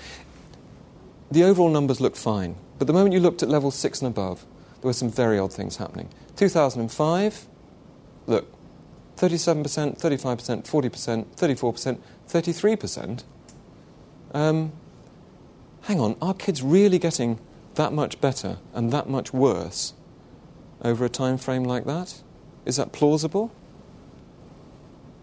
the 1.31 1.45
overall 1.45 1.71
numbers 1.71 2.01
look 2.01 2.17
fine, 2.17 2.57
but 2.81 2.87
the 2.87 2.95
moment 2.95 3.13
you 3.13 3.21
looked 3.21 3.43
at 3.43 3.51
level 3.51 3.71
six 3.71 4.01
and 4.01 4.09
above, 4.09 4.47
there 4.81 4.89
were 4.89 4.95
some 4.95 5.11
very 5.11 5.39
odd 5.39 5.53
things 5.53 5.77
happening. 5.77 6.09
2005, 6.37 7.47
look, 8.27 8.51
37%, 9.19 10.01
35%, 10.01 10.65
40%, 10.65 11.27
34%, 11.37 11.99
33%. 12.27 13.25
Um, 14.33 14.73
hang 15.83 16.01
on, 16.01 16.17
are 16.23 16.33
kids 16.33 16.63
really 16.63 16.99
getting 16.99 17.39
that 17.75 17.93
much 17.93 18.19
better 18.19 18.57
and 18.73 18.91
that 18.93 19.11
much 19.11 19.35
worse 19.35 19.93
over 20.81 21.05
a 21.05 21.11
time 21.11 21.37
frame 21.37 21.65
like 21.65 21.85
that? 21.85 22.23
Is 22.65 22.77
that 22.77 22.93
plausible? 22.93 23.53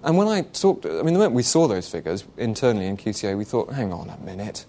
And 0.03 0.15
when 0.15 0.27
I 0.27 0.41
talked, 0.41 0.85
I 0.85 1.01
mean, 1.01 1.05
the 1.05 1.19
moment 1.19 1.33
we 1.33 1.41
saw 1.41 1.67
those 1.67 1.89
figures 1.89 2.23
internally 2.37 2.85
in 2.85 2.97
QCA, 2.97 3.35
we 3.35 3.45
thought, 3.45 3.73
hang 3.73 3.91
on 3.91 4.11
a 4.11 4.17
minute, 4.17 4.67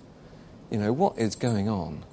you 0.71 0.79
know, 0.79 0.91
what 0.95 1.19
is 1.19 1.37
going 1.37 1.69
on? 1.69 2.07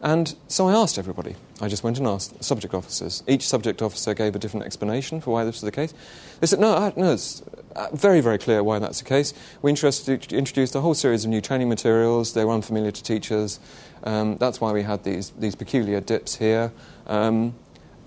And 0.00 0.36
so 0.46 0.68
I 0.68 0.74
asked 0.74 0.96
everybody. 0.96 1.34
I 1.60 1.66
just 1.66 1.82
went 1.82 1.98
and 1.98 2.06
asked 2.06 2.44
subject 2.44 2.72
officers. 2.72 3.24
Each 3.26 3.46
subject 3.46 3.82
officer 3.82 4.14
gave 4.14 4.36
a 4.36 4.38
different 4.38 4.64
explanation 4.64 5.20
for 5.20 5.32
why 5.32 5.44
this 5.44 5.56
was 5.56 5.62
the 5.62 5.72
case. 5.72 5.92
They 6.40 6.46
said, 6.46 6.60
no, 6.60 6.74
I, 6.76 6.92
no, 6.94 7.14
it's 7.14 7.42
uh, 7.74 7.88
very, 7.92 8.20
very 8.20 8.38
clear 8.38 8.62
why 8.62 8.78
that's 8.78 9.00
the 9.00 9.04
case. 9.04 9.34
We 9.60 9.70
introduced 9.70 10.74
a 10.76 10.80
whole 10.80 10.94
series 10.94 11.24
of 11.24 11.30
new 11.30 11.40
training 11.40 11.68
materials. 11.68 12.32
They 12.34 12.44
were 12.44 12.54
unfamiliar 12.54 12.92
to 12.92 13.02
teachers. 13.02 13.58
Um, 14.04 14.36
that's 14.36 14.60
why 14.60 14.70
we 14.70 14.84
had 14.84 15.02
these, 15.02 15.30
these 15.30 15.56
peculiar 15.56 16.00
dips 16.00 16.36
here. 16.36 16.72
Um, 17.08 17.56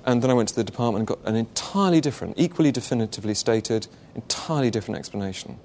and 0.05 0.21
then 0.21 0.31
I 0.31 0.33
went 0.33 0.47
to 0.49 0.55
the 0.55 0.63
department 0.63 1.01
and 1.01 1.07
got 1.07 1.27
an 1.27 1.35
entirely 1.35 1.99
different, 1.99 2.35
equally 2.37 2.71
definitively 2.71 3.33
stated, 3.33 3.87
entirely 4.15 4.71
different 4.71 4.97
explanation. 4.97 5.59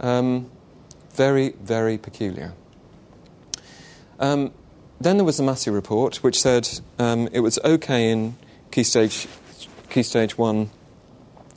Um, 0.00 0.50
very, 1.12 1.50
very 1.60 1.98
peculiar. 1.98 2.54
Um, 4.24 4.54
then 5.02 5.18
there 5.18 5.24
was 5.26 5.36
the 5.36 5.42
Massey 5.42 5.70
report, 5.70 6.22
which 6.22 6.40
said 6.40 6.66
um, 6.98 7.28
it 7.30 7.40
was 7.40 7.58
okay 7.62 8.10
in 8.10 8.36
key 8.70 8.82
stage, 8.82 9.28
key 9.90 10.02
stage 10.02 10.38
one, 10.38 10.70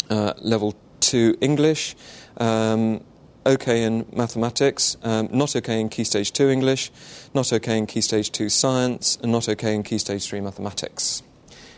uh, 0.09 0.33
level 0.39 0.75
two 0.99 1.37
English, 1.39 1.95
um, 2.41 2.99
okay 3.45 3.83
in 3.83 4.05
mathematics, 4.11 4.97
um, 5.01 5.29
not 5.31 5.55
okay 5.55 5.79
in 5.79 5.87
key 5.87 6.03
stage 6.03 6.33
two 6.33 6.49
English, 6.49 6.91
not 7.33 7.53
okay 7.53 7.77
in 7.77 7.85
key 7.85 8.01
stage 8.01 8.33
two 8.33 8.49
science, 8.49 9.17
and 9.23 9.31
not 9.31 9.47
okay 9.47 9.73
in 9.73 9.81
key 9.81 9.97
stage 9.97 10.27
three 10.27 10.41
mathematics. 10.41 11.23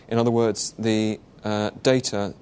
In 0.07 0.17
other 0.17 0.31
words, 0.31 0.73
the 0.79 1.19
uh, 1.43 1.69
data 1.83 2.33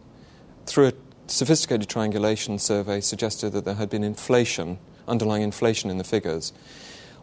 through 0.66 0.88
a 0.88 0.94
sophisticated 1.28 1.90
triangulation 1.90 2.60
survey 2.60 3.02
suggested 3.02 3.50
that 3.52 3.66
there 3.66 3.76
had 3.76 3.90
been 3.90 4.06
inflation, 4.06 4.80
underlying 5.06 5.42
inflation 5.42 5.90
in 5.90 5.98
the 5.98 6.06
figures. 6.06 6.54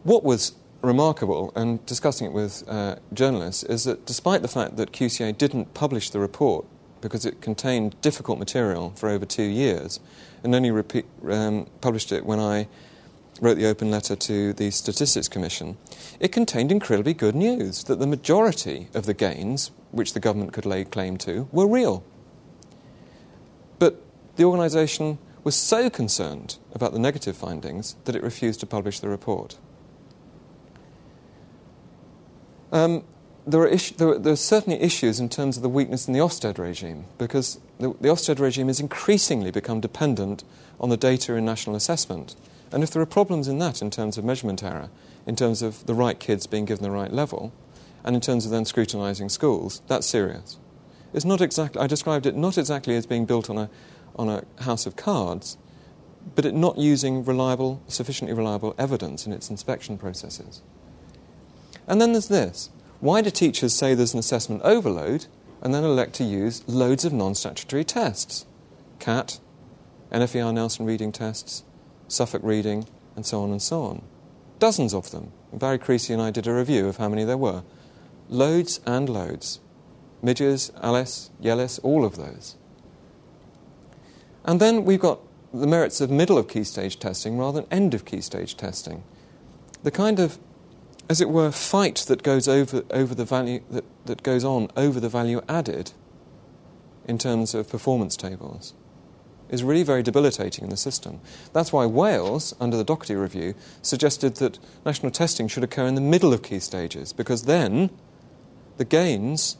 What 0.02 0.22
was 0.22 0.52
remarkable, 0.84 1.52
and 1.56 1.84
discussing 1.86 2.26
it 2.26 2.32
with 2.32 2.62
uh, 2.68 2.96
journalists, 3.12 3.62
is 3.64 3.84
that 3.84 4.06
despite 4.06 4.42
the 4.42 4.48
fact 4.48 4.76
that 4.76 4.92
QCA 4.92 5.36
didn't 5.36 5.74
publish 5.74 6.10
the 6.10 6.20
report 6.20 6.66
because 7.00 7.26
it 7.26 7.40
contained 7.40 8.00
difficult 8.00 8.38
material 8.38 8.90
for 8.96 9.08
over 9.08 9.26
two 9.26 9.42
years, 9.42 10.00
and 10.42 10.54
only 10.54 10.70
repeat, 10.70 11.04
um, 11.28 11.66
published 11.80 12.12
it 12.12 12.24
when 12.24 12.40
I 12.40 12.66
wrote 13.40 13.56
the 13.56 13.66
open 13.66 13.90
letter 13.90 14.16
to 14.16 14.52
the 14.52 14.70
Statistics 14.70 15.28
Commission, 15.28 15.76
it 16.20 16.32
contained 16.32 16.70
incredibly 16.70 17.14
good 17.14 17.34
news 17.34 17.84
that 17.84 17.98
the 17.98 18.06
majority 18.06 18.88
of 18.94 19.06
the 19.06 19.14
gains, 19.14 19.70
which 19.90 20.12
the 20.12 20.20
government 20.20 20.52
could 20.52 20.66
lay 20.66 20.84
claim 20.84 21.16
to, 21.18 21.48
were 21.52 21.66
real. 21.66 22.04
But 23.78 24.00
the 24.36 24.44
organisation 24.44 25.18
was 25.42 25.56
so 25.56 25.90
concerned 25.90 26.56
about 26.72 26.92
the 26.92 26.98
negative 26.98 27.36
findings 27.36 27.96
that 28.04 28.16
it 28.16 28.22
refused 28.22 28.60
to 28.60 28.66
publish 28.66 29.00
the 29.00 29.08
report. 29.08 29.58
Um, 32.74 33.04
there, 33.46 33.62
are 33.62 33.76
there, 33.76 34.08
are, 34.08 34.18
there, 34.18 34.32
are 34.32 34.36
certainly 34.36 34.80
issues 34.80 35.20
in 35.20 35.28
terms 35.28 35.56
of 35.56 35.62
the 35.62 35.68
weakness 35.68 36.08
in 36.08 36.12
the 36.12 36.18
Ofsted 36.18 36.58
regime 36.58 37.04
because 37.18 37.60
the, 37.78 37.90
the 38.00 38.08
Ofsted 38.08 38.40
regime 38.40 38.66
has 38.66 38.80
increasingly 38.80 39.52
become 39.52 39.80
dependent 39.80 40.42
on 40.80 40.88
the 40.88 40.96
data 40.96 41.34
in 41.36 41.44
national 41.44 41.76
assessment. 41.76 42.34
And 42.72 42.82
if 42.82 42.90
there 42.90 43.00
are 43.00 43.06
problems 43.06 43.46
in 43.46 43.60
that 43.60 43.80
in 43.80 43.92
terms 43.92 44.18
of 44.18 44.24
measurement 44.24 44.64
error, 44.64 44.90
in 45.24 45.36
terms 45.36 45.62
of 45.62 45.86
the 45.86 45.94
right 45.94 46.18
kids 46.18 46.48
being 46.48 46.64
given 46.64 46.82
the 46.82 46.90
right 46.90 47.12
level, 47.12 47.52
and 48.02 48.16
in 48.16 48.20
terms 48.20 48.44
of 48.44 48.50
then 48.50 48.64
scrutinising 48.64 49.28
schools, 49.28 49.80
that's 49.86 50.08
serious. 50.08 50.58
It's 51.12 51.24
not 51.24 51.40
exactly, 51.40 51.80
I 51.80 51.86
described 51.86 52.26
it 52.26 52.34
not 52.34 52.58
exactly 52.58 52.96
as 52.96 53.06
being 53.06 53.24
built 53.24 53.48
on 53.48 53.56
a, 53.56 53.70
on 54.16 54.28
a 54.28 54.42
house 54.64 54.84
of 54.84 54.96
cards, 54.96 55.56
but 56.34 56.44
it 56.44 56.54
not 56.54 56.76
using 56.76 57.24
reliable, 57.24 57.84
sufficiently 57.86 58.34
reliable 58.34 58.74
evidence 58.78 59.26
in 59.26 59.32
its 59.32 59.48
inspection 59.48 59.96
processes. 59.96 60.60
And 61.86 62.00
then 62.00 62.12
there's 62.12 62.28
this 62.28 62.70
why 63.00 63.20
do 63.20 63.30
teachers 63.30 63.74
say 63.74 63.94
there's 63.94 64.14
an 64.14 64.20
assessment 64.20 64.62
overload 64.62 65.26
and 65.60 65.74
then 65.74 65.84
elect 65.84 66.14
to 66.14 66.24
use 66.24 66.66
loads 66.66 67.04
of 67.04 67.12
non 67.12 67.34
statutory 67.34 67.84
tests? 67.84 68.46
CAT, 68.98 69.40
NFER 70.10 70.54
Nelson 70.54 70.86
reading 70.86 71.12
tests, 71.12 71.64
Suffolk 72.08 72.42
reading, 72.42 72.86
and 73.16 73.26
so 73.26 73.42
on 73.42 73.50
and 73.50 73.60
so 73.60 73.82
on. 73.82 74.02
Dozens 74.58 74.94
of 74.94 75.10
them. 75.10 75.32
Barry 75.52 75.78
Creasy 75.78 76.12
and 76.12 76.22
I 76.22 76.30
did 76.30 76.46
a 76.46 76.54
review 76.54 76.88
of 76.88 76.96
how 76.96 77.08
many 77.08 77.24
there 77.24 77.36
were. 77.36 77.62
Loads 78.28 78.80
and 78.86 79.08
loads. 79.08 79.60
MidYIS, 80.22 80.70
ALIS, 80.80 81.30
YELLIS, 81.40 81.78
all 81.80 82.04
of 82.04 82.16
those. 82.16 82.56
And 84.44 84.60
then 84.60 84.84
we've 84.84 85.00
got 85.00 85.20
the 85.52 85.66
merits 85.66 86.00
of 86.00 86.10
middle 86.10 86.38
of 86.38 86.48
key 86.48 86.64
stage 86.64 86.98
testing 86.98 87.36
rather 87.36 87.60
than 87.60 87.72
end 87.72 87.94
of 87.94 88.04
key 88.04 88.20
stage 88.20 88.56
testing. 88.56 89.04
The 89.82 89.90
kind 89.90 90.18
of 90.18 90.38
as 91.08 91.20
it 91.20 91.28
were, 91.28 91.50
fight 91.50 91.96
that 92.08 92.22
goes 92.22 92.48
over, 92.48 92.82
over 92.90 93.14
the 93.14 93.24
value 93.24 93.62
that, 93.70 93.84
that 94.06 94.22
goes 94.22 94.44
on 94.44 94.68
over 94.76 95.00
the 95.00 95.08
value 95.08 95.42
added 95.48 95.92
in 97.06 97.18
terms 97.18 97.54
of 97.54 97.68
performance 97.68 98.16
tables 98.16 98.74
is 99.50 99.62
really 99.62 99.82
very 99.82 100.02
debilitating 100.02 100.64
in 100.64 100.70
the 100.70 100.76
system. 100.76 101.20
That's 101.52 101.72
why 101.72 101.86
Wales, 101.86 102.54
under 102.60 102.76
the 102.76 102.84
Daugherty 102.84 103.14
review, 103.14 103.54
suggested 103.82 104.36
that 104.36 104.58
national 104.84 105.12
testing 105.12 105.48
should 105.48 105.64
occur 105.64 105.86
in 105.86 105.94
the 105.94 106.00
middle 106.00 106.32
of 106.32 106.42
key 106.42 106.58
stages 106.58 107.12
because 107.12 107.44
then 107.44 107.90
the 108.78 108.84
gains 108.84 109.56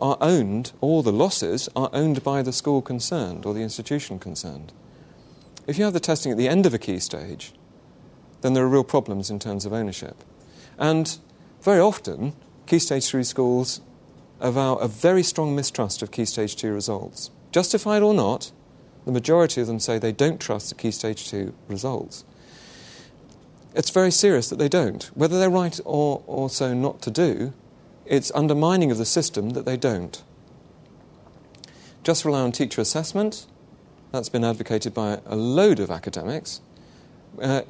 are 0.00 0.18
owned, 0.20 0.72
or 0.82 1.02
the 1.02 1.12
losses 1.12 1.68
are 1.74 1.88
owned 1.92 2.22
by 2.22 2.42
the 2.42 2.52
school 2.52 2.82
concerned 2.82 3.46
or 3.46 3.54
the 3.54 3.62
institution 3.62 4.18
concerned. 4.18 4.72
If 5.66 5.78
you 5.78 5.84
have 5.84 5.94
the 5.94 6.00
testing 6.00 6.30
at 6.30 6.38
the 6.38 6.48
end 6.48 6.66
of 6.66 6.74
a 6.74 6.78
key 6.78 7.00
stage, 7.00 7.54
then 8.42 8.52
there 8.52 8.64
are 8.64 8.68
real 8.68 8.84
problems 8.84 9.30
in 9.30 9.38
terms 9.38 9.64
of 9.64 9.72
ownership. 9.72 10.22
And 10.78 11.18
very 11.62 11.80
often, 11.80 12.34
Key 12.66 12.78
Stage 12.78 13.08
3 13.08 13.22
schools 13.24 13.80
avow 14.40 14.74
a 14.76 14.88
very 14.88 15.22
strong 15.22 15.54
mistrust 15.54 16.02
of 16.02 16.10
Key 16.10 16.24
Stage 16.24 16.56
2 16.56 16.72
results. 16.72 17.30
Justified 17.52 18.02
or 18.02 18.12
not, 18.12 18.52
the 19.04 19.12
majority 19.12 19.60
of 19.60 19.66
them 19.66 19.80
say 19.80 19.98
they 19.98 20.12
don't 20.12 20.40
trust 20.40 20.68
the 20.68 20.74
Key 20.74 20.90
Stage 20.90 21.28
2 21.28 21.54
results. 21.68 22.24
It's 23.74 23.90
very 23.90 24.10
serious 24.10 24.48
that 24.48 24.58
they 24.58 24.68
don't. 24.68 25.04
Whether 25.14 25.38
they're 25.38 25.50
right 25.50 25.78
or, 25.84 26.22
or 26.26 26.50
so 26.50 26.74
not 26.74 27.02
to 27.02 27.10
do, 27.10 27.52
it's 28.04 28.32
undermining 28.34 28.90
of 28.90 28.98
the 28.98 29.04
system 29.04 29.50
that 29.50 29.64
they 29.64 29.76
don't. 29.76 30.22
Just 32.02 32.24
rely 32.24 32.40
on 32.40 32.52
teacher 32.52 32.80
assessment. 32.80 33.46
That's 34.12 34.28
been 34.28 34.44
advocated 34.44 34.94
by 34.94 35.20
a 35.26 35.36
load 35.36 35.80
of 35.80 35.90
academics. 35.90 36.60
Uh, 37.40 37.62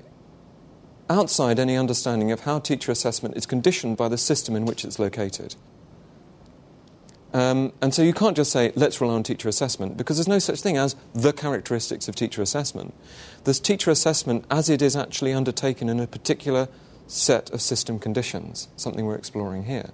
outside 1.09 1.59
any 1.59 1.77
understanding 1.77 2.33
of 2.33 2.41
how 2.41 2.59
teacher 2.59 2.91
assessment 2.93 3.37
is 3.37 3.47
conditioned 3.47 3.97
by 3.97 4.09
the 4.09 4.19
system 4.19 4.57
in 4.57 4.65
which 4.65 4.85
it's 4.85 4.99
located. 4.99 5.55
Um, 7.33 7.73
and 7.83 7.93
so 7.93 8.03
you 8.03 8.15
can't 8.15 8.37
just 8.37 8.51
say, 8.51 8.73
let's 8.77 9.01
rely 9.01 9.15
on 9.15 9.23
teacher 9.23 9.49
assessment, 9.49 9.97
because 9.97 10.17
there's 10.17 10.29
no 10.29 10.39
such 10.39 10.61
thing 10.61 10.77
as 10.77 10.97
the 11.15 11.33
characteristics 11.33 12.09
of 12.09 12.15
teacher 12.15 12.41
assessment. 12.41 12.95
There's 13.45 13.61
teacher 13.61 13.91
assessment 13.91 14.45
as 14.51 14.71
it 14.71 14.81
is 14.81 14.97
actually 14.97 15.33
undertaken 15.33 15.89
in 15.89 16.01
a 16.01 16.07
particular 16.07 16.69
set 17.07 17.51
of 17.51 17.61
system 17.61 17.99
conditions, 17.99 18.69
something 18.77 19.05
we're 19.05 19.17
exploring 19.17 19.65
here. 19.65 19.91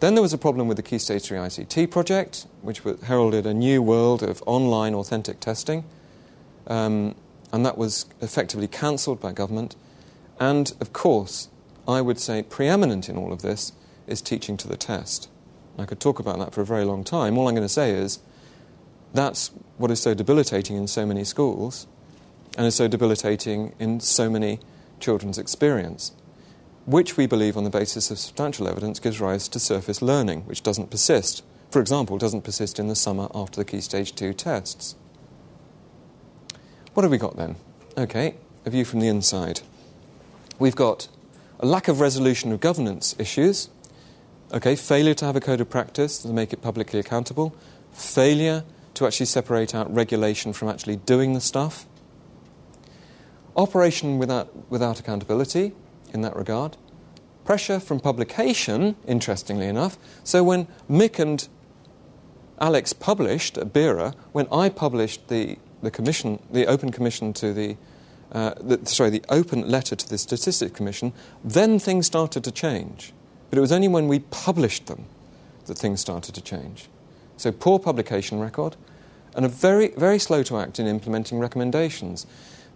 Then 0.00 0.14
there 0.14 0.22
was 0.22 0.32
a 0.32 0.38
problem 0.38 0.66
with 0.66 0.76
the 0.76 0.82
Key 0.82 0.98
Stage 0.98 1.22
3 1.24 1.38
ICT 1.38 1.90
project, 1.90 2.46
which 2.62 2.82
heralded 3.04 3.46
a 3.46 3.52
new 3.52 3.82
world 3.82 4.22
of 4.22 4.42
online 4.46 4.94
authentic 4.94 5.40
testing, 5.40 5.84
um, 6.68 7.14
and 7.52 7.66
that 7.66 7.76
was 7.76 8.06
effectively 8.20 8.68
cancelled 8.68 9.20
by 9.20 9.32
government. 9.32 9.76
And 10.40 10.72
of 10.80 10.92
course, 10.92 11.48
I 11.86 12.00
would 12.00 12.18
say 12.18 12.42
preeminent 12.42 13.08
in 13.08 13.16
all 13.16 13.32
of 13.32 13.42
this 13.42 13.72
is 14.06 14.22
teaching 14.22 14.56
to 14.56 14.68
the 14.68 14.76
test. 14.76 15.28
I 15.78 15.84
could 15.84 16.00
talk 16.00 16.18
about 16.18 16.38
that 16.38 16.54
for 16.54 16.62
a 16.62 16.66
very 16.66 16.84
long 16.84 17.04
time. 17.04 17.38
All 17.38 17.46
I'm 17.46 17.54
going 17.54 17.66
to 17.66 17.68
say 17.68 17.92
is 17.92 18.18
that's 19.12 19.50
what 19.76 19.90
is 19.90 20.00
so 20.00 20.14
debilitating 20.14 20.76
in 20.76 20.86
so 20.86 21.04
many 21.04 21.24
schools 21.24 21.86
and 22.56 22.66
is 22.66 22.74
so 22.74 22.88
debilitating 22.88 23.74
in 23.78 24.00
so 24.00 24.28
many 24.30 24.60
children's 24.98 25.38
experience, 25.38 26.12
which 26.86 27.16
we 27.16 27.26
believe, 27.26 27.56
on 27.56 27.64
the 27.64 27.70
basis 27.70 28.10
of 28.10 28.18
substantial 28.18 28.66
evidence, 28.66 28.98
gives 28.98 29.20
rise 29.20 29.48
to 29.48 29.58
surface 29.58 30.02
learning, 30.02 30.40
which 30.46 30.62
doesn't 30.62 30.90
persist. 30.90 31.42
For 31.70 31.80
example, 31.80 32.18
doesn't 32.18 32.42
persist 32.42 32.78
in 32.78 32.88
the 32.88 32.96
summer 32.96 33.28
after 33.34 33.56
the 33.60 33.64
Key 33.64 33.80
Stage 33.80 34.14
2 34.14 34.32
tests. 34.32 34.96
What 36.94 37.04
have 37.04 37.12
we 37.12 37.18
got 37.18 37.36
then? 37.36 37.56
Okay, 37.96 38.34
a 38.64 38.70
view 38.70 38.84
from 38.84 39.00
the 39.00 39.08
inside. 39.08 39.60
We've 40.60 40.76
got 40.76 41.08
a 41.58 41.64
lack 41.64 41.88
of 41.88 42.00
resolution 42.00 42.52
of 42.52 42.60
governance 42.60 43.16
issues, 43.18 43.70
okay, 44.52 44.76
failure 44.76 45.14
to 45.14 45.24
have 45.24 45.34
a 45.34 45.40
code 45.40 45.62
of 45.62 45.70
practice 45.70 46.18
to 46.18 46.28
make 46.28 46.52
it 46.52 46.60
publicly 46.60 47.00
accountable, 47.00 47.56
failure 47.94 48.64
to 48.92 49.06
actually 49.06 49.24
separate 49.24 49.74
out 49.74 49.92
regulation 49.92 50.52
from 50.52 50.68
actually 50.68 50.96
doing 50.96 51.32
the 51.32 51.40
stuff, 51.40 51.86
operation 53.56 54.18
without, 54.18 54.54
without 54.70 55.00
accountability 55.00 55.72
in 56.12 56.20
that 56.20 56.36
regard, 56.36 56.76
pressure 57.46 57.80
from 57.80 57.98
publication, 57.98 58.96
interestingly 59.06 59.66
enough. 59.66 59.96
So 60.24 60.44
when 60.44 60.66
Mick 60.90 61.18
and 61.18 61.48
Alex 62.60 62.92
published 62.92 63.56
at 63.56 63.72
BERA, 63.72 64.14
when 64.32 64.46
I 64.52 64.68
published 64.68 65.28
the, 65.28 65.56
the 65.80 65.90
commission, 65.90 66.38
the 66.52 66.66
open 66.66 66.92
commission 66.92 67.32
to 67.32 67.54
the 67.54 67.78
uh, 68.32 68.54
the, 68.60 68.84
sorry, 68.86 69.10
the 69.10 69.24
open 69.28 69.68
letter 69.68 69.96
to 69.96 70.08
the 70.08 70.18
Statistics 70.18 70.76
Commission, 70.76 71.12
then 71.44 71.78
things 71.78 72.06
started 72.06 72.44
to 72.44 72.52
change. 72.52 73.12
But 73.48 73.58
it 73.58 73.60
was 73.60 73.72
only 73.72 73.88
when 73.88 74.08
we 74.08 74.20
published 74.20 74.86
them 74.86 75.06
that 75.66 75.78
things 75.78 76.00
started 76.00 76.34
to 76.34 76.40
change. 76.40 76.88
So 77.36 77.52
poor 77.52 77.78
publication 77.78 78.38
record, 78.38 78.76
and 79.34 79.44
a 79.44 79.48
very, 79.48 79.88
very 79.88 80.18
slow 80.18 80.42
to 80.44 80.58
act 80.58 80.78
in 80.78 80.86
implementing 80.86 81.38
recommendations. 81.38 82.26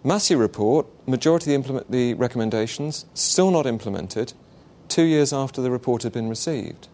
Massey 0.03 0.35
report, 0.35 0.87
majority 1.07 1.55
of 1.55 1.67
the, 1.67 1.85
the 1.89 2.15
recommendations 2.15 3.07
still 3.15 3.51
not 3.51 3.67
implemented 3.67 4.33
two 4.89 5.03
years 5.03 5.33
after 5.33 5.63
the 5.63 5.71
report 5.71 6.03
had 6.03 6.13
been 6.13 6.29
received. 6.29 6.89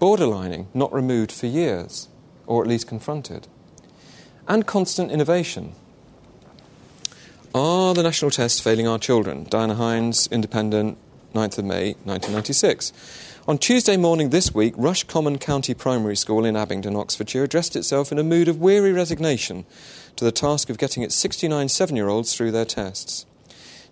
Borderlining, 0.00 0.66
not 0.74 0.92
removed 0.92 1.30
for 1.30 1.46
years, 1.46 2.08
or 2.46 2.62
at 2.62 2.68
least 2.68 2.88
confronted. 2.88 3.48
And 4.48 4.66
constant 4.66 5.10
innovation. 5.10 5.74
Are 7.56 7.94
the 7.94 8.02
national 8.02 8.32
tests 8.32 8.58
failing 8.58 8.88
our 8.88 8.98
children? 8.98 9.46
Diana 9.48 9.76
Hinds, 9.76 10.26
Independent, 10.32 10.98
9th 11.34 11.58
of 11.58 11.64
May, 11.64 11.92
1996. 12.02 12.92
On 13.46 13.58
Tuesday 13.58 13.96
morning 13.96 14.30
this 14.30 14.52
week, 14.52 14.74
Rush 14.76 15.04
Common 15.04 15.38
County 15.38 15.72
Primary 15.72 16.16
School 16.16 16.44
in 16.44 16.56
Abingdon, 16.56 16.96
Oxfordshire, 16.96 17.44
addressed 17.44 17.76
itself 17.76 18.10
in 18.10 18.18
a 18.18 18.24
mood 18.24 18.48
of 18.48 18.58
weary 18.58 18.90
resignation 18.90 19.66
to 20.16 20.24
the 20.24 20.32
task 20.32 20.68
of 20.68 20.78
getting 20.78 21.04
its 21.04 21.14
69 21.14 21.68
seven 21.68 21.94
year 21.94 22.08
olds 22.08 22.34
through 22.34 22.50
their 22.50 22.64
tests. 22.64 23.24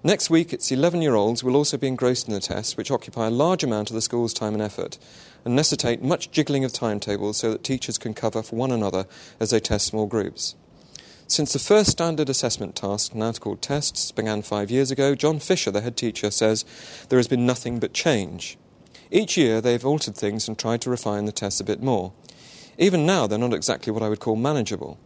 Next 0.02 0.28
week, 0.28 0.52
its 0.52 0.72
11 0.72 1.00
year 1.00 1.14
olds 1.14 1.44
will 1.44 1.54
also 1.54 1.76
be 1.76 1.86
engrossed 1.86 2.26
in 2.26 2.34
the 2.34 2.40
tests, 2.40 2.76
which 2.76 2.90
occupy 2.90 3.28
a 3.28 3.30
large 3.30 3.62
amount 3.62 3.90
of 3.90 3.94
the 3.94 4.02
school's 4.02 4.34
time 4.34 4.54
and 4.54 4.62
effort 4.62 4.98
and 5.44 5.54
necessitate 5.54 6.02
much 6.02 6.32
jiggling 6.32 6.64
of 6.64 6.72
timetables 6.72 7.36
so 7.36 7.52
that 7.52 7.62
teachers 7.62 7.96
can 7.96 8.12
cover 8.12 8.42
for 8.42 8.56
one 8.56 8.72
another 8.72 9.06
as 9.38 9.50
they 9.50 9.60
test 9.60 9.86
small 9.86 10.06
groups. 10.06 10.56
Since 11.32 11.54
the 11.54 11.58
first 11.58 11.92
standard 11.92 12.28
assessment 12.28 12.76
task, 12.76 13.14
now 13.14 13.32
called 13.32 13.62
tests, 13.62 14.12
began 14.12 14.42
five 14.42 14.70
years 14.70 14.90
ago, 14.90 15.14
John 15.14 15.38
Fisher, 15.38 15.70
the 15.70 15.80
head 15.80 15.96
teacher, 15.96 16.30
says 16.30 16.66
there 17.08 17.18
has 17.18 17.26
been 17.26 17.46
nothing 17.46 17.78
but 17.78 17.94
change. 17.94 18.58
Each 19.10 19.38
year 19.38 19.62
they've 19.62 19.82
altered 19.86 20.14
things 20.14 20.46
and 20.46 20.58
tried 20.58 20.82
to 20.82 20.90
refine 20.90 21.24
the 21.24 21.32
tests 21.32 21.58
a 21.58 21.64
bit 21.64 21.82
more. 21.82 22.12
Even 22.76 23.06
now, 23.06 23.26
they're 23.26 23.38
not 23.38 23.54
exactly 23.54 23.90
what 23.90 24.02
I 24.02 24.10
would 24.10 24.20
call 24.20 24.36
manageable 24.36 25.00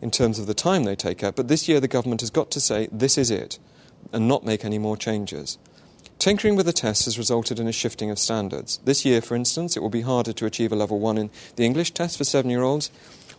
in 0.00 0.12
terms 0.12 0.38
of 0.38 0.46
the 0.46 0.54
time 0.54 0.84
they 0.84 0.94
take 0.94 1.24
up, 1.24 1.34
but 1.34 1.48
this 1.48 1.68
year 1.68 1.80
the 1.80 1.88
government 1.88 2.20
has 2.20 2.30
got 2.30 2.52
to 2.52 2.60
say 2.60 2.88
this 2.92 3.18
is 3.18 3.32
it 3.32 3.58
and 4.12 4.28
not 4.28 4.46
make 4.46 4.64
any 4.64 4.78
more 4.78 4.96
changes. 4.96 5.58
Tinkering 6.20 6.54
with 6.54 6.66
the 6.66 6.72
tests 6.72 7.06
has 7.06 7.18
resulted 7.18 7.58
in 7.58 7.66
a 7.66 7.72
shifting 7.72 8.08
of 8.08 8.20
standards. 8.20 8.78
This 8.84 9.04
year, 9.04 9.20
for 9.20 9.34
instance, 9.34 9.76
it 9.76 9.80
will 9.80 9.90
be 9.90 10.02
harder 10.02 10.32
to 10.32 10.46
achieve 10.46 10.70
a 10.70 10.76
level 10.76 11.00
1 11.00 11.18
in 11.18 11.30
the 11.56 11.64
English 11.64 11.90
test 11.90 12.18
for 12.18 12.22
seven 12.22 12.52
year 12.52 12.62
olds 12.62 12.92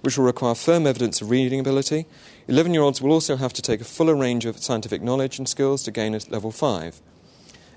which 0.04 0.18
will 0.18 0.26
require 0.26 0.54
firm 0.54 0.86
evidence 0.86 1.22
of 1.22 1.30
reading 1.30 1.62
ability. 1.62 2.06
11 2.48 2.74
year 2.74 2.84
olds 2.84 3.02
will 3.02 3.14
also 3.14 3.38
have 3.38 3.54
to 3.54 3.62
take 3.62 3.80
a 3.80 3.86
fuller 3.86 4.16
range 4.16 4.46
of 4.46 4.58
scientific 4.58 5.02
knowledge 5.02 5.38
and 5.38 5.48
skills 5.48 5.82
to 5.84 5.92
gain 5.92 6.14
a 6.14 6.20
level 6.30 6.52
5. 6.52 7.02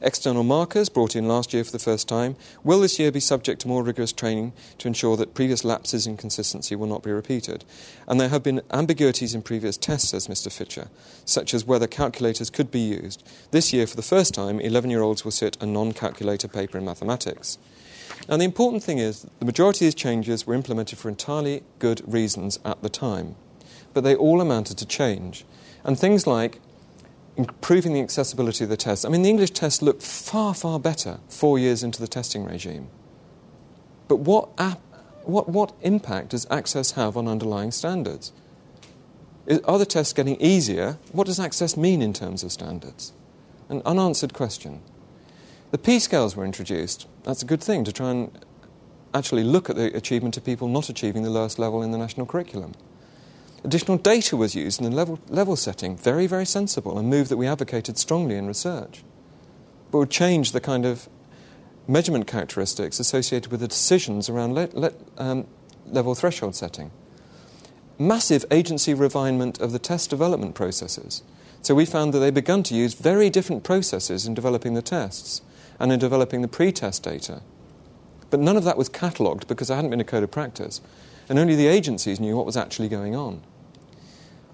External 0.02 0.42
markers, 0.42 0.88
brought 0.88 1.16
in 1.16 1.28
last 1.28 1.54
year 1.54 1.64
for 1.64 1.70
the 1.70 1.78
first 1.78 2.08
time, 2.08 2.36
will 2.64 2.80
this 2.80 2.98
year 2.98 3.10
be 3.12 3.20
subject 3.20 3.60
to 3.62 3.68
more 3.68 3.82
rigorous 3.84 4.12
training 4.12 4.52
to 4.78 4.88
ensure 4.88 5.16
that 5.16 5.34
previous 5.34 5.64
lapses 5.64 6.06
in 6.06 6.16
consistency 6.16 6.74
will 6.76 6.88
not 6.88 7.02
be 7.02 7.12
repeated. 7.12 7.64
And 8.06 8.20
there 8.20 8.28
have 8.28 8.42
been 8.42 8.60
ambiguities 8.72 9.34
in 9.34 9.40
previous 9.40 9.78
tests, 9.78 10.10
says 10.10 10.26
Mr. 10.26 10.52
Fitcher, 10.52 10.88
such 11.24 11.54
as 11.54 11.64
whether 11.64 11.86
calculators 11.86 12.50
could 12.50 12.70
be 12.70 12.80
used. 12.80 13.26
This 13.52 13.72
year, 13.72 13.86
for 13.86 13.96
the 13.96 14.02
first 14.02 14.34
time, 14.34 14.60
11 14.60 14.90
year 14.90 15.02
olds 15.02 15.24
will 15.24 15.32
sit 15.32 15.56
a 15.62 15.66
non 15.66 15.92
calculator 15.92 16.48
paper 16.48 16.76
in 16.76 16.84
mathematics. 16.84 17.56
And 18.28 18.40
the 18.40 18.46
important 18.46 18.82
thing 18.82 18.98
is, 18.98 19.26
the 19.38 19.46
majority 19.46 19.86
of 19.86 19.86
these 19.86 19.94
changes 19.94 20.46
were 20.46 20.54
implemented 20.54 20.98
for 20.98 21.08
entirely 21.08 21.62
good 21.78 22.02
reasons 22.06 22.58
at 22.64 22.82
the 22.82 22.88
time, 22.88 23.36
but 23.96 24.04
they 24.04 24.14
all 24.14 24.42
amounted 24.42 24.76
to 24.76 24.84
change. 24.84 25.46
And 25.82 25.98
things 25.98 26.26
like 26.26 26.60
improving 27.38 27.94
the 27.94 28.02
accessibility 28.02 28.62
of 28.62 28.68
the 28.68 28.76
test. 28.76 29.06
I 29.06 29.08
mean, 29.08 29.22
the 29.22 29.30
English 29.30 29.52
test 29.52 29.80
looked 29.80 30.02
far, 30.02 30.52
far 30.52 30.78
better 30.78 31.18
four 31.30 31.58
years 31.58 31.82
into 31.82 31.98
the 31.98 32.06
testing 32.06 32.44
regime. 32.44 32.88
But 34.06 34.16
what, 34.16 34.50
what, 35.24 35.48
what 35.48 35.72
impact 35.80 36.28
does 36.28 36.46
access 36.50 36.90
have 36.90 37.16
on 37.16 37.26
underlying 37.26 37.70
standards? 37.70 38.32
Is, 39.46 39.60
are 39.60 39.78
the 39.78 39.86
tests 39.86 40.12
getting 40.12 40.38
easier? 40.42 40.98
What 41.12 41.26
does 41.26 41.40
access 41.40 41.74
mean 41.74 42.02
in 42.02 42.12
terms 42.12 42.44
of 42.44 42.52
standards? 42.52 43.14
An 43.70 43.80
unanswered 43.86 44.34
question. 44.34 44.82
The 45.70 45.78
P 45.78 45.98
scales 46.00 46.36
were 46.36 46.44
introduced. 46.44 47.06
That's 47.22 47.40
a 47.40 47.46
good 47.46 47.62
thing 47.62 47.84
to 47.84 47.92
try 47.92 48.10
and 48.10 48.44
actually 49.14 49.42
look 49.42 49.70
at 49.70 49.76
the 49.76 49.96
achievement 49.96 50.36
of 50.36 50.44
people 50.44 50.68
not 50.68 50.90
achieving 50.90 51.22
the 51.22 51.30
lowest 51.30 51.58
level 51.58 51.82
in 51.82 51.92
the 51.92 51.98
national 51.98 52.26
curriculum. 52.26 52.74
Additional 53.66 53.98
data 53.98 54.36
was 54.36 54.54
used 54.54 54.80
in 54.80 54.88
the 54.88 54.94
level, 54.94 55.18
level 55.26 55.56
setting, 55.56 55.96
very, 55.96 56.28
very 56.28 56.46
sensible, 56.46 56.98
a 56.98 57.02
move 57.02 57.28
that 57.28 57.36
we 57.36 57.48
advocated 57.48 57.98
strongly 57.98 58.36
in 58.36 58.46
research. 58.46 59.02
But 59.90 59.98
would 59.98 60.10
change 60.10 60.52
the 60.52 60.60
kind 60.60 60.86
of 60.86 61.08
measurement 61.88 62.28
characteristics 62.28 63.00
associated 63.00 63.50
with 63.50 63.58
the 63.58 63.66
decisions 63.66 64.28
around 64.28 64.54
le- 64.54 64.68
le- 64.72 64.92
um, 65.18 65.48
level 65.84 66.14
threshold 66.14 66.54
setting. 66.54 66.92
Massive 67.98 68.44
agency 68.52 68.94
refinement 68.94 69.60
of 69.60 69.72
the 69.72 69.80
test 69.80 70.10
development 70.10 70.54
processes. 70.54 71.24
So 71.60 71.74
we 71.74 71.86
found 71.86 72.14
that 72.14 72.20
they 72.20 72.30
began 72.30 72.62
to 72.62 72.74
use 72.76 72.94
very 72.94 73.30
different 73.30 73.64
processes 73.64 74.28
in 74.28 74.34
developing 74.34 74.74
the 74.74 74.80
tests 74.80 75.42
and 75.80 75.90
in 75.90 75.98
developing 75.98 76.42
the 76.42 76.46
pre 76.46 76.70
test 76.70 77.02
data. 77.02 77.42
But 78.30 78.38
none 78.38 78.56
of 78.56 78.62
that 78.62 78.78
was 78.78 78.88
catalogued 78.88 79.48
because 79.48 79.66
there 79.66 79.76
hadn't 79.76 79.90
been 79.90 80.00
a 80.00 80.04
code 80.04 80.22
of 80.22 80.30
practice, 80.30 80.80
and 81.28 81.36
only 81.36 81.56
the 81.56 81.66
agencies 81.66 82.20
knew 82.20 82.36
what 82.36 82.46
was 82.46 82.56
actually 82.56 82.88
going 82.88 83.16
on. 83.16 83.42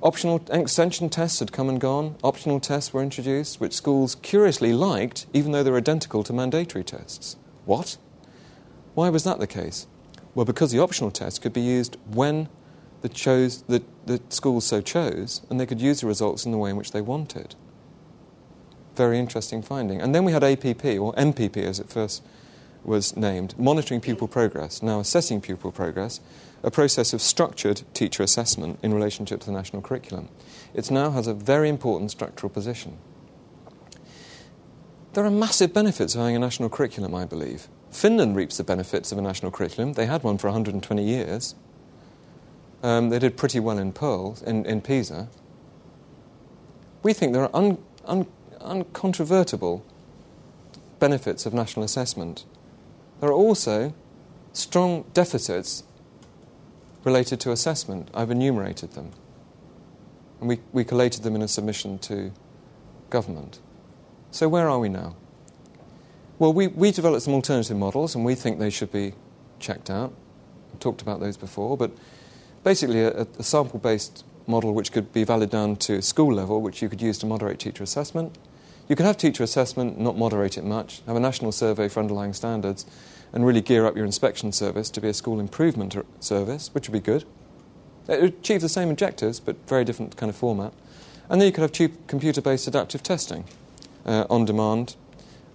Optional 0.02 0.42
extension 0.50 1.08
tests 1.08 1.38
had 1.38 1.52
come 1.52 1.68
and 1.68 1.80
gone. 1.80 2.16
Optional 2.24 2.58
tests 2.58 2.92
were 2.92 3.02
introduced, 3.02 3.60
which 3.60 3.72
schools 3.72 4.16
curiously 4.16 4.72
liked, 4.72 5.26
even 5.32 5.52
though 5.52 5.62
they 5.62 5.70
were 5.70 5.76
identical 5.76 6.24
to 6.24 6.32
mandatory 6.32 6.82
tests. 6.82 7.36
What? 7.66 7.96
Why 8.94 9.10
was 9.10 9.22
that 9.22 9.38
the 9.38 9.46
case? 9.46 9.86
Well, 10.34 10.44
because 10.44 10.72
the 10.72 10.80
optional 10.80 11.12
tests 11.12 11.38
could 11.38 11.52
be 11.52 11.60
used 11.60 11.98
when 12.06 12.48
the, 13.02 13.08
chose, 13.08 13.62
the, 13.62 13.82
the 14.06 14.20
schools 14.28 14.66
so 14.66 14.80
chose, 14.80 15.42
and 15.48 15.60
they 15.60 15.66
could 15.66 15.80
use 15.80 16.00
the 16.00 16.08
results 16.08 16.44
in 16.44 16.50
the 16.50 16.58
way 16.58 16.70
in 16.70 16.76
which 16.76 16.90
they 16.90 17.00
wanted. 17.00 17.54
Very 18.96 19.20
interesting 19.20 19.62
finding. 19.62 20.00
And 20.00 20.12
then 20.12 20.24
we 20.24 20.32
had 20.32 20.42
APP, 20.42 20.84
or 20.84 21.12
MPP 21.14 21.58
as 21.58 21.78
it 21.78 21.88
first 21.88 22.24
was 22.82 23.16
named, 23.16 23.56
monitoring 23.56 24.00
pupil 24.00 24.26
progress, 24.26 24.82
now 24.82 24.98
assessing 24.98 25.40
pupil 25.40 25.70
progress, 25.70 26.20
a 26.62 26.70
process 26.70 27.12
of 27.12 27.20
structured 27.20 27.82
teacher 27.92 28.22
assessment 28.22 28.78
in 28.82 28.94
relationship 28.94 29.40
to 29.40 29.46
the 29.46 29.52
national 29.52 29.82
curriculum. 29.82 30.28
It 30.74 30.90
now 30.90 31.10
has 31.10 31.26
a 31.26 31.34
very 31.34 31.68
important 31.68 32.10
structural 32.10 32.50
position. 32.50 32.98
There 35.14 35.24
are 35.24 35.30
massive 35.30 35.74
benefits 35.74 36.14
of 36.14 36.20
having 36.20 36.36
a 36.36 36.38
national 36.38 36.70
curriculum, 36.70 37.14
I 37.14 37.26
believe. 37.26 37.68
Finland 37.90 38.36
reaps 38.36 38.56
the 38.56 38.64
benefits 38.64 39.12
of 39.12 39.18
a 39.18 39.22
national 39.22 39.50
curriculum. 39.50 39.92
They 39.92 40.06
had 40.06 40.22
one 40.22 40.38
for 40.38 40.46
120 40.46 41.04
years. 41.04 41.54
Um, 42.82 43.10
they 43.10 43.18
did 43.18 43.36
pretty 43.36 43.60
well 43.60 43.78
in 43.78 43.92
Pearl, 43.92 44.38
in, 44.46 44.64
in 44.64 44.80
Pisa. 44.80 45.28
We 47.02 47.12
think 47.12 47.32
there 47.32 47.42
are 47.42 47.54
un, 47.54 47.78
un, 48.06 48.26
uncontrovertible 48.60 49.84
benefits 50.98 51.44
of 51.44 51.52
national 51.52 51.84
assessment. 51.84 52.44
There 53.20 53.28
are 53.28 53.34
also 53.34 53.92
strong 54.52 55.04
deficits 55.12 55.84
related 57.04 57.40
to 57.40 57.52
assessment. 57.52 58.08
I've 58.14 58.30
enumerated 58.30 58.92
them. 58.92 59.10
And 60.40 60.48
we, 60.48 60.60
we 60.72 60.84
collated 60.84 61.22
them 61.22 61.34
in 61.34 61.42
a 61.42 61.48
submission 61.48 61.98
to 62.00 62.32
government. 63.10 63.60
So, 64.30 64.48
where 64.48 64.68
are 64.68 64.78
we 64.78 64.88
now? 64.88 65.14
Well, 66.38 66.52
we, 66.52 66.66
we 66.66 66.90
developed 66.90 67.22
some 67.22 67.34
alternative 67.34 67.76
models, 67.76 68.14
and 68.14 68.24
we 68.24 68.34
think 68.34 68.58
they 68.58 68.70
should 68.70 68.90
be 68.90 69.14
checked 69.60 69.90
out. 69.90 70.12
We 70.72 70.78
talked 70.78 71.02
about 71.02 71.20
those 71.20 71.36
before, 71.36 71.76
but 71.76 71.92
basically, 72.64 73.02
a, 73.02 73.26
a 73.38 73.42
sample 73.42 73.78
based 73.78 74.24
model 74.46 74.74
which 74.74 74.90
could 74.90 75.12
be 75.12 75.24
valid 75.24 75.50
down 75.50 75.76
to 75.76 76.02
school 76.02 76.32
level, 76.34 76.60
which 76.60 76.82
you 76.82 76.88
could 76.88 77.00
use 77.00 77.18
to 77.18 77.26
moderate 77.26 77.58
teacher 77.58 77.84
assessment. 77.84 78.36
You 78.88 78.96
could 78.96 79.06
have 79.06 79.16
teacher 79.16 79.44
assessment, 79.44 80.00
not 80.00 80.18
moderate 80.18 80.58
it 80.58 80.64
much, 80.64 81.02
have 81.06 81.16
a 81.16 81.20
national 81.20 81.52
survey 81.52 81.88
for 81.88 82.00
underlying 82.00 82.32
standards, 82.32 82.84
and 83.32 83.46
really 83.46 83.60
gear 83.60 83.86
up 83.86 83.96
your 83.96 84.04
inspection 84.04 84.52
service 84.52 84.90
to 84.90 85.00
be 85.00 85.08
a 85.08 85.14
school 85.14 85.40
improvement 85.40 85.96
service, 86.20 86.70
which 86.74 86.88
would 86.88 86.92
be 86.92 87.12
good. 87.12 87.24
It 88.08 88.20
would 88.20 88.34
achieve 88.34 88.60
the 88.60 88.68
same 88.68 88.90
objectives, 88.90 89.40
but 89.40 89.56
very 89.68 89.84
different 89.84 90.16
kind 90.16 90.28
of 90.28 90.36
format. 90.36 90.72
And 91.28 91.40
then 91.40 91.46
you 91.46 91.52
could 91.52 91.62
have 91.62 91.72
cheap 91.72 92.06
computer-based 92.08 92.66
adaptive 92.66 93.02
testing 93.02 93.44
uh, 94.04 94.26
on 94.28 94.44
demand, 94.44 94.96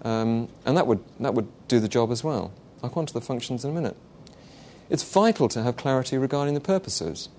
um, 0.03 0.47
and 0.65 0.77
that 0.77 0.87
would, 0.87 1.03
that 1.19 1.33
would 1.33 1.47
do 1.67 1.79
the 1.79 1.89
job 1.89 2.11
as 2.11 2.23
well. 2.23 2.51
I'll 2.81 2.89
come 2.89 3.01
on 3.01 3.05
to 3.07 3.13
the 3.13 3.21
functions 3.21 3.63
in 3.65 3.71
a 3.71 3.73
minute. 3.73 3.97
It's 4.89 5.03
vital 5.03 5.49
to 5.49 5.63
have 5.63 5.75
clarity 5.75 6.17
regarding 6.17 6.53
the 6.53 6.61
purposes. 6.61 7.29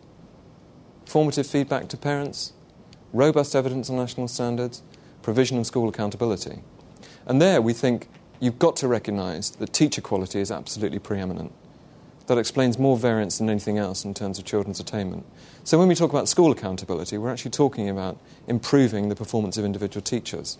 Formative 1.07 1.47
feedback 1.47 1.89
to 1.89 1.97
parents, 1.97 2.53
robust 3.12 3.57
evidence 3.57 3.89
on 3.89 3.97
national 3.97 4.28
standards, 4.28 4.82
provision 5.22 5.59
of 5.59 5.66
school 5.66 5.89
accountability. 5.89 6.61
And 7.26 7.41
there 7.41 7.62
we 7.62 7.72
think 7.72 8.09
you've 8.41 8.59
got 8.59 8.76
to 8.76 8.89
recognise 8.89 9.51
that 9.51 9.72
teacher 9.72 10.01
quality 10.01 10.41
is 10.41 10.51
absolutely 10.51 10.99
preeminent. 10.99 11.53
That 12.26 12.39
explains 12.39 12.78
more 12.78 12.97
variance 12.97 13.39
than 13.39 13.49
anything 13.49 13.78
else 13.78 14.05
in 14.05 14.12
terms 14.14 14.39
of 14.39 14.45
children's 14.45 14.80
attainment. 14.80 15.24
So 15.64 15.78
when 15.78 15.89
we 15.89 15.95
talk 15.95 16.11
about 16.11 16.28
school 16.28 16.53
accountability, 16.53 17.18
we're 17.18 17.30
actually 17.30 17.53
talking 17.53 17.89
about 17.89 18.18
improving 18.47 19.09
the 19.09 19.16
performance 19.16 19.57
of 19.57 19.64
individual 19.64 20.03
teachers. 20.03 20.59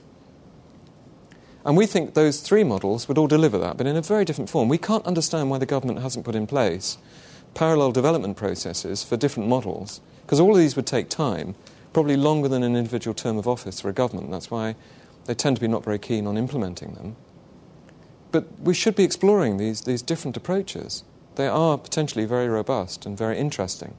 And 1.64 1.76
we 1.76 1.87
think 1.87 2.14
those 2.14 2.41
three 2.41 2.64
models 2.64 3.09
would 3.09 3.18
all 3.18 3.26
deliver 3.26 3.59
that, 3.59 3.76
but 3.76 3.87
in 3.87 3.97
a 3.97 4.03
very 4.03 4.24
different 4.24 4.49
form. 4.49 4.68
We 4.68 4.79
can't 4.79 5.05
understand 5.05 5.51
why 5.51 5.59
the 5.59 5.66
government 5.66 6.01
hasn't 6.01 6.24
put 6.24 6.35
in 6.35 6.47
place 6.47 6.97
parallel 7.55 7.93
development 7.93 8.37
processes 8.37 9.03
for 9.03 9.16
different 9.16 9.49
models, 9.49 10.01
because 10.22 10.41
all 10.41 10.53
of 10.53 10.59
these 10.59 10.76
would 10.76 10.87
take 10.87 11.09
time, 11.09 11.55
probably 11.93 12.16
longer 12.16 12.49
than 12.49 12.62
an 12.62 12.76
individual 12.76 13.14
term 13.14 13.37
of 13.37 13.49
office 13.49 13.81
for 13.81 13.89
a 13.89 13.93
government. 13.93 14.31
That's 14.31 14.51
why 14.51 14.76
they 15.26 15.35
tend 15.35 15.57
to 15.57 15.61
be 15.61 15.68
not 15.68 15.85
very 15.85 15.99
keen 15.99 16.26
on 16.26 16.39
implementing 16.39 16.95
them. 16.95 17.16
But 18.31 18.61
we 18.61 18.74
should 18.74 18.95
be 18.95 19.05
exploring 19.05 19.57
these, 19.57 19.83
these 19.83 20.03
different 20.03 20.37
approaches. 20.37 21.05
They 21.37 21.47
are 21.49 21.79
potentially 21.79 22.24
very 22.24 22.49
robust 22.49 23.07
and 23.07 23.16
very 23.16 23.39
interesting. 23.39 23.95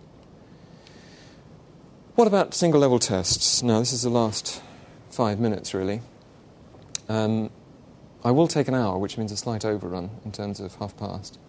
What 2.16 2.28
about 2.28 2.54
single 2.54 2.82
level 2.82 3.00
tests? 3.00 3.64
Now, 3.64 3.80
this 3.80 3.94
is 3.94 4.02
the 4.02 4.10
last 4.10 4.62
five 5.10 5.40
minutes, 5.40 5.74
really. 5.74 6.02
Um, 7.08 7.50
I 8.24 8.32
will 8.32 8.48
take 8.48 8.68
an 8.68 8.76
hour, 8.76 8.98
which 8.98 9.18
means 9.18 9.32
a 9.32 9.38
slight 9.38 9.64
overrun 9.64 10.10
in 10.26 10.32
terms 10.32 10.60
of 10.60 10.76
half 10.76 10.96
past. 10.98 11.40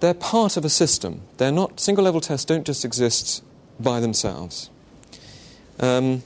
They're 0.00 0.14
part 0.14 0.56
of 0.56 0.64
a 0.64 0.68
system. 0.68 1.22
They're 1.38 1.52
not, 1.52 1.80
single 1.80 2.04
level 2.04 2.20
tests 2.20 2.44
don't 2.44 2.66
just 2.66 2.84
exist 2.84 3.42
by 3.80 4.00
themselves. 4.00 4.70
Um, 5.80 6.22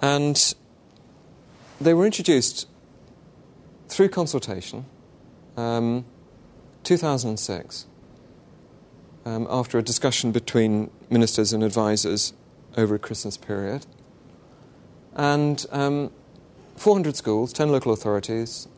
and 0.00 0.54
they 1.80 1.94
were 1.94 2.06
introduced 2.06 2.68
through 3.88 4.08
consultation, 4.08 4.84
um, 5.56 6.04
2006, 6.84 7.86
um, 9.24 9.46
after 9.50 9.78
a 9.78 9.82
discussion 9.82 10.32
between 10.32 10.90
ministers 11.10 11.52
and 11.52 11.62
advisors 11.62 12.32
over 12.76 12.94
a 12.94 12.98
Christmas 12.98 13.36
period. 13.36 13.86
And 15.14 15.64
um, 15.70 16.10
400 16.76 17.16
schools, 17.16 17.52
10 17.52 17.70
local 17.70 17.92
authorities, 17.92 18.68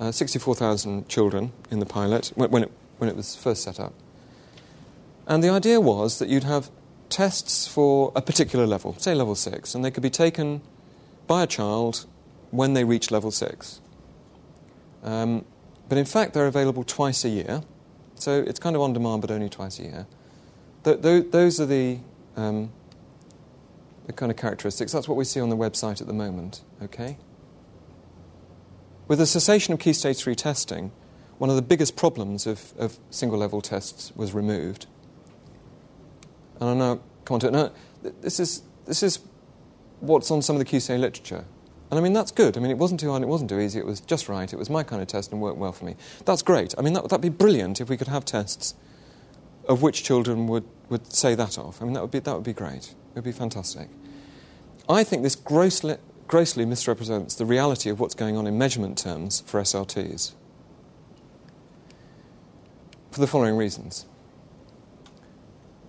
uh, 0.00 0.12
64,000 0.12 1.08
children 1.08 1.52
in 1.70 1.80
the 1.80 1.86
pilot 1.86 2.32
when, 2.34 2.64
it, 2.64 2.72
when 2.98 3.10
it 3.10 3.16
was 3.16 3.36
first 3.36 3.62
set 3.62 3.80
up. 3.80 3.92
And 5.26 5.42
the 5.42 5.48
idea 5.48 5.80
was 5.80 6.18
that 6.18 6.28
you'd 6.28 6.44
have 6.44 6.70
tests 7.08 7.66
for 7.66 8.12
a 8.16 8.22
particular 8.22 8.66
level, 8.66 8.96
say 8.98 9.14
level 9.14 9.34
6, 9.34 9.74
and 9.74 9.84
they 9.84 9.90
could 9.90 10.02
be 10.02 10.10
taken 10.10 10.62
by 11.26 11.42
a 11.42 11.46
child 11.46 12.06
when 12.52 12.74
they 12.74 12.84
reach 12.84 13.10
level 13.10 13.32
6. 13.32 13.80
Um, 15.02 15.44
but 15.88 15.98
in 15.98 16.04
fact, 16.04 16.34
they're 16.34 16.46
available 16.46 16.84
twice 16.84 17.24
a 17.24 17.28
year, 17.28 17.62
So 18.14 18.44
it's 18.46 18.60
kind 18.60 18.76
of 18.76 18.82
on 18.82 18.92
demand, 18.92 19.20
but 19.20 19.32
only 19.32 19.48
twice 19.48 19.80
a 19.80 19.82
year. 19.82 20.06
Th- 20.84 21.02
th- 21.02 21.30
those 21.32 21.58
are 21.60 21.66
the, 21.66 21.98
um, 22.36 22.70
the 24.06 24.12
kind 24.12 24.30
of 24.30 24.38
characteristics. 24.38 24.92
That's 24.92 25.08
what 25.08 25.16
we 25.16 25.24
see 25.24 25.40
on 25.40 25.48
the 25.48 25.56
website 25.56 26.00
at 26.00 26.06
the 26.06 26.12
moment, 26.12 26.62
okay? 26.80 27.16
With 29.08 29.18
the 29.18 29.26
cessation 29.26 29.74
of 29.74 29.80
Key 29.80 29.92
Stage 29.92 30.18
3 30.18 30.34
testing, 30.36 30.92
one 31.38 31.50
of 31.50 31.56
the 31.56 31.62
biggest 31.62 31.96
problems 31.96 32.46
of, 32.46 32.72
of 32.78 32.98
single 33.10 33.38
level 33.38 33.60
tests 33.60 34.12
was 34.14 34.32
removed. 34.32 34.86
And 36.60 36.70
I 36.70 36.74
now 36.74 37.00
come 37.24 37.34
on 37.34 37.40
to 37.40 37.48
it. 37.48 37.52
Now, 37.52 37.72
this 38.20 38.38
is, 38.38 38.62
this 38.86 39.02
is 39.02 39.18
what's 40.00 40.30
on 40.30 40.42
some 40.42 40.54
of 40.54 40.60
the 40.60 40.66
QCA 40.66 41.00
literature. 41.00 41.44
And 41.92 41.98
I 41.98 42.02
mean, 42.02 42.14
that's 42.14 42.30
good. 42.30 42.56
I 42.56 42.60
mean, 42.60 42.70
it 42.70 42.78
wasn't 42.78 43.00
too 43.00 43.10
hard, 43.10 43.22
it 43.22 43.28
wasn't 43.28 43.50
too 43.50 43.60
easy, 43.60 43.78
it 43.78 43.84
was 43.84 44.00
just 44.00 44.26
right. 44.26 44.50
It 44.50 44.56
was 44.56 44.70
my 44.70 44.82
kind 44.82 45.02
of 45.02 45.08
test 45.08 45.30
and 45.30 45.42
worked 45.42 45.58
well 45.58 45.72
for 45.72 45.84
me. 45.84 45.94
That's 46.24 46.40
great. 46.40 46.74
I 46.78 46.80
mean, 46.80 46.94
that 46.94 47.02
that'd 47.02 47.20
be 47.20 47.28
brilliant 47.28 47.82
if 47.82 47.90
we 47.90 47.98
could 47.98 48.08
have 48.08 48.24
tests 48.24 48.74
of 49.68 49.82
which 49.82 50.02
children 50.02 50.46
would, 50.46 50.64
would 50.88 51.12
say 51.12 51.34
that 51.34 51.58
off. 51.58 51.82
I 51.82 51.84
mean, 51.84 51.92
that 51.92 52.00
would, 52.00 52.10
be, 52.10 52.20
that 52.20 52.34
would 52.34 52.44
be 52.44 52.54
great. 52.54 52.94
It 53.10 53.16
would 53.16 53.24
be 53.24 53.32
fantastic. 53.32 53.90
I 54.88 55.04
think 55.04 55.22
this 55.22 55.36
grossly, 55.36 55.98
grossly 56.28 56.64
misrepresents 56.64 57.34
the 57.34 57.44
reality 57.44 57.90
of 57.90 58.00
what's 58.00 58.14
going 58.14 58.38
on 58.38 58.46
in 58.46 58.56
measurement 58.56 58.96
terms 58.96 59.42
for 59.44 59.60
SLTs. 59.60 60.32
For 63.10 63.20
the 63.20 63.26
following 63.26 63.58
reasons. 63.58 64.06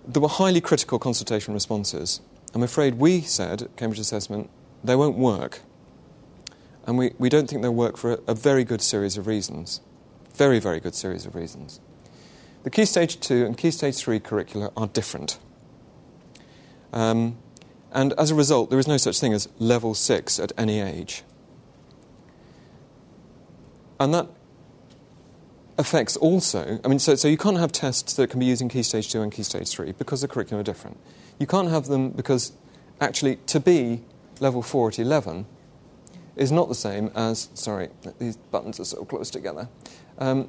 There 0.06 0.20
were 0.20 0.28
highly 0.28 0.60
critical 0.60 0.98
consultation 0.98 1.54
responses. 1.54 2.20
I'm 2.52 2.62
afraid 2.62 2.96
we 2.96 3.22
said 3.22 3.62
at 3.62 3.76
Cambridge 3.78 4.00
Assessment 4.00 4.50
they 4.84 4.96
won't 4.96 5.16
work 5.16 5.60
and 6.86 6.98
we, 6.98 7.12
we 7.18 7.28
don't 7.28 7.48
think 7.48 7.62
they'll 7.62 7.74
work 7.74 7.96
for 7.96 8.12
a, 8.12 8.18
a 8.28 8.34
very 8.34 8.64
good 8.64 8.82
series 8.82 9.16
of 9.16 9.26
reasons. 9.26 9.80
Very, 10.34 10.58
very 10.58 10.80
good 10.80 10.94
series 10.94 11.26
of 11.26 11.34
reasons. 11.34 11.80
The 12.64 12.70
Key 12.70 12.84
Stage 12.84 13.20
2 13.20 13.44
and 13.44 13.56
Key 13.56 13.70
Stage 13.70 13.96
3 13.96 14.20
curricula 14.20 14.72
are 14.76 14.86
different. 14.86 15.38
Um, 16.92 17.38
and 17.92 18.12
as 18.14 18.30
a 18.30 18.34
result, 18.34 18.70
there 18.70 18.78
is 18.78 18.88
no 18.88 18.96
such 18.96 19.20
thing 19.20 19.32
as 19.32 19.48
level 19.58 19.94
6 19.94 20.40
at 20.40 20.52
any 20.58 20.80
age. 20.80 21.22
And 24.00 24.12
that 24.12 24.28
affects 25.78 26.16
also, 26.16 26.80
I 26.84 26.88
mean, 26.88 26.98
so, 26.98 27.14
so 27.14 27.28
you 27.28 27.36
can't 27.36 27.58
have 27.58 27.72
tests 27.72 28.14
that 28.14 28.30
can 28.30 28.40
be 28.40 28.46
used 28.46 28.62
in 28.62 28.68
Key 28.68 28.82
Stage 28.82 29.10
2 29.10 29.22
and 29.22 29.32
Key 29.32 29.42
Stage 29.42 29.68
3 29.68 29.92
because 29.92 30.20
the 30.20 30.28
curriculum 30.28 30.60
are 30.60 30.64
different. 30.64 30.98
You 31.38 31.46
can't 31.46 31.68
have 31.68 31.86
them 31.86 32.10
because 32.10 32.52
actually 33.00 33.36
to 33.46 33.60
be 33.60 34.02
level 34.40 34.62
4 34.62 34.88
at 34.88 34.98
11, 34.98 35.46
is 36.36 36.50
not 36.50 36.68
the 36.68 36.74
same 36.74 37.10
as, 37.14 37.48
sorry, 37.54 37.88
these 38.18 38.36
buttons 38.36 38.80
are 38.80 38.84
so 38.84 39.04
close 39.04 39.30
together, 39.30 39.68
um, 40.18 40.48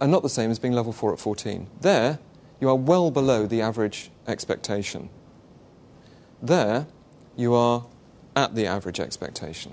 are 0.00 0.08
not 0.08 0.22
the 0.22 0.28
same 0.28 0.50
as 0.50 0.58
being 0.58 0.74
level 0.74 0.92
4 0.92 1.14
at 1.14 1.18
14. 1.18 1.66
There, 1.80 2.18
you 2.60 2.68
are 2.68 2.76
well 2.76 3.10
below 3.10 3.46
the 3.46 3.60
average 3.60 4.10
expectation. 4.26 5.10
There, 6.42 6.86
you 7.36 7.54
are 7.54 7.86
at 8.36 8.54
the 8.54 8.66
average 8.66 9.00
expectation. 9.00 9.72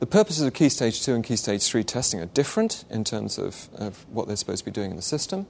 The 0.00 0.06
purposes 0.06 0.42
of 0.42 0.52
Key 0.52 0.68
Stage 0.68 1.02
2 1.04 1.14
and 1.14 1.24
Key 1.24 1.36
Stage 1.36 1.64
3 1.64 1.84
testing 1.84 2.20
are 2.20 2.26
different 2.26 2.84
in 2.90 3.04
terms 3.04 3.38
of, 3.38 3.68
of 3.74 4.04
what 4.08 4.26
they're 4.26 4.36
supposed 4.36 4.60
to 4.60 4.64
be 4.64 4.70
doing 4.70 4.90
in 4.90 4.96
the 4.96 5.02
system. 5.02 5.46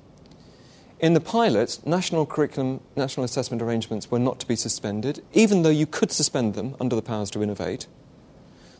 In 1.02 1.14
the 1.14 1.20
pilot, 1.20 1.80
national 1.84 2.26
curriculum, 2.26 2.80
national 2.94 3.24
assessment 3.24 3.60
arrangements 3.60 4.08
were 4.08 4.20
not 4.20 4.38
to 4.38 4.46
be 4.46 4.54
suspended, 4.54 5.20
even 5.32 5.62
though 5.62 5.68
you 5.68 5.84
could 5.84 6.12
suspend 6.12 6.54
them 6.54 6.76
under 6.80 6.94
the 6.94 7.02
powers 7.02 7.28
to 7.32 7.42
innovate. 7.42 7.88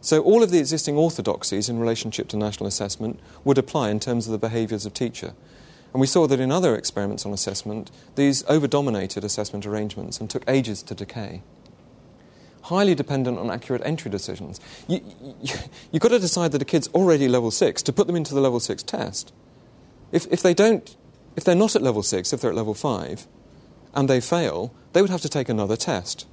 So 0.00 0.22
all 0.22 0.44
of 0.44 0.52
the 0.52 0.60
existing 0.60 0.96
orthodoxies 0.96 1.68
in 1.68 1.80
relationship 1.80 2.28
to 2.28 2.36
national 2.36 2.68
assessment 2.68 3.18
would 3.42 3.58
apply 3.58 3.90
in 3.90 3.98
terms 3.98 4.26
of 4.26 4.32
the 4.32 4.38
behaviours 4.38 4.86
of 4.86 4.94
teacher. 4.94 5.34
And 5.92 6.00
we 6.00 6.06
saw 6.06 6.28
that 6.28 6.38
in 6.38 6.52
other 6.52 6.76
experiments 6.76 7.26
on 7.26 7.32
assessment, 7.32 7.90
these 8.14 8.44
over-dominated 8.48 9.24
assessment 9.24 9.66
arrangements 9.66 10.20
and 10.20 10.30
took 10.30 10.44
ages 10.46 10.80
to 10.84 10.94
decay. 10.94 11.42
Highly 12.62 12.94
dependent 12.94 13.40
on 13.40 13.50
accurate 13.50 13.82
entry 13.84 14.12
decisions. 14.12 14.60
You, 14.86 15.00
you, 15.40 15.54
you've 15.90 16.02
got 16.02 16.10
to 16.10 16.20
decide 16.20 16.52
that 16.52 16.62
a 16.62 16.66
kid's 16.66 16.86
already 16.94 17.26
level 17.26 17.50
6 17.50 17.82
to 17.82 17.92
put 17.92 18.06
them 18.06 18.14
into 18.14 18.32
the 18.32 18.40
level 18.40 18.60
6 18.60 18.80
test. 18.84 19.32
If, 20.12 20.28
if 20.30 20.40
they 20.40 20.54
don't 20.54 20.96
if 21.36 21.44
they're 21.44 21.54
not 21.54 21.76
at 21.76 21.82
level 21.82 22.02
6, 22.02 22.32
if 22.32 22.40
they're 22.40 22.50
at 22.50 22.56
level 22.56 22.74
5, 22.74 23.26
and 23.94 24.08
they 24.08 24.20
fail, 24.20 24.74
they 24.92 25.00
would 25.00 25.10
have 25.10 25.20
to 25.22 25.28
take 25.28 25.48
another 25.48 25.76
test. 25.76 26.26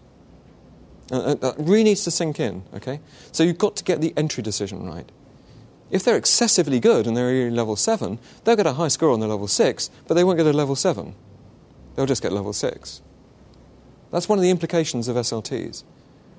Uh, 1.12 1.34
that 1.36 1.56
really 1.58 1.84
needs 1.84 2.04
to 2.04 2.12
sink 2.12 2.40
in, 2.40 2.64
okay? 2.74 3.00
So 3.32 3.44
you've 3.44 3.58
got 3.58 3.76
to 3.78 3.84
get 3.84 4.02
the 4.02 4.14
entry 4.16 4.44
decision 4.44 4.86
right. 4.86 5.12
If 5.90 6.04
they're 6.04 6.18
excessively 6.18 6.80
good 6.80 7.08
and 7.08 7.18
they're 7.18 7.50
level 7.50 7.76
7, 7.76 8.20
they'll 8.44 8.56
get 8.56 8.68
a 8.68 8.74
high 8.74 8.90
score 8.90 9.12
on 9.12 9.20
their 9.20 9.30
level 9.30 9.48
6, 9.48 9.90
but 10.08 10.14
they 10.14 10.24
won't 10.24 10.38
get 10.38 10.46
a 10.46 10.54
level 10.54 10.76
7. 10.76 11.16
They'll 11.96 12.06
just 12.06 12.22
get 12.22 12.32
level 12.32 12.54
6. 12.54 13.02
That's 14.12 14.30
one 14.30 14.38
of 14.38 14.44
the 14.44 14.52
implications 14.52 15.08
of 15.08 15.16
SLTs. 15.16 15.84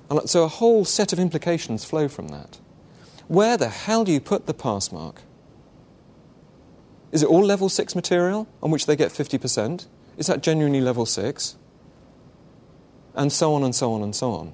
And 0.09 0.29
so 0.29 0.45
a 0.45 0.49
whole 0.49 0.85
set 0.85 1.13
of 1.13 1.19
implications 1.19 1.85
flow 1.85 2.09
from 2.09 2.29
that. 2.29 2.59
Where 3.29 3.57
the 3.57 3.69
hell 3.69 4.05
do 4.05 4.13
you 4.13 4.21
put 4.21 4.47
the 4.47 4.55
pass 4.55 4.91
mark? 4.91 5.23
Is 7.13 7.23
it 7.23 7.29
all 7.29 7.45
level 7.45 7.69
6 7.69 7.95
material 7.95 8.47
on 8.63 8.71
which 8.71 8.87
they 8.87 8.97
get 8.97 9.11
50%? 9.11 9.87
Is 10.17 10.27
that 10.27 10.43
genuinely 10.43 10.81
level 10.81 11.07
6? 11.07 11.57
And 13.15 13.33
so 13.33 13.55
on 13.55 13.65
and 13.65 13.75
so 13.75 13.93
on 13.93 14.03
and 14.03 14.15
so 14.15 14.33
on. 14.33 14.53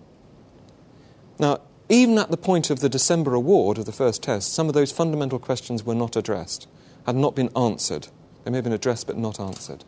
Now, 1.39 1.61
even 1.89 2.19
at 2.19 2.31
the 2.31 2.37
point 2.37 2.71
of 2.71 2.81
the 2.81 2.89
December 2.89 3.35
award 3.35 3.79
of 3.79 3.85
the 3.85 3.93
first 3.93 4.23
test, 4.23 4.53
some 4.53 4.69
of 4.69 4.75
those 4.75 4.91
fundamental 4.91 5.39
questions 5.39 5.85
were 5.85 5.95
not 5.95 6.17
addressed, 6.17 6.67
had 7.05 7.15
not 7.15 7.37
been 7.37 7.51
answered. 7.55 8.09
They 8.45 8.51
may 8.51 8.59
have 8.59 8.65
been 8.65 8.73
addressed 8.73 9.07
but 9.07 9.17
not 9.17 9.39
answered. 9.39 9.85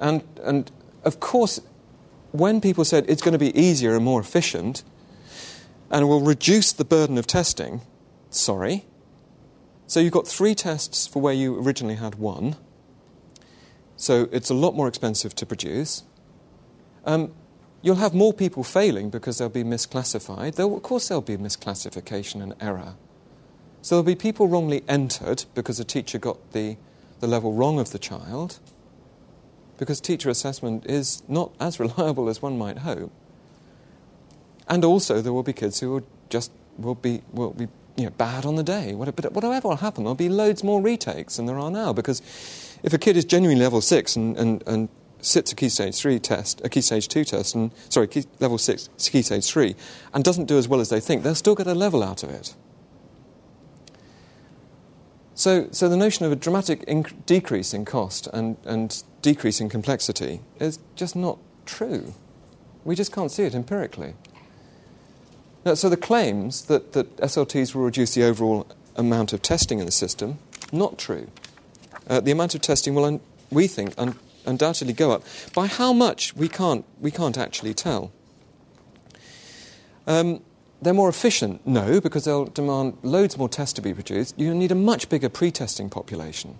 And, 0.00 0.22
and 0.42 0.70
of 1.04 1.20
course, 1.20 1.60
when 2.32 2.60
people 2.60 2.84
said 2.84 3.04
it's 3.08 3.22
going 3.22 3.32
to 3.32 3.38
be 3.38 3.56
easier 3.58 3.94
and 3.94 4.04
more 4.04 4.20
efficient 4.20 4.82
and 5.90 6.08
will 6.08 6.20
reduce 6.20 6.72
the 6.72 6.84
burden 6.84 7.18
of 7.18 7.26
testing, 7.26 7.80
sorry, 8.30 8.84
so 9.88 10.00
you've 10.00 10.12
got 10.12 10.28
three 10.28 10.54
tests 10.54 11.06
for 11.06 11.20
where 11.20 11.32
you 11.32 11.58
originally 11.58 11.96
had 11.96 12.16
one. 12.16 12.56
So 13.96 14.28
it's 14.30 14.50
a 14.50 14.54
lot 14.54 14.76
more 14.76 14.86
expensive 14.86 15.34
to 15.36 15.46
produce. 15.46 16.04
Um, 17.06 17.32
you'll 17.80 17.96
have 17.96 18.14
more 18.14 18.34
people 18.34 18.62
failing 18.62 19.08
because 19.08 19.38
they'll 19.38 19.48
be 19.48 19.64
misclassified. 19.64 20.56
There, 20.56 20.66
of 20.66 20.82
course, 20.82 21.08
there'll 21.08 21.22
be 21.22 21.38
misclassification 21.38 22.42
and 22.42 22.54
error. 22.60 22.96
So 23.80 23.94
there'll 23.94 24.04
be 24.04 24.14
people 24.14 24.46
wrongly 24.46 24.84
entered 24.88 25.46
because 25.54 25.80
a 25.80 25.84
teacher 25.84 26.18
got 26.18 26.52
the, 26.52 26.76
the 27.20 27.26
level 27.26 27.54
wrong 27.54 27.80
of 27.80 27.90
the 27.90 27.98
child, 27.98 28.58
because 29.78 30.02
teacher 30.02 30.28
assessment 30.28 30.84
is 30.84 31.22
not 31.28 31.52
as 31.58 31.80
reliable 31.80 32.28
as 32.28 32.42
one 32.42 32.58
might 32.58 32.78
hope. 32.78 33.10
And 34.68 34.84
also, 34.84 35.22
there 35.22 35.32
will 35.32 35.42
be 35.42 35.54
kids 35.54 35.80
who 35.80 35.92
will 35.92 36.06
just 36.28 36.52
will 36.76 36.94
be, 36.94 37.22
will 37.32 37.54
be 37.54 37.68
you 37.98 38.04
know, 38.04 38.10
bad 38.10 38.46
on 38.46 38.54
the 38.54 38.62
day. 38.62 38.94
But 38.96 39.32
whatever 39.32 39.68
will 39.68 39.76
happen, 39.76 40.04
there'll 40.04 40.14
be 40.14 40.28
loads 40.28 40.62
more 40.62 40.80
retakes 40.80 41.36
than 41.36 41.46
there 41.46 41.58
are 41.58 41.70
now. 41.70 41.92
Because 41.92 42.22
if 42.82 42.92
a 42.92 42.98
kid 42.98 43.16
is 43.16 43.24
genuinely 43.24 43.62
level 43.62 43.80
six 43.80 44.14
and, 44.14 44.36
and, 44.38 44.62
and 44.66 44.88
sits 45.20 45.50
a 45.52 45.56
key 45.56 45.68
stage 45.68 45.96
three 45.96 46.20
test, 46.20 46.60
a 46.64 46.68
key 46.68 46.80
stage 46.80 47.08
two 47.08 47.24
test, 47.24 47.56
and 47.56 47.72
sorry, 47.88 48.06
key, 48.06 48.24
level 48.38 48.56
six, 48.56 48.88
key 48.98 49.20
stage 49.22 49.46
three, 49.46 49.74
and 50.14 50.22
doesn't 50.22 50.44
do 50.46 50.56
as 50.56 50.68
well 50.68 50.80
as 50.80 50.90
they 50.90 51.00
think, 51.00 51.24
they'll 51.24 51.34
still 51.34 51.56
get 51.56 51.66
a 51.66 51.74
level 51.74 52.04
out 52.04 52.22
of 52.22 52.30
it. 52.30 52.54
So, 55.34 55.68
so 55.72 55.88
the 55.88 55.96
notion 55.96 56.24
of 56.24 56.32
a 56.32 56.36
dramatic 56.36 56.86
inc- 56.86 57.26
decrease 57.26 57.74
in 57.74 57.84
cost 57.84 58.28
and, 58.32 58.56
and 58.64 59.02
decrease 59.22 59.60
in 59.60 59.68
complexity 59.68 60.40
is 60.60 60.78
just 60.94 61.14
not 61.14 61.38
true. 61.66 62.14
We 62.84 62.94
just 62.94 63.12
can't 63.12 63.30
see 63.30 63.42
it 63.42 63.54
empirically. 63.54 64.14
So 65.74 65.88
the 65.88 65.96
claims 65.96 66.62
that, 66.62 66.92
that 66.92 67.16
SLTs 67.18 67.74
will 67.74 67.82
reduce 67.82 68.14
the 68.14 68.24
overall 68.24 68.66
amount 68.96 69.32
of 69.32 69.42
testing 69.42 69.78
in 69.78 69.86
the 69.86 69.92
system, 69.92 70.38
not 70.72 70.98
true. 70.98 71.28
Uh, 72.08 72.20
the 72.20 72.30
amount 72.30 72.54
of 72.54 72.60
testing 72.60 72.94
will, 72.94 73.04
un- 73.04 73.20
we 73.50 73.66
think, 73.66 73.94
un- 73.98 74.18
undoubtedly 74.46 74.92
go 74.92 75.12
up. 75.12 75.22
By 75.54 75.66
how 75.66 75.92
much, 75.92 76.34
we 76.34 76.48
can't, 76.48 76.84
we 77.00 77.10
can't 77.10 77.38
actually 77.38 77.74
tell. 77.74 78.12
Um, 80.06 80.42
they're 80.80 80.94
more 80.94 81.08
efficient? 81.08 81.66
No, 81.66 82.00
because 82.00 82.24
they'll 82.24 82.46
demand 82.46 82.98
loads 83.02 83.36
more 83.36 83.48
tests 83.48 83.74
to 83.74 83.82
be 83.82 83.92
produced. 83.92 84.38
You 84.38 84.54
need 84.54 84.72
a 84.72 84.76
much 84.76 85.08
bigger 85.08 85.28
pre 85.28 85.50
testing 85.50 85.90
population. 85.90 86.58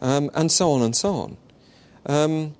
Um, 0.00 0.30
and 0.34 0.50
so 0.50 0.70
on 0.72 0.82
and 0.82 0.96
so 0.96 1.14
on. 1.14 1.36
Um, 2.06 2.54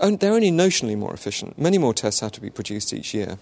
they're 0.00 0.32
only 0.32 0.50
notionally 0.50 0.96
more 0.96 1.12
efficient. 1.12 1.58
Many 1.58 1.76
more 1.76 1.92
tests 1.92 2.20
have 2.20 2.32
to 2.32 2.40
be 2.40 2.50
produced 2.50 2.92
each 2.92 3.12
year. 3.14 3.38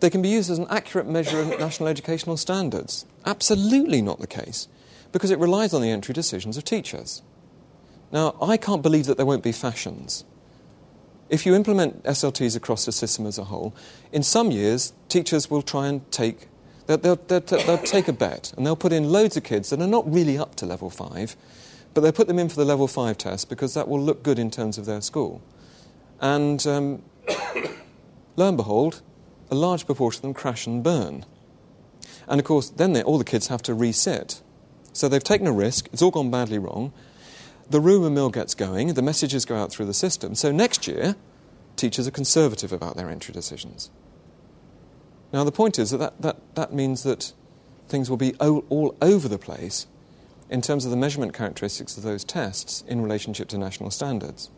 They 0.00 0.10
can 0.10 0.22
be 0.22 0.28
used 0.28 0.50
as 0.50 0.58
an 0.58 0.66
accurate 0.68 1.08
measure 1.08 1.40
of 1.40 1.48
national 1.58 1.88
educational 1.88 2.36
standards. 2.36 3.06
Absolutely 3.24 4.02
not 4.02 4.20
the 4.20 4.26
case, 4.26 4.68
because 5.12 5.30
it 5.30 5.38
relies 5.38 5.72
on 5.72 5.82
the 5.82 5.90
entry 5.90 6.12
decisions 6.12 6.56
of 6.56 6.64
teachers. 6.64 7.22
Now, 8.12 8.36
I 8.40 8.56
can't 8.56 8.82
believe 8.82 9.06
that 9.06 9.16
there 9.16 9.26
won't 9.26 9.42
be 9.42 9.52
fashions. 9.52 10.24
If 11.28 11.44
you 11.44 11.54
implement 11.54 12.04
SLTs 12.04 12.54
across 12.56 12.84
the 12.84 12.92
system 12.92 13.26
as 13.26 13.38
a 13.38 13.44
whole, 13.44 13.74
in 14.12 14.22
some 14.22 14.50
years, 14.50 14.92
teachers 15.08 15.50
will 15.50 15.62
try 15.62 15.88
and 15.88 16.08
take 16.12 16.48
They'll, 16.86 16.98
they'll, 16.98 17.40
they'll, 17.40 17.78
take 17.78 18.06
a 18.06 18.12
bet 18.12 18.52
and 18.56 18.64
they'll 18.64 18.76
put 18.76 18.92
in 18.92 19.10
loads 19.10 19.36
of 19.36 19.42
kids 19.42 19.70
that 19.70 19.80
are 19.80 19.88
not 19.88 20.10
really 20.10 20.38
up 20.38 20.54
to 20.56 20.66
level 20.66 20.88
five, 20.88 21.36
but 21.94 22.02
they'll 22.02 22.12
put 22.12 22.28
them 22.28 22.38
in 22.38 22.48
for 22.48 22.56
the 22.56 22.64
level 22.64 22.86
five 22.86 23.18
test 23.18 23.48
because 23.48 23.74
that 23.74 23.88
will 23.88 24.00
look 24.00 24.22
good 24.22 24.38
in 24.38 24.50
terms 24.52 24.78
of 24.78 24.86
their 24.86 25.00
school. 25.00 25.42
And 26.20 26.64
um, 26.66 27.02
lo 28.36 28.48
and 28.48 28.56
behold, 28.56 29.02
a 29.50 29.54
large 29.54 29.86
proportion 29.86 30.18
of 30.18 30.22
them 30.22 30.34
crash 30.34 30.66
and 30.66 30.82
burn. 30.82 31.24
And 32.28 32.40
of 32.40 32.46
course, 32.46 32.70
then 32.70 33.00
all 33.02 33.18
the 33.18 33.24
kids 33.24 33.48
have 33.48 33.62
to 33.62 33.74
resit. 33.74 34.40
So 34.92 35.08
they've 35.08 35.22
taken 35.22 35.46
a 35.46 35.52
risk, 35.52 35.88
it's 35.92 36.02
all 36.02 36.10
gone 36.10 36.30
badly 36.30 36.58
wrong. 36.58 36.92
The 37.68 37.80
rumour 37.80 38.10
mill 38.10 38.30
gets 38.30 38.54
going, 38.54 38.94
the 38.94 39.02
messages 39.02 39.44
go 39.44 39.56
out 39.56 39.70
through 39.70 39.86
the 39.86 39.94
system. 39.94 40.34
So 40.34 40.52
next 40.52 40.86
year, 40.86 41.16
teachers 41.76 42.06
are 42.06 42.12
conservative 42.12 42.72
about 42.72 42.96
their 42.96 43.10
entry 43.10 43.32
decisions. 43.32 43.90
Now, 45.32 45.44
the 45.44 45.52
point 45.52 45.78
is 45.78 45.90
that 45.90 45.98
that, 45.98 46.22
that, 46.22 46.54
that 46.54 46.72
means 46.72 47.02
that 47.02 47.32
things 47.88 48.08
will 48.08 48.16
be 48.16 48.34
all, 48.36 48.64
all 48.68 48.96
over 49.02 49.28
the 49.28 49.38
place 49.38 49.86
in 50.48 50.62
terms 50.62 50.84
of 50.84 50.90
the 50.90 50.96
measurement 50.96 51.34
characteristics 51.34 51.96
of 51.96 52.04
those 52.04 52.24
tests 52.24 52.84
in 52.86 53.02
relationship 53.02 53.48
to 53.48 53.58
national 53.58 53.90
standards. 53.90 54.50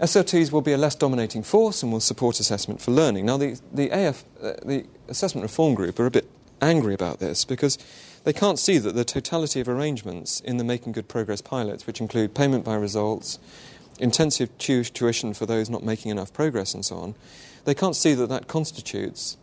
SLTs 0.00 0.50
will 0.50 0.60
be 0.60 0.72
a 0.72 0.78
less 0.78 0.94
dominating 0.94 1.42
force 1.42 1.82
and 1.82 1.92
will 1.92 2.00
support 2.00 2.40
assessment 2.40 2.80
for 2.80 2.90
learning. 2.90 3.26
Now, 3.26 3.36
the, 3.36 3.60
the, 3.72 3.90
AF, 3.90 4.24
uh, 4.42 4.54
the 4.64 4.86
Assessment 5.08 5.42
Reform 5.42 5.74
Group 5.74 6.00
are 6.00 6.06
a 6.06 6.10
bit 6.10 6.28
angry 6.60 6.94
about 6.94 7.20
this 7.20 7.44
because 7.44 7.78
they 8.24 8.32
can't 8.32 8.58
see 8.58 8.78
that 8.78 8.94
the 8.94 9.04
totality 9.04 9.60
of 9.60 9.68
arrangements 9.68 10.40
in 10.40 10.56
the 10.56 10.64
Making 10.64 10.92
Good 10.92 11.08
Progress 11.08 11.40
pilots, 11.40 11.86
which 11.86 12.00
include 12.00 12.34
payment 12.34 12.64
by 12.64 12.74
results, 12.74 13.38
intensive 14.00 14.56
tuition 14.58 15.34
for 15.34 15.46
those 15.46 15.70
not 15.70 15.84
making 15.84 16.10
enough 16.10 16.32
progress, 16.32 16.74
and 16.74 16.84
so 16.84 16.96
on, 16.96 17.14
they 17.64 17.74
can't 17.74 17.94
see 17.94 18.14
that 18.14 18.28
that 18.28 18.48
constitutes 18.48 19.36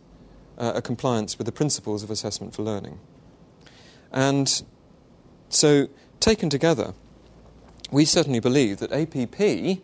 uh, 0.58 0.72
a 0.74 0.82
compliance 0.82 1.38
with 1.38 1.46
the 1.46 1.52
principles 1.52 2.02
of 2.02 2.10
assessment 2.10 2.54
for 2.54 2.62
learning. 2.62 2.98
And 4.12 4.62
so, 5.48 5.88
taken 6.20 6.50
together, 6.50 6.92
we 7.90 8.04
certainly 8.04 8.40
believe 8.40 8.78
that 8.78 8.92
APP 8.92 9.80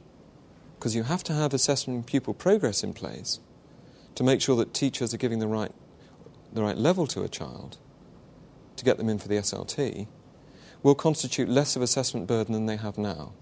because 0.79 0.95
you 0.95 1.03
have 1.03 1.24
to 1.24 1.33
have 1.33 1.53
assessment 1.53 1.97
and 1.97 2.07
pupil 2.07 2.33
progress 2.33 2.85
in 2.85 2.95
place 2.95 3.41
to 4.14 4.22
make 4.22 4.41
sure 4.41 4.57
that 4.57 4.72
teachers 4.72 5.12
are 5.12 5.18
giving 5.18 5.41
the 5.41 5.49
right, 5.49 5.72
the 6.53 6.62
right 6.62 6.76
level 6.76 7.07
to 7.09 7.22
a 7.22 7.29
child 7.29 7.79
to 8.76 8.85
get 8.85 8.97
them 8.97 9.09
in 9.09 9.18
for 9.18 9.26
the 9.26 9.35
SLT, 9.35 10.07
will 10.85 10.95
constitute 10.95 11.49
less 11.49 11.74
of 11.74 11.83
assessment 11.83 12.29
burden 12.29 12.55
than 12.55 12.66
they 12.66 12.76
have 12.76 12.97
now. 12.97 13.33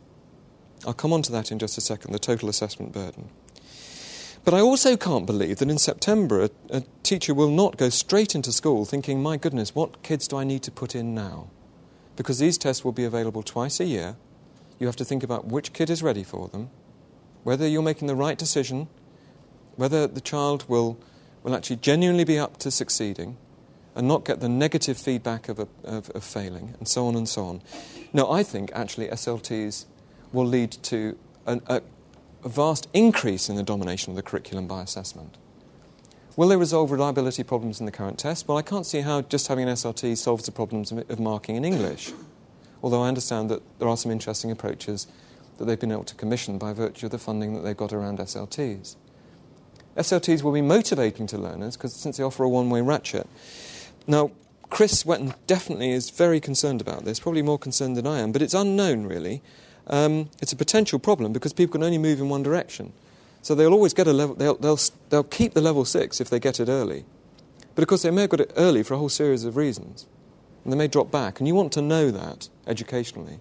I'll 0.86 0.94
come 0.94 1.12
on 1.12 1.20
to 1.22 1.32
that 1.32 1.52
in 1.52 1.58
just 1.58 1.76
a 1.76 1.82
second, 1.82 2.12
the 2.12 2.18
total 2.18 2.48
assessment 2.48 2.92
burden. 2.92 3.28
But 4.44 4.54
I 4.54 4.60
also 4.60 4.96
can't 4.96 5.26
believe 5.26 5.58
that 5.58 5.68
in 5.68 5.76
September 5.76 6.44
a, 6.44 6.50
a, 6.70 6.82
teacher 7.02 7.34
will 7.34 7.50
not 7.50 7.76
go 7.76 7.90
straight 7.90 8.34
into 8.34 8.52
school 8.52 8.86
thinking, 8.86 9.22
my 9.22 9.36
goodness, 9.36 9.74
what 9.74 10.02
kids 10.02 10.26
do 10.26 10.38
I 10.38 10.44
need 10.44 10.62
to 10.62 10.70
put 10.70 10.94
in 10.94 11.14
now? 11.14 11.50
Because 12.16 12.38
these 12.38 12.56
tests 12.56 12.82
will 12.84 12.92
be 12.92 13.04
available 13.04 13.42
twice 13.42 13.78
a 13.80 13.84
year. 13.84 14.16
You 14.78 14.86
have 14.86 14.96
to 14.96 15.04
think 15.04 15.22
about 15.22 15.46
which 15.46 15.74
kid 15.74 15.90
is 15.90 16.02
ready 16.02 16.22
for 16.22 16.48
them 16.48 16.70
whether 17.46 17.64
you're 17.64 17.80
making 17.80 18.08
the 18.08 18.16
right 18.16 18.36
decision, 18.36 18.88
whether 19.76 20.08
the 20.08 20.20
child 20.20 20.64
will, 20.66 20.98
will 21.44 21.54
actually 21.54 21.76
genuinely 21.76 22.24
be 22.24 22.36
up 22.36 22.56
to 22.56 22.72
succeeding 22.72 23.36
and 23.94 24.08
not 24.08 24.24
get 24.24 24.40
the 24.40 24.48
negative 24.48 24.98
feedback 24.98 25.48
of, 25.48 25.60
a, 25.60 25.68
of, 25.84 26.10
of 26.10 26.24
failing, 26.24 26.74
and 26.80 26.88
so 26.88 27.06
on 27.06 27.14
and 27.14 27.28
so 27.28 27.44
on. 27.44 27.62
Now, 28.12 28.28
I 28.32 28.42
think 28.42 28.72
actually 28.74 29.06
SLTs 29.06 29.84
will 30.32 30.44
lead 30.44 30.72
to 30.72 31.16
an, 31.46 31.62
a, 31.68 31.82
a 32.42 32.48
vast 32.48 32.88
increase 32.92 33.48
in 33.48 33.54
the 33.54 33.62
domination 33.62 34.10
of 34.10 34.16
the 34.16 34.24
curriculum 34.24 34.66
by 34.66 34.82
assessment. 34.82 35.36
Will 36.34 36.48
they 36.48 36.56
resolve 36.56 36.90
reliability 36.90 37.44
problems 37.44 37.78
in 37.78 37.86
the 37.86 37.92
current 37.92 38.18
test? 38.18 38.48
Well, 38.48 38.58
I 38.58 38.62
can't 38.62 38.84
see 38.84 39.02
how 39.02 39.22
just 39.22 39.46
having 39.46 39.68
an 39.68 39.74
SLT 39.76 40.16
solves 40.16 40.46
the 40.46 40.52
problems 40.52 40.90
of 40.90 41.20
marking 41.20 41.54
in 41.54 41.64
English. 41.64 42.12
Although 42.82 43.04
I 43.04 43.08
understand 43.08 43.52
that 43.52 43.62
there 43.78 43.86
are 43.86 43.96
some 43.96 44.10
interesting 44.10 44.50
approaches 44.50 45.06
that 45.58 45.64
they've 45.64 45.80
been 45.80 45.92
able 45.92 46.04
to 46.04 46.14
commission 46.14 46.58
by 46.58 46.72
virtue 46.72 47.06
of 47.06 47.12
the 47.12 47.18
funding 47.18 47.54
that 47.54 47.60
they've 47.60 47.76
got 47.76 47.92
around 47.92 48.18
SLTs. 48.18 48.96
SLTs 49.96 50.42
will 50.42 50.52
be 50.52 50.62
motivating 50.62 51.26
to 51.28 51.38
learners 51.38 51.76
because 51.76 51.94
since 51.94 52.18
they 52.18 52.24
offer 52.24 52.44
a 52.44 52.48
one 52.48 52.68
way 52.68 52.82
ratchet. 52.82 53.26
Now, 54.06 54.30
Chris 54.68 55.06
Whetton 55.06 55.34
definitely 55.46 55.90
is 55.90 56.10
very 56.10 56.40
concerned 56.40 56.80
about 56.80 57.04
this, 57.04 57.20
probably 57.20 57.42
more 57.42 57.58
concerned 57.58 57.96
than 57.96 58.06
I 58.06 58.18
am, 58.18 58.32
but 58.32 58.42
it's 58.42 58.54
unknown 58.54 59.04
really. 59.06 59.42
Um, 59.86 60.30
it's 60.42 60.52
a 60.52 60.56
potential 60.56 60.98
problem 60.98 61.32
because 61.32 61.52
people 61.52 61.72
can 61.72 61.82
only 61.82 61.98
move 61.98 62.20
in 62.20 62.28
one 62.28 62.42
direction. 62.42 62.92
So 63.42 63.54
they'll 63.54 63.72
always 63.72 63.94
get 63.94 64.08
a 64.08 64.12
level, 64.12 64.34
they'll, 64.34 64.56
they'll, 64.56 64.78
they'll 65.08 65.22
keep 65.22 65.54
the 65.54 65.60
level 65.60 65.84
six 65.84 66.20
if 66.20 66.28
they 66.28 66.40
get 66.40 66.58
it 66.58 66.68
early. 66.68 67.04
But 67.76 67.82
of 67.82 67.88
course, 67.88 68.02
they 68.02 68.10
may 68.10 68.22
have 68.22 68.30
got 68.30 68.40
it 68.40 68.52
early 68.56 68.82
for 68.82 68.94
a 68.94 68.98
whole 68.98 69.08
series 69.08 69.44
of 69.44 69.56
reasons. 69.56 70.06
And 70.64 70.72
they 70.72 70.76
may 70.76 70.88
drop 70.88 71.12
back. 71.12 71.38
And 71.38 71.46
you 71.46 71.54
want 71.54 71.72
to 71.74 71.82
know 71.82 72.10
that 72.10 72.48
educationally. 72.66 73.38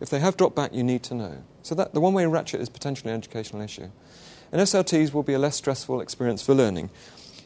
If 0.00 0.10
they 0.10 0.20
have 0.20 0.36
dropped 0.36 0.56
back, 0.56 0.74
you 0.74 0.82
need 0.82 1.02
to 1.04 1.14
know. 1.14 1.42
So 1.62 1.74
that 1.74 1.94
the 1.94 2.00
one-way 2.00 2.26
ratchet 2.26 2.60
is 2.60 2.68
potentially 2.68 3.10
an 3.10 3.18
educational 3.18 3.62
issue. 3.62 3.90
And 4.52 4.60
SLTs 4.60 5.12
will 5.12 5.22
be 5.22 5.32
a 5.32 5.38
less 5.38 5.56
stressful 5.56 6.00
experience 6.00 6.42
for 6.42 6.54
learning. 6.54 6.90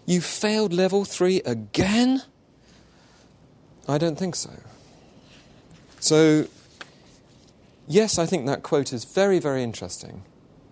You 0.07 0.21
failed 0.21 0.73
level 0.73 1.05
three 1.05 1.41
again? 1.43 2.23
I 3.87 3.99
don't 3.99 4.19
think 4.19 4.35
so. 4.35 4.51
So, 6.01 6.47
yes, 7.87 8.19
I 8.19 8.27
think 8.27 8.47
that 8.47 8.63
quote 8.63 8.93
is 8.93 9.05
very, 9.05 9.39
very 9.39 9.63
interesting. 9.63 10.23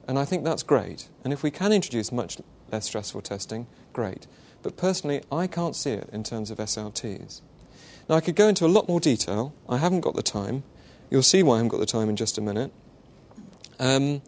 And 0.08 0.18
I 0.18 0.24
think 0.24 0.44
that's 0.44 0.62
great. 0.62 1.08
And 1.24 1.32
if 1.32 1.42
we 1.42 1.50
can 1.50 1.72
introduce 1.72 2.12
much 2.12 2.38
less 2.70 2.86
stressful 2.86 3.22
testing, 3.22 3.66
great. 3.92 4.26
But 4.62 4.76
personally, 4.76 5.22
I 5.30 5.46
can't 5.46 5.76
see 5.76 5.92
it 5.92 6.08
in 6.12 6.22
terms 6.22 6.50
of 6.50 6.58
SLTs. 6.58 7.40
Now, 8.08 8.16
I 8.16 8.20
could 8.20 8.36
go 8.36 8.48
into 8.48 8.66
a 8.66 8.68
lot 8.68 8.88
more 8.88 9.00
detail. 9.00 9.52
I 9.68 9.78
haven't 9.78 10.00
got 10.00 10.14
the 10.14 10.22
time. 10.22 10.62
You'll 11.11 11.22
see 11.22 11.42
why 11.42 11.54
I 11.54 11.57
haven't 11.59 11.68
got 11.68 11.80
the 11.80 11.86
time 11.86 12.09
in 12.09 12.16
just 12.16 12.38
a 12.38 12.40
minute. 12.40 12.72
Um, 13.78 14.22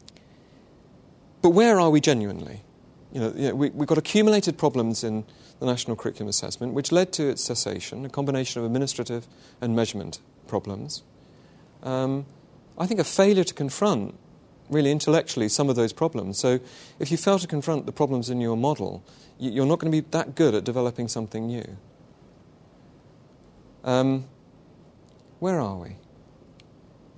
but 1.43 1.51
where 1.51 1.81
are 1.81 1.91
we 1.91 2.01
genuinely? 2.01 2.63
You 3.13 3.21
know, 3.21 3.33
you 3.35 3.49
know, 3.49 3.55
we, 3.55 3.69
have 3.69 3.87
got 3.87 3.99
accumulated 3.99 4.59
problems 4.59 5.03
in 5.03 5.25
the 5.61 5.67
National 5.67 5.97
Curriculum 5.97 6.29
Assessment, 6.29 6.75
which 6.75 6.93
led 6.93 7.13
to 7.15 7.29
its 7.29 7.43
cessation, 7.43 8.05
a 8.05 8.09
combination 8.09 8.61
of 8.61 8.67
administrative 8.67 9.27
and 9.61 9.75
measurement 9.75 10.21
problems. 10.47 11.03
Um, 11.83 12.27
I 12.77 12.87
think 12.87 13.01
a 13.01 13.05
failure 13.05 13.45
to 13.45 13.55
confront, 13.55 14.15
really 14.69 14.91
intellectually, 14.91 15.49
some 15.49 15.69
of 15.69 15.77
those 15.77 15.93
problems. 15.93 16.39
So 16.39 16.61
if 16.99 17.11
you 17.11 17.17
fail 17.17 17.39
to 17.39 17.47
confront 17.47 17.87
the 17.87 17.93
problems 17.93 18.31
in 18.31 18.41
your 18.41 18.57
model, 18.57 19.03
you're 19.39 19.67
not 19.67 19.79
going 19.79 19.91
to 19.91 20.03
be 20.03 20.07
that 20.11 20.35
good 20.35 20.55
at 20.55 20.65
developing 20.65 21.09
something 21.09 21.47
new. 21.47 21.77
Um, 23.85 24.27
where 25.39 25.61
are 25.61 25.77
we? 25.77 25.97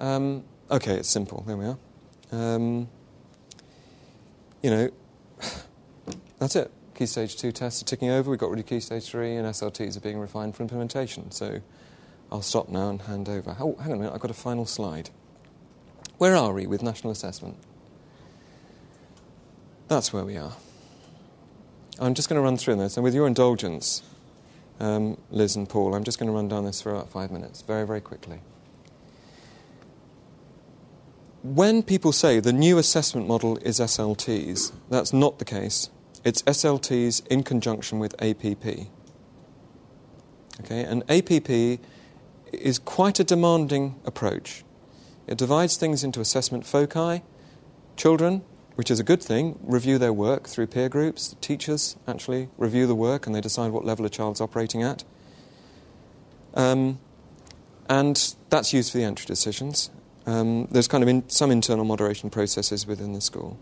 Um, 0.00 0.44
okay, 0.70 0.94
it's 0.94 1.10
simple. 1.10 1.44
There 1.46 1.58
we 1.58 1.66
are. 1.66 1.78
Um, 2.32 2.88
you 4.62 4.70
know, 4.70 4.90
that's 6.38 6.56
it. 6.56 6.70
Key 6.94 7.06
stage 7.06 7.36
two 7.36 7.52
tests 7.52 7.82
are 7.82 7.84
ticking 7.84 8.08
over. 8.08 8.30
We've 8.30 8.40
got 8.40 8.50
rid 8.50 8.58
of 8.58 8.66
key 8.66 8.80
stage 8.80 9.08
three, 9.10 9.36
and 9.36 9.46
SLTs 9.46 9.96
are 9.96 10.00
being 10.00 10.18
refined 10.18 10.56
for 10.56 10.62
implementation. 10.62 11.30
So 11.30 11.60
I'll 12.32 12.42
stop 12.42 12.70
now 12.70 12.88
and 12.88 13.02
hand 13.02 13.28
over. 13.28 13.54
Oh, 13.60 13.76
hang 13.76 13.92
on 13.92 13.98
a 13.98 14.00
minute, 14.00 14.14
I've 14.14 14.20
got 14.20 14.30
a 14.30 14.34
final 14.34 14.64
slide. 14.64 15.10
Where 16.16 16.34
are 16.34 16.52
we 16.52 16.66
with 16.66 16.82
national 16.82 17.12
assessment? 17.12 17.56
That's 19.88 20.12
where 20.12 20.24
we 20.24 20.36
are. 20.36 20.52
I'm 21.98 22.14
just 22.14 22.28
going 22.28 22.38
to 22.38 22.42
run 22.42 22.56
through 22.56 22.76
this, 22.76 22.96
and 22.96 23.04
with 23.04 23.14
your 23.14 23.26
indulgence, 23.26 24.02
um, 24.78 25.18
Liz 25.30 25.56
and 25.56 25.68
Paul, 25.68 25.94
I'm 25.94 26.04
just 26.04 26.18
going 26.18 26.28
to 26.28 26.32
run 26.32 26.48
down 26.48 26.64
this 26.64 26.80
for 26.80 26.90
about 26.90 27.10
five 27.10 27.30
minutes, 27.30 27.60
very, 27.60 27.86
very 27.86 28.00
quickly 28.00 28.40
when 31.42 31.82
people 31.82 32.12
say 32.12 32.40
the 32.40 32.52
new 32.52 32.78
assessment 32.78 33.26
model 33.26 33.56
is 33.58 33.80
SLTs, 33.80 34.72
that's 34.90 35.12
not 35.12 35.38
the 35.38 35.44
case. 35.44 35.90
It's 36.22 36.42
SLTs 36.42 37.26
in 37.28 37.42
conjunction 37.42 37.98
with 37.98 38.14
APP. 38.22 38.88
Okay, 40.60 40.84
and 40.84 41.02
APP 41.08 41.80
is 42.52 42.78
quite 42.78 43.18
a 43.18 43.24
demanding 43.24 43.98
approach. 44.04 44.64
It 45.26 45.38
divides 45.38 45.76
things 45.76 46.04
into 46.04 46.20
assessment 46.20 46.66
foci. 46.66 47.22
Children, 47.96 48.42
which 48.74 48.90
is 48.90 49.00
a 49.00 49.04
good 49.04 49.22
thing, 49.22 49.58
review 49.62 49.96
their 49.96 50.12
work 50.12 50.48
through 50.48 50.66
peer 50.66 50.88
groups. 50.88 51.36
Teachers 51.40 51.96
actually 52.06 52.48
review 52.58 52.86
the 52.86 52.94
work 52.94 53.26
and 53.26 53.34
they 53.34 53.40
decide 53.40 53.70
what 53.70 53.84
level 53.84 54.04
a 54.04 54.10
child's 54.10 54.40
operating 54.40 54.82
at. 54.82 55.04
Um, 56.54 56.98
and 57.88 58.34
that's 58.50 58.72
used 58.72 58.92
for 58.92 58.98
the 58.98 59.04
entry 59.04 59.26
decisions. 59.26 59.90
Um, 60.30 60.68
there's 60.70 60.86
kind 60.86 61.02
of 61.02 61.08
in, 61.08 61.28
some 61.28 61.50
internal 61.50 61.84
moderation 61.84 62.30
processes 62.30 62.86
within 62.86 63.14
the 63.14 63.20
school. 63.20 63.58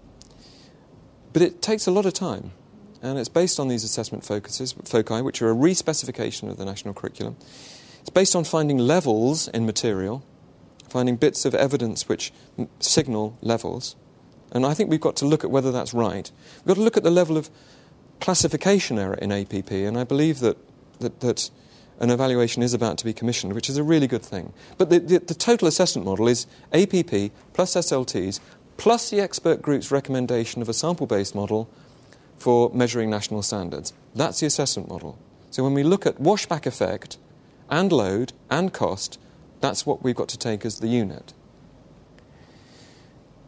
But 1.32 1.40
it 1.40 1.62
takes 1.62 1.86
a 1.86 1.90
lot 1.90 2.04
of 2.04 2.12
time, 2.12 2.52
and 3.00 3.18
it's 3.18 3.30
based 3.30 3.58
on 3.58 3.68
these 3.68 3.84
assessment 3.84 4.22
focuses, 4.22 4.74
foci, 4.84 5.22
which 5.22 5.40
are 5.40 5.48
a 5.48 5.54
re-specification 5.54 6.50
of 6.50 6.58
the 6.58 6.66
national 6.66 6.92
curriculum. 6.92 7.36
It's 8.00 8.10
based 8.10 8.36
on 8.36 8.44
finding 8.44 8.76
levels 8.76 9.48
in 9.48 9.64
material, 9.64 10.22
finding 10.90 11.16
bits 11.16 11.46
of 11.46 11.54
evidence 11.54 12.06
which 12.06 12.32
m- 12.58 12.68
signal 12.80 13.38
levels, 13.40 13.96
and 14.52 14.66
I 14.66 14.74
think 14.74 14.90
we've 14.90 15.00
got 15.00 15.16
to 15.16 15.26
look 15.26 15.44
at 15.44 15.50
whether 15.50 15.72
that's 15.72 15.94
right. 15.94 16.30
We've 16.58 16.66
got 16.66 16.74
to 16.74 16.82
look 16.82 16.98
at 16.98 17.02
the 17.02 17.10
level 17.10 17.38
of 17.38 17.48
classification 18.20 18.98
error 18.98 19.14
in 19.14 19.32
APP, 19.32 19.70
and 19.70 19.96
I 19.96 20.04
believe 20.04 20.40
that, 20.40 20.58
that, 21.00 21.20
that 21.20 21.50
an 22.01 22.11
evaluation 22.11 22.62
is 22.62 22.74
about 22.74 22.99
to 22.99 23.05
be 23.05 23.12
commissioned, 23.12 23.53
which 23.53 23.68
is 23.68 23.76
a 23.76 23.82
really 23.82 24.07
good 24.07 24.22
thing. 24.22 24.53
But 24.76 24.90
the, 24.90 25.01
the, 25.01 25.18
the 25.18 25.34
total 25.34 25.68
assessment 25.68 26.07
model 26.07 26.28
is 26.28 26.46
APP 26.72 27.32
plus 27.53 27.74
SLTs 27.74 28.40
plus 28.76 29.11
the 29.11 29.20
expert 29.20 29.61
group's 29.61 29.90
recommendation 29.90 30.62
of 30.62 30.68
a 30.68 30.74
sample 30.74 31.07
based 31.07 31.34
model 31.34 31.68
for 32.38 32.70
measuring 32.72 33.11
national 33.11 33.42
standards. 33.42 33.92
That's 34.14 34.40
the 34.40 34.46
assessment 34.46 34.88
model. 34.88 35.18
So 35.51 35.64
when 35.64 35.74
we 35.74 35.82
look 35.82 36.07
at 36.07 36.18
washback 36.18 36.66
effect 36.66 37.18
and 37.68 37.90
load 37.90 38.32
and 38.49 38.72
cost, 38.72 39.18
that's 39.61 39.84
what 39.84 40.03
we've 40.03 40.14
got 40.14 40.28
to 40.28 40.38
take 40.38 40.64
as 40.64 40.78
the 40.78 40.88
unit. 40.88 41.34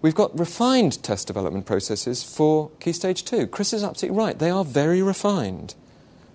We've 0.03 0.14
got 0.14 0.38
refined 0.38 1.03
test 1.03 1.26
development 1.26 1.66
processes 1.66 2.22
for 2.22 2.70
Key 2.80 2.92
Stage 2.92 3.24
2. 3.24 3.46
Chris 3.48 3.72
is 3.72 3.84
absolutely 3.84 4.18
right. 4.18 4.38
They 4.38 4.51
are 4.51 4.64
very 4.64 5.03
refined. 5.03 5.74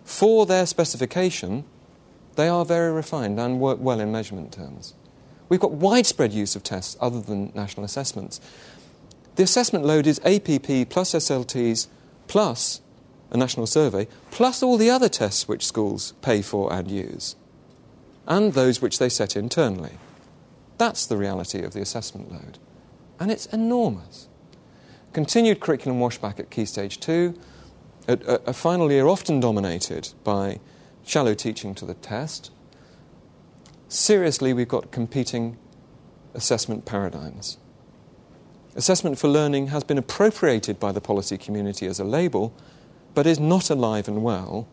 For 0.03 0.45
their 0.45 0.68
specification, 0.68 1.66
they 2.36 2.47
are 2.47 2.65
very 2.65 2.91
refined 2.91 3.39
and 3.39 3.59
work 3.59 3.79
well 3.79 3.99
in 3.99 4.11
measurement 4.11 4.51
terms. 4.51 4.93
We've 5.47 5.59
got 5.59 5.71
widespread 5.71 6.33
use 6.33 6.55
of 6.55 6.63
tests 6.63 6.97
other 6.99 7.21
than 7.21 7.51
national 7.53 7.86
assessments. 7.86 8.41
The 9.36 9.43
assessment 9.43 9.86
load 9.86 10.07
is 10.07 10.19
APP 10.19 10.89
plus 10.89 11.13
SLTs 11.13 11.88
plus 12.27 12.81
a 13.31 13.38
national 13.38 13.67
survey, 13.67 14.07
plus 14.31 14.63
all 14.63 14.77
the 14.77 14.89
other 14.89 15.09
tests 15.09 15.47
which 15.47 15.65
schools 15.65 16.13
pay 16.21 16.41
for 16.41 16.71
and 16.71 16.89
use, 16.89 17.36
and 18.27 18.53
those 18.53 18.81
which 18.81 18.99
they 18.99 19.09
set 19.09 19.36
internally. 19.36 19.97
That's 20.77 21.05
the 21.05 21.17
reality 21.17 21.61
of 21.61 21.73
the 21.73 21.81
assessment 21.81 22.31
load. 22.31 22.57
And 23.19 23.31
it's 23.31 23.45
enormous. 23.47 24.27
Continued 25.13 25.59
curriculum 25.59 25.99
washback 25.99 26.39
at 26.39 26.49
Key 26.49 26.65
Stage 26.65 26.99
2, 26.99 27.38
a, 28.07 28.13
a, 28.13 28.33
a 28.47 28.53
final 28.53 28.91
year 28.91 29.07
often 29.07 29.39
dominated 29.39 30.13
by 30.23 30.59
shallow 31.06 31.34
teaching 31.34 31.76
to 31.76 31.86
the 31.86 31.93
test. 31.93 32.51
Seriously, 33.88 34.53
we've 34.53 34.68
got 34.68 34.91
competing 34.91 35.58
assessment 36.34 36.86
paradigms. 36.86 37.58
Assessment 38.76 39.18
for 39.18 39.30
learning 39.30 39.68
has 39.68 39.84
been 39.84 39.97
appropriated 39.97 40.80
by 40.80 40.91
the 40.91 40.99
policy 40.99 41.38
community 41.38 41.86
as 41.86 41.99
a 41.99 42.03
label, 42.03 42.53
but 43.14 43.26
is 43.26 43.39
not 43.39 43.70
alive 43.70 44.08
and 44.08 44.22
well 44.22 44.68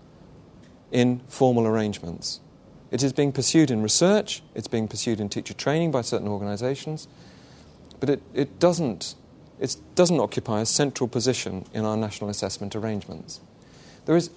in 0.91 1.21
formal 1.29 1.67
arrangements. 1.67 2.41
It 2.91 3.03
is 3.03 3.13
being 3.13 3.33
pursued 3.33 3.71
in 3.71 3.83
research, 3.83 4.43
it's 4.55 4.69
being 4.69 4.89
pursued 4.89 5.21
in 5.21 5.29
teacher 5.29 5.55
training 5.55 5.93
by 5.93 6.03
certain 6.03 6.29
organisations, 6.29 7.07
but 8.01 8.11
it, 8.11 8.23
it, 8.35 8.59
doesn't, 8.59 9.15
it 9.61 9.77
doesn't 9.95 10.19
occupy 10.19 10.61
a 10.61 10.67
central 10.67 11.09
position 11.09 11.65
in 11.73 11.85
our 11.85 11.97
national 11.97 12.29
assessment 12.29 12.75
arrangements. 12.75 13.41
There 14.05 14.17
is 14.17 14.31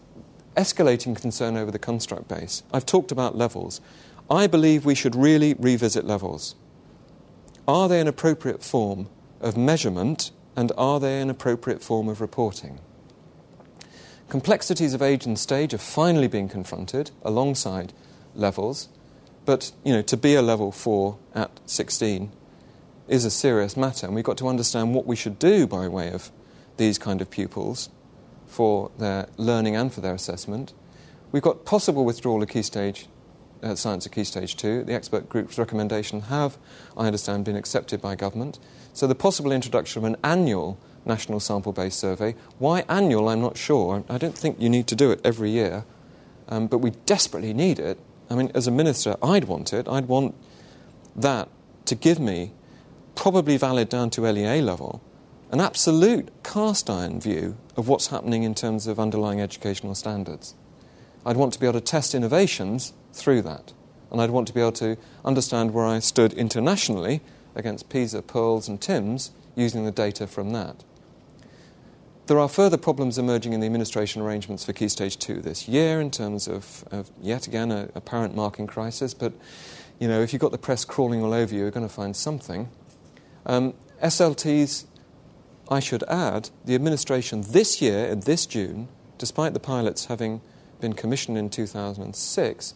escalating 0.56 1.20
concern 1.20 1.58
over 1.58 1.72
the 1.72 1.80
construct 1.80 2.28
base. 2.28 2.64
I've 2.74 2.86
talked 2.86 3.12
about 3.12 3.38
levels. 3.38 3.82
I 4.30 4.48
believe 4.48 4.86
we 4.86 4.96
should 4.96 5.16
really 5.16 5.54
revisit 5.56 6.06
levels. 6.06 6.56
Are 7.68 7.88
they 7.88 8.00
an 8.00 8.08
appropriate 8.08 8.64
form 8.64 9.08
of 9.42 9.58
measurement 9.58 10.32
and 10.56 10.72
are 10.78 11.00
they 11.00 11.22
an 11.22 11.30
appropriate 11.30 11.84
form 11.84 12.08
of 12.08 12.22
reporting? 12.22 12.80
Complexities 14.30 14.94
of 14.94 15.02
age 15.02 15.26
and 15.26 15.38
stage 15.38 15.74
are 15.74 15.80
finally 15.80 16.28
being 16.28 16.50
confronted 16.50 17.12
alongside 17.24 17.94
levels, 18.34 18.90
but 19.46 19.72
you 19.84 19.94
know, 19.94 20.02
to 20.02 20.18
be 20.18 20.34
a 20.34 20.42
level 20.42 20.72
4 20.72 21.18
at 21.36 21.60
16 21.66 22.32
is 23.08 23.26
a 23.26 23.30
serious 23.30 23.78
matter, 23.78 24.08
and 24.08 24.16
we've 24.16 24.24
got 24.24 24.38
to 24.38 24.48
understand 24.48 24.96
what 24.96 25.06
we 25.06 25.16
should 25.16 25.38
do 25.38 25.68
by 25.68 25.88
way 25.88 26.12
of 26.12 26.32
these 26.78 26.98
kind 26.98 27.22
of 27.22 27.30
pupils 27.30 27.90
for 28.56 28.90
their 28.98 29.28
learning 29.36 29.76
and 29.76 29.94
for 29.94 30.00
their 30.00 30.14
assessment. 30.14 30.74
We've 31.34 31.44
got 31.44 31.66
possible 31.66 32.06
withdrawal 32.06 32.42
of 32.42 32.48
key 32.48 32.62
stage 32.62 33.08
uh, 33.62 33.76
science 33.76 34.06
at 34.06 34.14
key 34.14 34.24
stage 34.24 34.56
two. 34.56 34.84
The 34.84 34.94
expert 34.94 35.28
group's 35.28 35.58
recommendation 35.58 36.22
have, 36.22 36.58
I 36.96 37.08
understand, 37.08 37.44
been 37.44 37.58
accepted 37.58 38.02
by 38.02 38.16
government. 38.16 38.60
So 38.94 39.08
the 39.08 39.16
possible 39.16 39.52
introduction 39.52 40.00
of 40.00 40.06
an 40.06 40.16
annual 40.24 40.78
national 41.06 41.40
sample-based 41.40 42.00
survey. 42.00 42.36
Why 42.58 42.86
annual? 42.88 43.28
I'm 43.28 43.42
not 43.42 43.58
sure. 43.58 44.04
I 44.10 44.18
don't 44.18 44.38
think 44.38 44.60
you 44.60 44.70
need 44.70 44.88
to 44.88 44.96
do 44.96 45.12
it 45.12 45.20
every 45.24 45.52
year, 45.52 45.86
um, 46.48 46.68
but 46.68 46.80
we 46.80 46.92
desperately 47.06 47.54
need 47.54 47.78
it. 47.80 48.00
I 48.30 48.36
mean, 48.36 48.52
as 48.56 48.68
a 48.68 48.72
minister, 48.72 49.16
I'd 49.22 49.44
want 49.44 49.74
it. 49.74 49.88
I'd 49.88 50.08
want 50.08 50.36
that 51.16 51.50
to 51.86 51.96
give 51.96 52.20
me 52.20 52.54
probably 53.16 53.58
valid 53.58 53.90
down 53.90 54.10
to 54.12 54.22
LEA 54.22 54.62
level, 54.62 55.02
an 55.56 55.62
absolute 55.62 56.28
cast 56.44 56.90
iron 56.90 57.18
view 57.18 57.56
of 57.78 57.88
what's 57.88 58.08
happening 58.08 58.44
in 58.44 58.54
terms 58.54 58.88
of 58.88 59.00
underlying 59.00 59.40
educational 59.40 59.96
standards. 59.96 60.54
I'd 61.26 61.38
want 61.38 61.54
to 61.54 61.60
be 61.62 61.66
able 61.66 61.80
to 61.80 61.86
test 61.86 62.14
innovations 62.14 62.92
through 63.14 63.44
that. 63.44 63.72
And 64.12 64.20
I'd 64.20 64.32
want 64.32 64.50
to 64.50 64.54
be 64.54 64.60
able 64.60 64.74
to 64.74 64.98
understand 65.24 65.74
where 65.74 65.86
I 65.86 66.00
stood 66.00 66.34
internationally 66.34 67.22
against 67.56 67.88
PISA, 67.88 68.24
PIRLS, 68.24 68.68
and 68.68 68.82
TIMSS 68.82 69.32
using 69.56 69.86
the 69.86 69.94
data 69.94 70.28
from 70.28 70.52
that. 70.52 70.84
There 72.28 72.38
are 72.38 72.50
further 72.50 72.76
problems 72.76 73.18
emerging 73.18 73.54
in 73.54 73.62
the 73.62 73.66
administration 73.66 74.22
arrangements 74.22 74.66
for 74.66 74.74
Key 74.74 74.90
Stage 74.90 75.18
2 75.18 75.36
this 75.36 75.70
year 75.70 76.02
in 76.02 76.12
terms 76.12 76.50
of, 76.50 76.84
of 76.92 77.10
yet 77.22 77.48
again, 77.48 77.72
a, 77.72 77.88
a 77.96 78.02
parent 78.02 78.36
marking 78.36 78.68
crisis. 78.68 79.14
But, 79.14 79.32
you 80.00 80.10
know, 80.10 80.20
if 80.20 80.34
you've 80.34 80.42
got 80.42 80.52
the 80.52 80.58
press 80.58 80.84
crawling 80.84 81.24
all 81.24 81.34
over 81.34 81.56
you, 81.56 81.62
you're 81.62 81.72
going 81.72 81.88
to 81.88 81.94
find 81.94 82.14
something. 82.14 82.68
Um, 83.46 83.74
SLTs, 84.04 84.88
I 85.70 85.80
should 85.80 86.04
add, 86.04 86.50
the 86.64 86.76
administration 86.76 87.42
this 87.42 87.82
year, 87.82 88.06
in 88.06 88.20
this 88.22 88.46
June, 88.46 88.88
despite 89.18 89.54
the 89.54 89.60
pilots 89.60 90.06
having 90.06 90.42
been 90.80 90.94
commissioned 90.94 91.38
in 91.38 91.50
2006, 91.50 92.76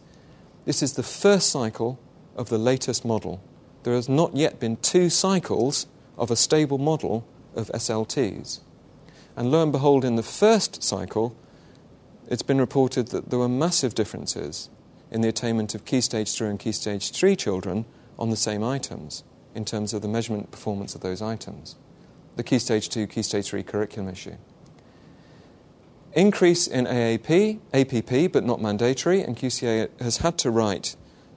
this 0.65 0.81
is 0.81 0.93
the 0.93 1.03
first 1.03 1.49
cycle 1.49 1.99
of 2.35 2.49
the 2.49 2.57
latest 2.57 3.05
model. 3.05 3.41
There 3.83 3.93
has 3.93 4.09
not 4.09 4.35
yet 4.35 4.59
been 4.59 4.77
two 4.77 5.09
cycles 5.09 5.85
of 6.17 6.31
a 6.31 6.35
stable 6.35 6.77
model 6.77 7.25
of 7.55 7.69
SLTs. 7.69 8.59
And 9.35 9.51
lo 9.51 9.61
and 9.61 9.71
behold, 9.71 10.03
in 10.03 10.15
the 10.15 10.23
first 10.23 10.83
cycle, 10.83 11.35
it's 12.27 12.41
been 12.41 12.59
reported 12.59 13.09
that 13.09 13.29
there 13.29 13.39
were 13.39 13.49
massive 13.49 13.95
differences 13.95 14.69
in 15.11 15.21
the 15.21 15.29
attainment 15.29 15.75
of 15.75 15.85
Key 15.85 16.01
Stage 16.01 16.33
3 16.33 16.49
and 16.49 16.59
Key 16.59 16.71
Stage 16.71 17.11
3 17.11 17.35
children 17.35 17.85
on 18.17 18.29
the 18.29 18.35
same 18.35 18.63
items 18.63 19.23
in 19.55 19.65
terms 19.65 19.93
of 19.93 20.01
the 20.01 20.07
measurement 20.07 20.51
performance 20.51 20.93
of 20.95 21.01
those 21.01 21.21
items. 21.21 21.75
The 22.36 22.43
Key 22.43 22.59
Stage 22.59 22.89
2, 22.89 23.07
Key 23.07 23.21
Stage 23.21 23.47
3 23.47 23.63
curriculum 23.63 24.09
issue. 24.09 24.36
Increase 26.13 26.67
in 26.67 26.86
AAP, 26.86 27.59
APP, 27.73 28.32
but 28.32 28.43
not 28.43 28.61
mandatory, 28.61 29.21
and 29.21 29.38
QCA 29.38 29.89
has 30.01 30.17
had 30.17 30.38
to 30.39 30.49
write 30.49 30.95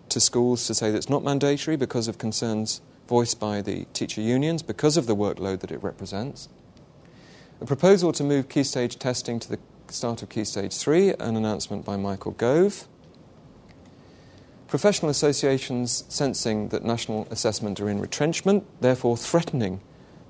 to 0.09 0.21
schools 0.21 0.67
to 0.67 0.75
say 0.75 0.91
that 0.91 0.97
it's 0.97 1.11
not 1.11 1.25
mandatory 1.25 1.77
because 1.77 2.09
of 2.09 2.19
concerns 2.19 2.81
voiced 3.09 3.39
by 3.39 3.61
the 3.61 3.85
teacher 3.93 4.21
unions, 4.21 4.63
because 4.63 4.97
of 4.97 5.07
the 5.07 5.17
workload 5.17 5.61
that 5.61 5.71
it 5.71 5.83
represents. 5.83 6.49
A 7.61 7.67
proposal 7.67 8.13
to 8.13 8.25
move 8.25 8.49
key 8.49 8.65
stage 8.65 8.99
testing 8.99 9.39
to 9.41 9.49
the 9.49 9.59
start 9.89 10.23
of 10.23 10.29
key 10.29 10.45
stage 10.45 10.75
3, 10.75 11.11
an 11.15 11.37
announcement 11.37 11.85
by 11.85 11.97
Michael 11.97 12.33
Gove 12.33 12.87
professional 14.73 15.11
associations 15.11 16.03
sensing 16.09 16.69
that 16.69 16.83
national 16.83 17.29
assessment 17.31 17.79
are 17.79 17.91
in 17.91 18.01
retrenchment, 18.01 18.65
therefore 18.81 19.19
threatening 19.19 19.79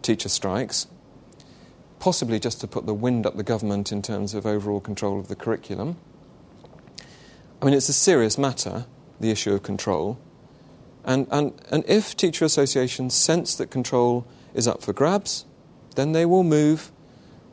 teacher 0.02 0.28
strikes, 0.28 0.86
possibly 1.98 2.40
just 2.40 2.60
to 2.60 2.66
put 2.66 2.86
the 2.86 2.94
wind 2.94 3.26
up 3.26 3.36
the 3.36 3.42
government 3.42 3.92
in 3.92 4.02
terms 4.02 4.34
of 4.34 4.44
overall 4.44 4.80
control 4.80 5.20
of 5.20 5.28
the 5.28 5.36
curriculum. 5.36 5.96
I 7.60 7.64
mean, 7.64 7.74
it's 7.74 7.88
a 7.88 7.92
serious 7.92 8.36
matter, 8.36 8.86
the 9.20 9.30
issue 9.30 9.54
of 9.54 9.62
control. 9.62 10.18
And, 11.04 11.26
and, 11.30 11.52
and 11.70 11.84
if 11.86 12.16
teacher 12.16 12.44
associations 12.44 13.14
sense 13.14 13.54
that 13.54 13.70
control 13.70 14.26
is 14.54 14.66
up 14.66 14.82
for 14.82 14.92
grabs, 14.92 15.44
then 15.94 16.12
they 16.12 16.26
will 16.26 16.42
move 16.42 16.90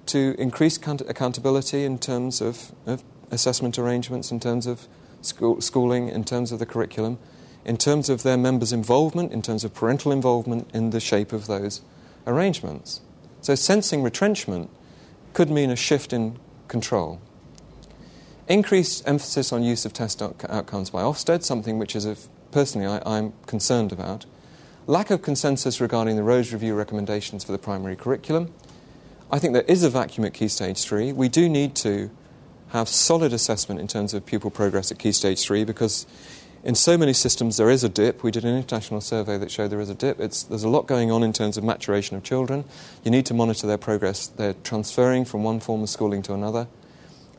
to 0.08 0.36
increase 0.40 0.78
accountability 0.78 1.84
in 1.84 2.00
terms 2.00 2.42
of, 2.42 2.72
of 2.88 3.04
assessment 3.30 3.78
arrangements, 3.78 4.32
in 4.32 4.40
terms 4.40 4.66
of 4.66 4.88
school, 5.22 5.62
schooling, 5.62 6.10
in 6.10 6.24
terms 6.24 6.52
of 6.52 6.58
the 6.58 6.66
curriculum, 6.66 7.20
in 7.66 7.78
terms 7.78 8.10
of 8.10 8.24
their 8.24 8.38
members' 8.38 8.74
involvement, 8.74 9.32
in 9.32 9.44
terms 9.44 9.64
of 9.64 9.74
parental 9.74 10.12
involvement 10.12 10.68
in 10.74 10.90
the 10.90 11.00
shape 11.00 11.32
of 11.32 11.46
those 11.46 11.82
arrangements. 12.30 13.02
So, 13.42 13.56
sensing 13.56 14.04
retrenchment 14.04 14.70
could 15.34 15.50
mean 15.50 15.70
a 15.70 15.76
shift 15.76 16.14
in 16.14 16.38
control. 16.68 17.20
Increased 18.48 19.08
emphasis 19.08 19.54
on 19.54 19.64
use 19.64 19.86
of 19.86 19.94
test 19.94 20.22
outcomes 20.22 20.90
by 20.90 21.02
Ofsted, 21.02 21.44
something 21.44 21.78
which 21.78 21.96
is, 21.96 22.30
personally, 22.52 22.88
I, 22.88 23.02
I'm 23.06 23.34
concerned 23.46 23.92
about. 23.92 24.26
Lack 24.88 25.12
of 25.12 25.22
consensus 25.22 25.80
regarding 25.80 26.16
the 26.16 26.24
Rose 26.24 26.52
Review 26.52 26.74
recommendations 26.74 27.44
for 27.44 27.52
the 27.52 27.60
primary 27.60 27.96
curriculum. 27.96 28.52
I 29.32 29.38
think 29.38 29.54
there 29.54 29.62
is 29.64 29.84
a 29.84 29.90
vacuum 29.90 30.26
at 30.26 30.34
Key 30.34 30.48
Stage 30.48 30.84
3. 30.84 31.14
We 31.14 31.30
do 31.30 31.48
need 31.48 31.76
to 31.76 32.10
have 32.70 32.90
solid 32.90 33.34
assessment 33.34 33.80
in 33.80 33.88
terms 33.88 34.14
of 34.14 34.26
pupil 34.26 34.50
progress 34.50 34.92
at 34.92 34.98
Key 34.98 35.12
Stage 35.12 35.44
3 35.44 35.64
because 35.64 36.08
in 36.64 36.76
so 36.76 36.98
many 36.98 37.14
systems 37.14 37.58
there 37.58 37.70
is 37.70 37.84
a 37.84 37.90
dip. 37.90 38.24
We 38.24 38.32
did 38.32 38.44
an 38.46 38.56
international 38.56 39.02
survey 39.02 39.38
that 39.38 39.52
showed 39.52 39.70
there 39.70 39.80
is 39.80 39.90
a 39.90 39.96
dip. 39.96 40.20
It's, 40.20 40.44
there's 40.44 40.64
a 40.64 40.70
lot 40.70 40.88
going 40.88 41.12
on 41.12 41.24
in 41.24 41.34
terms 41.34 41.58
of 41.58 41.64
maturation 41.64 42.18
of 42.18 42.24
children. 42.24 42.66
You 43.04 43.12
need 43.12 43.26
to 43.28 43.34
monitor 43.34 43.68
their 43.68 43.78
progress. 43.78 44.28
They're 44.28 44.56
transferring 44.64 45.26
from 45.26 45.44
one 45.44 45.60
form 45.60 45.84
of 45.84 45.90
schooling 45.90 46.22
to 46.24 46.34
another. 46.34 46.68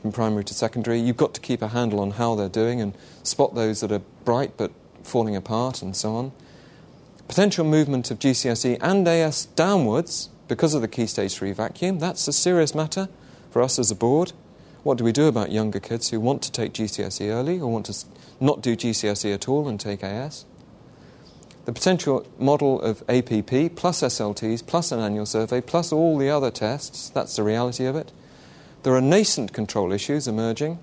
from 0.01 0.13
primary 0.13 0.45
to 0.45 0.55
secondary. 0.55 0.99
You've 0.99 1.17
got 1.17 1.35
to 1.35 1.41
keep 1.41 1.63
a 1.63 1.69
handle 1.69 2.01
on 2.01 2.13
how 2.13 2.35
they're 2.35 2.49
doing 2.49 2.81
and 2.81 2.95
spot 3.23 3.55
those 3.55 3.81
that 3.81 3.93
are 3.93 4.03
bright 4.25 4.57
but 4.57 4.71
falling 5.03 5.37
apart 5.37 5.83
and 5.83 5.95
so 5.95 6.15
on. 6.15 6.33
Potential 7.29 7.65
movement 7.65 8.11
of 8.11 8.19
GCSE 8.19 8.79
and 8.81 9.07
AS 9.07 9.47
downwards 9.47 10.31
because 10.49 10.75
of 10.75 10.83
the 10.83 10.89
Key 10.89 11.07
Stage 11.07 11.35
3 11.35 11.53
vacuum. 11.53 11.99
That's 11.99 12.27
a 12.27 12.33
serious 12.33 12.75
matter 12.75 13.09
for 13.51 13.63
us 13.63 13.79
as 13.79 13.91
a 13.91 13.95
board. 13.95 14.33
What 14.83 14.97
do 14.99 15.05
we 15.05 15.13
do 15.13 15.27
about 15.29 15.53
younger 15.53 15.79
kids 15.79 16.11
who 16.11 16.19
want 16.19 16.43
to 16.43 16.53
take 16.53 16.73
GCSE 16.73 17.29
early 17.29 17.61
or 17.61 17.71
want 17.71 17.87
to 17.87 17.95
not 18.41 18.63
do 18.63 18.77
GCSE 18.77 19.33
at 19.33 19.49
all 19.49 19.69
and 19.69 19.79
take 19.79 20.03
AS? 20.03 20.45
The 21.67 21.73
potential 21.73 22.27
model 22.39 22.81
of 22.81 23.03
APP 23.09 23.77
plus 23.77 24.01
SLTs 24.01 24.67
plus 24.67 24.91
an 24.93 25.01
annual 25.01 25.27
survey 25.27 25.61
plus 25.61 25.93
all 25.93 26.17
the 26.17 26.31
other 26.31 26.51
tests, 26.51 27.11
that's 27.11 27.37
the 27.37 27.43
reality 27.43 27.85
of 27.85 27.97
it. 27.97 28.13
There 28.83 28.95
are 28.95 29.01
nascent 29.01 29.53
control 29.53 29.93
issues 29.93 30.27
emerging. 30.27 30.79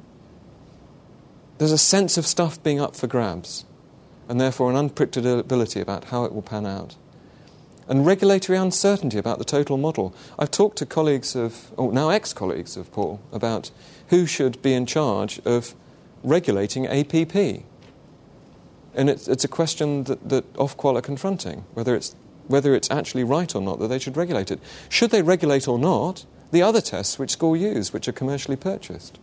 There's 1.57 1.71
a 1.71 1.77
sense 1.79 2.17
of 2.17 2.27
stuff 2.27 2.61
being 2.61 2.79
up 2.79 2.95
for 2.95 3.07
grabs, 3.07 3.65
and 4.29 4.39
therefore 4.39 4.69
an 4.69 4.89
unpredictability 4.89 5.81
about 5.81 6.05
how 6.05 6.23
it 6.23 6.33
will 6.33 6.43
pan 6.43 6.67
out. 6.67 6.95
And 7.89 8.05
regulatory 8.05 8.57
uncertainty 8.59 9.17
about 9.17 9.39
the 9.39 9.45
total 9.45 9.77
model. 9.77 10.13
I've 10.37 10.51
talked 10.51 10.77
to 10.79 10.85
colleagues 10.85 11.35
of, 11.35 11.71
or 11.77 11.91
now 11.91 12.09
ex 12.09 12.33
colleagues 12.33 12.77
of 12.77 12.91
Paul, 12.91 13.19
about 13.31 13.71
who 14.09 14.25
should 14.27 14.61
be 14.61 14.73
in 14.73 14.85
charge 14.85 15.39
of 15.45 15.73
regulating 16.27 16.87
APP. 16.87 17.63
And 18.93 19.09
it's, 19.09 19.27
it's 19.27 19.43
a 19.43 19.47
question 19.47 20.03
that, 20.05 20.29
that 20.29 20.53
Ofqual 20.53 20.97
are 20.97 21.01
confronting, 21.01 21.65
whether 21.73 21.95
it's, 21.95 22.15
whether 22.47 22.73
it's 22.73 22.89
actually 22.89 23.23
right 23.23 23.53
or 23.53 23.61
not 23.61 23.79
that 23.79 23.87
they 23.87 23.99
should 23.99 24.17
regulate 24.17 24.51
it. 24.51 24.59
Should 24.89 25.11
they 25.11 25.21
regulate 25.21 25.67
or 25.67 25.77
not 25.77 26.25
the 26.51 26.61
other 26.61 26.81
tests 26.81 27.19
which 27.19 27.31
school 27.31 27.55
use, 27.55 27.93
which 27.93 28.07
are 28.07 28.13
commercially 28.13 28.55
purchased? 28.55 29.19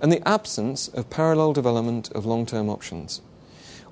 And 0.00 0.12
the 0.12 0.26
absence 0.28 0.88
of 0.88 1.08
parallel 1.08 1.54
development 1.54 2.10
of 2.12 2.26
long 2.26 2.44
term 2.44 2.68
options. 2.68 3.22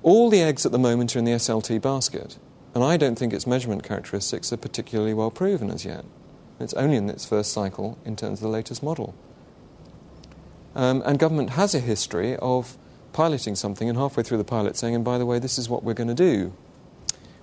All 0.03 0.29
the 0.29 0.41
eggs 0.41 0.65
at 0.65 0.71
the 0.71 0.77
moment 0.77 1.15
are 1.15 1.19
in 1.19 1.25
the 1.25 1.31
SLT 1.31 1.81
basket, 1.81 2.37
and 2.75 2.83
I 2.83 2.95
don't 2.95 3.17
think 3.17 3.33
its 3.33 3.47
measurement 3.47 3.83
characteristics 3.83 4.53
are 4.53 4.57
particularly 4.57 5.15
well 5.15 5.31
proven 5.31 5.71
as 5.71 5.83
yet. 5.83 6.05
It's 6.59 6.73
only 6.75 6.97
in 6.97 7.09
its 7.09 7.25
first 7.25 7.51
cycle 7.51 7.97
in 8.05 8.15
terms 8.15 8.39
of 8.39 8.43
the 8.43 8.49
latest 8.49 8.83
model. 8.83 9.15
Um, 10.75 11.01
and 11.05 11.17
government 11.17 11.51
has 11.51 11.73
a 11.73 11.79
history 11.79 12.35
of 12.37 12.77
piloting 13.13 13.55
something 13.55 13.87
and 13.87 13.97
halfway 13.97 14.23
through 14.23 14.37
the 14.37 14.43
pilot 14.43 14.75
saying, 14.75 14.93
and 14.93 15.05
by 15.05 15.17
the 15.17 15.25
way, 15.25 15.39
this 15.39 15.57
is 15.57 15.69
what 15.69 15.83
we're 15.83 15.93
going 15.93 16.09
to 16.09 16.13
do. 16.13 16.53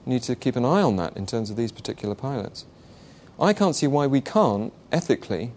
We 0.05 0.15
need 0.15 0.23
to 0.25 0.37
keep 0.37 0.55
an 0.55 0.65
eye 0.65 0.83
on 0.83 0.97
that 0.97 1.17
in 1.17 1.27
terms 1.27 1.49
of 1.49 1.57
these 1.57 1.73
particular 1.73 2.15
pilots. 2.15 2.67
I 3.41 3.55
can't 3.55 3.75
see 3.75 3.87
why 3.87 4.07
we 4.07 4.21
can't 4.21 4.73
ethically 4.93 5.53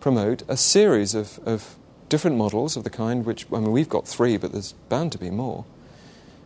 promote 0.00 0.42
a 0.48 0.56
series 0.56 1.14
of, 1.14 1.38
of 1.46 1.76
different 2.08 2.36
models 2.36 2.76
of 2.76 2.82
the 2.82 2.90
kind 2.90 3.24
which, 3.24 3.46
I 3.52 3.60
mean, 3.60 3.70
we've 3.70 3.88
got 3.88 4.08
three, 4.08 4.36
but 4.36 4.50
there's 4.50 4.72
bound 4.88 5.12
to 5.12 5.18
be 5.18 5.30
more, 5.30 5.64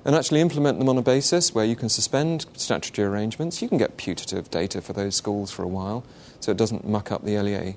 and 0.05 0.15
actually 0.15 0.41
implement 0.41 0.79
them 0.79 0.89
on 0.89 0.99
a 0.99 1.03
basis 1.03 1.55
where 1.55 1.65
you 1.65 1.77
can 1.77 1.89
suspend 1.89 2.45
statutory 2.55 3.07
arrangements. 3.09 3.63
You 3.63 3.69
can 3.69 3.79
get 3.79 3.97
putative 3.97 4.51
data 4.51 4.83
for 4.83 4.93
those 4.93 5.15
schools 5.15 5.51
for 5.51 5.63
a 5.63 5.69
while 5.69 6.05
so 6.41 6.51
it 6.51 6.59
doesn't 6.59 6.87
muck 6.87 7.11
up 7.11 7.25
the 7.25 7.39
LEA 7.39 7.77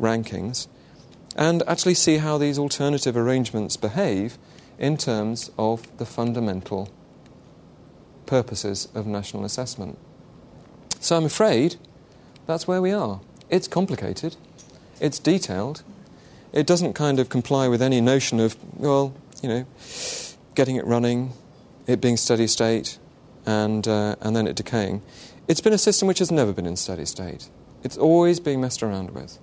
rankings 0.00 0.66
and 1.36 1.62
actually 1.68 1.94
see 1.94 2.16
how 2.16 2.38
these 2.38 2.58
alternative 2.58 3.16
arrangements 3.16 3.76
behave 3.76 4.38
in 4.78 4.96
terms 4.96 5.50
of 5.58 5.96
the 5.98 6.06
fundamental 6.06 6.88
purposes 8.24 8.88
of 8.94 9.06
national 9.06 9.44
assessment. 9.44 9.98
So 10.98 11.16
I'm 11.16 11.26
afraid 11.26 11.76
that's 12.46 12.66
where 12.66 12.82
we 12.82 12.90
are. 12.90 13.20
It's 13.48 13.68
complicated, 13.68 14.36
it's 15.00 15.18
detailed, 15.18 15.84
it 16.52 16.66
doesn't 16.66 16.94
kind 16.94 17.20
of 17.20 17.28
comply 17.28 17.68
with 17.68 17.82
any 17.82 18.00
notion 18.00 18.40
of, 18.40 18.56
well, 18.74 19.14
you 19.42 19.48
know, 19.48 19.66
getting 20.54 20.76
it 20.76 20.86
running, 20.86 21.32
it 21.86 22.00
being 22.00 22.16
steady 22.16 22.46
state, 22.46 22.98
and, 23.44 23.86
uh, 23.86 24.16
and 24.20 24.34
then 24.34 24.46
it 24.46 24.56
decaying. 24.56 25.02
It's 25.46 25.60
been 25.60 25.74
a 25.74 25.78
system 25.78 26.08
which 26.08 26.18
has 26.18 26.32
never 26.32 26.52
been 26.52 26.66
in 26.66 26.76
steady 26.76 27.04
state. 27.04 27.48
It's 27.84 27.96
always 27.96 28.40
being 28.40 28.60
messed 28.60 28.82
around 28.82 29.10
with. 29.10 29.38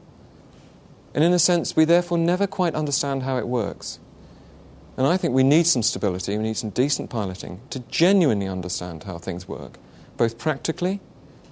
And 1.13 1.23
in 1.23 1.33
a 1.33 1.39
sense, 1.39 1.75
we 1.75 1.85
therefore 1.85 2.17
never 2.17 2.47
quite 2.47 2.75
understand 2.75 3.23
how 3.23 3.37
it 3.37 3.47
works. 3.47 3.99
And 4.97 5.07
I 5.07 5.17
think 5.17 5.33
we 5.33 5.43
need 5.43 5.65
some 5.65 5.83
stability, 5.83 6.37
we 6.37 6.43
need 6.43 6.57
some 6.57 6.69
decent 6.69 7.09
piloting 7.09 7.61
to 7.71 7.79
genuinely 7.79 8.47
understand 8.47 9.03
how 9.03 9.17
things 9.17 9.47
work, 9.47 9.77
both 10.17 10.37
practically 10.37 10.99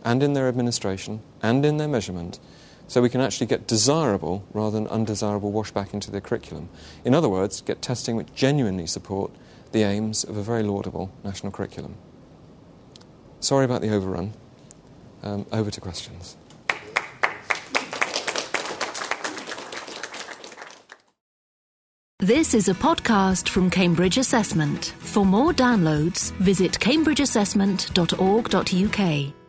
and 0.04 0.22
in 0.22 0.34
their 0.34 0.48
administration 0.48 1.22
and 1.42 1.66
in 1.66 1.78
their 1.78 1.88
measurement, 1.88 2.40
so 2.88 3.02
we 3.02 3.10
can 3.10 3.22
actually 3.22 3.48
get 3.48 3.68
desirable 3.68 4.44
rather 4.54 4.78
than 4.78 4.88
undesirable 4.88 5.52
washback 5.52 5.94
into 5.94 6.12
the 6.12 6.22
curriculum. 6.22 6.70
In 7.06 7.16
other 7.16 7.30
words, 7.30 7.62
get 7.62 7.82
testing 7.82 8.16
which 8.16 8.34
genuinely 8.36 8.86
support 8.86 9.32
the 9.72 9.84
aims 9.84 10.24
of 10.24 10.38
a 10.38 10.44
very 10.44 10.62
laudable 10.62 11.12
national 11.24 11.52
curriculum. 11.52 11.96
Sorry 13.40 13.66
about 13.66 13.82
the 13.82 13.94
overrun. 13.94 14.34
Um, 15.24 15.46
over 15.52 15.70
to 15.70 15.80
questions. 15.80 16.36
This 22.22 22.54
is 22.54 22.70
a 22.70 22.76
podcast 22.76 23.50
from 23.50 23.72
Cambridge 23.72 24.20
Assessment. 24.20 24.94
For 25.00 25.26
more 25.26 25.52
downloads, 25.52 26.32
visit 26.34 26.74
cambridgeassessment.org.uk. 26.74 29.41